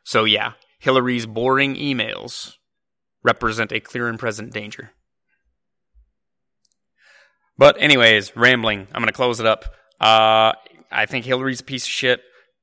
So 0.04 0.24
yeah, 0.24 0.52
Hillary's 0.78 1.26
boring 1.26 1.74
emails 1.76 2.54
represent 3.22 3.72
a 3.72 3.80
clear 3.80 4.08
and 4.08 4.18
present 4.18 4.52
danger. 4.52 4.92
But 7.56 7.76
anyways, 7.80 8.36
rambling. 8.36 8.86
I'm 8.92 9.02
going 9.02 9.06
to 9.06 9.12
close 9.12 9.40
it 9.40 9.46
up. 9.46 9.64
Uh, 10.00 10.52
I 10.90 11.06
think 11.06 11.24
Hillary's 11.24 11.60
a 11.60 11.64
piece 11.64 11.84
of 11.84 11.90
shit 11.90 12.20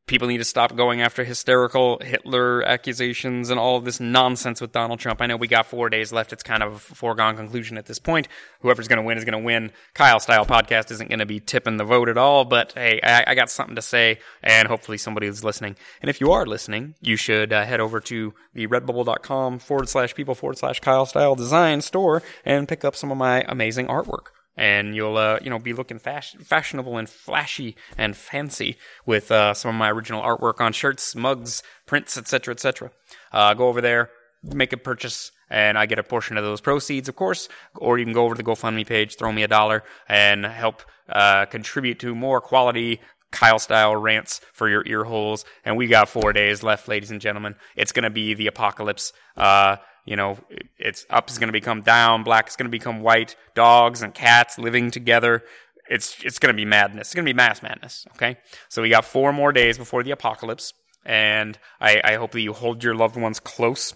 people 0.07 0.27
need 0.27 0.37
to 0.37 0.45
stop 0.45 0.75
going 0.75 1.01
after 1.01 1.23
hysterical 1.23 1.99
Hitler 1.99 2.63
accusations 2.63 3.49
and 3.49 3.59
all 3.59 3.77
of 3.77 3.85
this 3.85 3.99
nonsense 3.99 4.61
with 4.61 4.71
Donald 4.71 4.99
Trump. 4.99 5.21
I 5.21 5.25
know 5.25 5.37
we 5.37 5.47
got 5.47 5.65
four 5.65 5.89
days 5.89 6.11
left. 6.11 6.31
It's 6.31 6.43
kind 6.43 6.61
of 6.61 6.73
a 6.73 6.77
foregone 6.77 7.35
conclusion 7.35 7.77
at 7.77 7.87
this 7.87 7.97
point. 7.97 8.27
Whoever's 8.59 8.87
going 8.87 8.97
to 8.97 9.03
win 9.03 9.17
is 9.17 9.25
going 9.25 9.39
to 9.39 9.45
win. 9.45 9.71
Kyle 9.93 10.19
Style 10.19 10.45
Podcast 10.45 10.91
isn't 10.91 11.09
going 11.09 11.19
to 11.19 11.25
be 11.25 11.39
tipping 11.39 11.77
the 11.77 11.83
vote 11.83 12.09
at 12.09 12.17
all, 12.17 12.45
but 12.45 12.73
hey, 12.73 12.99
I, 13.01 13.31
I, 13.31 13.35
got 13.35 13.49
something 13.49 13.75
to 13.75 13.81
say, 13.81 14.19
and 14.43 14.67
hopefully 14.67 14.97
somebody 14.97 15.27
is 15.27 15.43
listening. 15.43 15.75
And 16.01 16.09
if 16.09 16.21
you 16.21 16.31
are 16.31 16.45
listening, 16.45 16.95
you 17.01 17.15
should 17.15 17.51
uh, 17.51 17.65
head 17.65 17.79
over 17.79 17.99
to 18.01 18.33
the 18.53 18.67
redbubble.com 18.67 19.59
forward 19.59 19.89
slash 19.89 20.13
people 20.13 20.35
forward 20.35 20.57
slash 20.57 20.79
Kyle 20.79 21.05
Style 21.05 21.35
Design 21.35 21.81
store 21.81 22.21
and 22.43 22.67
pick 22.67 22.85
up 22.85 22.95
some 22.95 23.11
of 23.11 23.17
my 23.17 23.43
amazing 23.47 23.87
artwork 23.87 24.34
and 24.57 24.95
you'll 24.95 25.17
uh, 25.17 25.39
you 25.41 25.49
know 25.49 25.59
be 25.59 25.73
looking 25.73 25.99
fashion- 25.99 26.41
fashionable 26.41 26.97
and 26.97 27.09
flashy 27.09 27.75
and 27.97 28.15
fancy 28.15 28.77
with 29.05 29.31
uh, 29.31 29.53
some 29.53 29.69
of 29.69 29.75
my 29.75 29.91
original 29.91 30.21
artwork 30.21 30.61
on 30.61 30.73
shirts, 30.73 31.15
mugs, 31.15 31.63
prints, 31.85 32.17
etc., 32.17 32.53
etc. 32.53 32.91
Uh, 33.31 33.53
go 33.53 33.67
over 33.67 33.81
there, 33.81 34.09
make 34.43 34.73
a 34.73 34.77
purchase, 34.77 35.31
and 35.49 35.77
I 35.77 35.85
get 35.85 35.99
a 35.99 36.03
portion 36.03 36.37
of 36.37 36.43
those 36.43 36.61
proceeds, 36.61 37.09
of 37.09 37.15
course. 37.15 37.49
Or 37.75 37.97
you 37.97 38.05
can 38.05 38.13
go 38.13 38.25
over 38.25 38.35
to 38.35 38.43
the 38.43 38.49
GoFundMe 38.49 38.85
page, 38.85 39.17
throw 39.17 39.31
me 39.31 39.43
a 39.43 39.47
dollar, 39.47 39.83
and 40.07 40.45
help 40.45 40.83
uh, 41.09 41.45
contribute 41.45 41.99
to 41.99 42.15
more 42.15 42.41
quality 42.41 42.99
Kyle 43.31 43.59
style 43.59 43.95
rants 43.95 44.41
for 44.53 44.69
your 44.69 44.85
ear 44.85 45.03
holes. 45.03 45.45
And 45.63 45.77
we 45.77 45.87
got 45.87 46.09
four 46.09 46.33
days 46.33 46.63
left, 46.63 46.87
ladies 46.87 47.11
and 47.11 47.21
gentlemen. 47.21 47.55
It's 47.75 47.91
going 47.91 48.03
to 48.03 48.09
be 48.09 48.33
the 48.33 48.47
apocalypse. 48.47 49.13
Uh, 49.35 49.77
you 50.05 50.15
know, 50.15 50.37
it's 50.77 51.05
up 51.09 51.29
is 51.29 51.39
going 51.39 51.47
to 51.47 51.53
become 51.53 51.81
down, 51.81 52.23
black 52.23 52.47
is 52.47 52.55
going 52.55 52.67
to 52.67 52.71
become 52.71 53.01
white, 53.01 53.35
dogs 53.55 54.01
and 54.01 54.13
cats 54.13 54.57
living 54.57 54.91
together. 54.91 55.43
It's 55.89 56.15
it's 56.23 56.39
going 56.39 56.53
to 56.53 56.55
be 56.55 56.65
madness. 56.65 57.07
It's 57.07 57.15
going 57.15 57.25
to 57.25 57.29
be 57.29 57.35
mass 57.35 57.61
madness. 57.61 58.05
Okay, 58.15 58.37
so 58.69 58.81
we 58.81 58.89
got 58.89 59.05
four 59.05 59.33
more 59.33 59.51
days 59.51 59.77
before 59.77 60.03
the 60.03 60.11
apocalypse, 60.11 60.73
and 61.05 61.57
I, 61.79 62.01
I 62.03 62.15
hope 62.15 62.31
that 62.31 62.41
you 62.41 62.53
hold 62.53 62.83
your 62.83 62.95
loved 62.95 63.17
ones 63.17 63.39
close, 63.39 63.93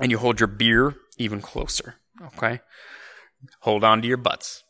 and 0.00 0.10
you 0.10 0.18
hold 0.18 0.40
your 0.40 0.46
beer 0.48 0.94
even 1.16 1.40
closer. 1.40 1.96
Okay, 2.34 2.60
hold 3.60 3.84
on 3.84 4.02
to 4.02 4.08
your 4.08 4.16
butts. 4.16 4.64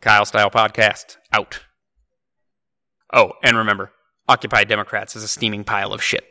Kyle 0.00 0.24
Style 0.24 0.50
Podcast 0.50 1.16
out. 1.32 1.60
Oh, 3.12 3.32
and 3.42 3.56
remember, 3.56 3.92
Occupy 4.28 4.64
Democrats 4.64 5.16
is 5.16 5.22
a 5.22 5.28
steaming 5.28 5.64
pile 5.64 5.92
of 5.92 6.02
shit. 6.02 6.24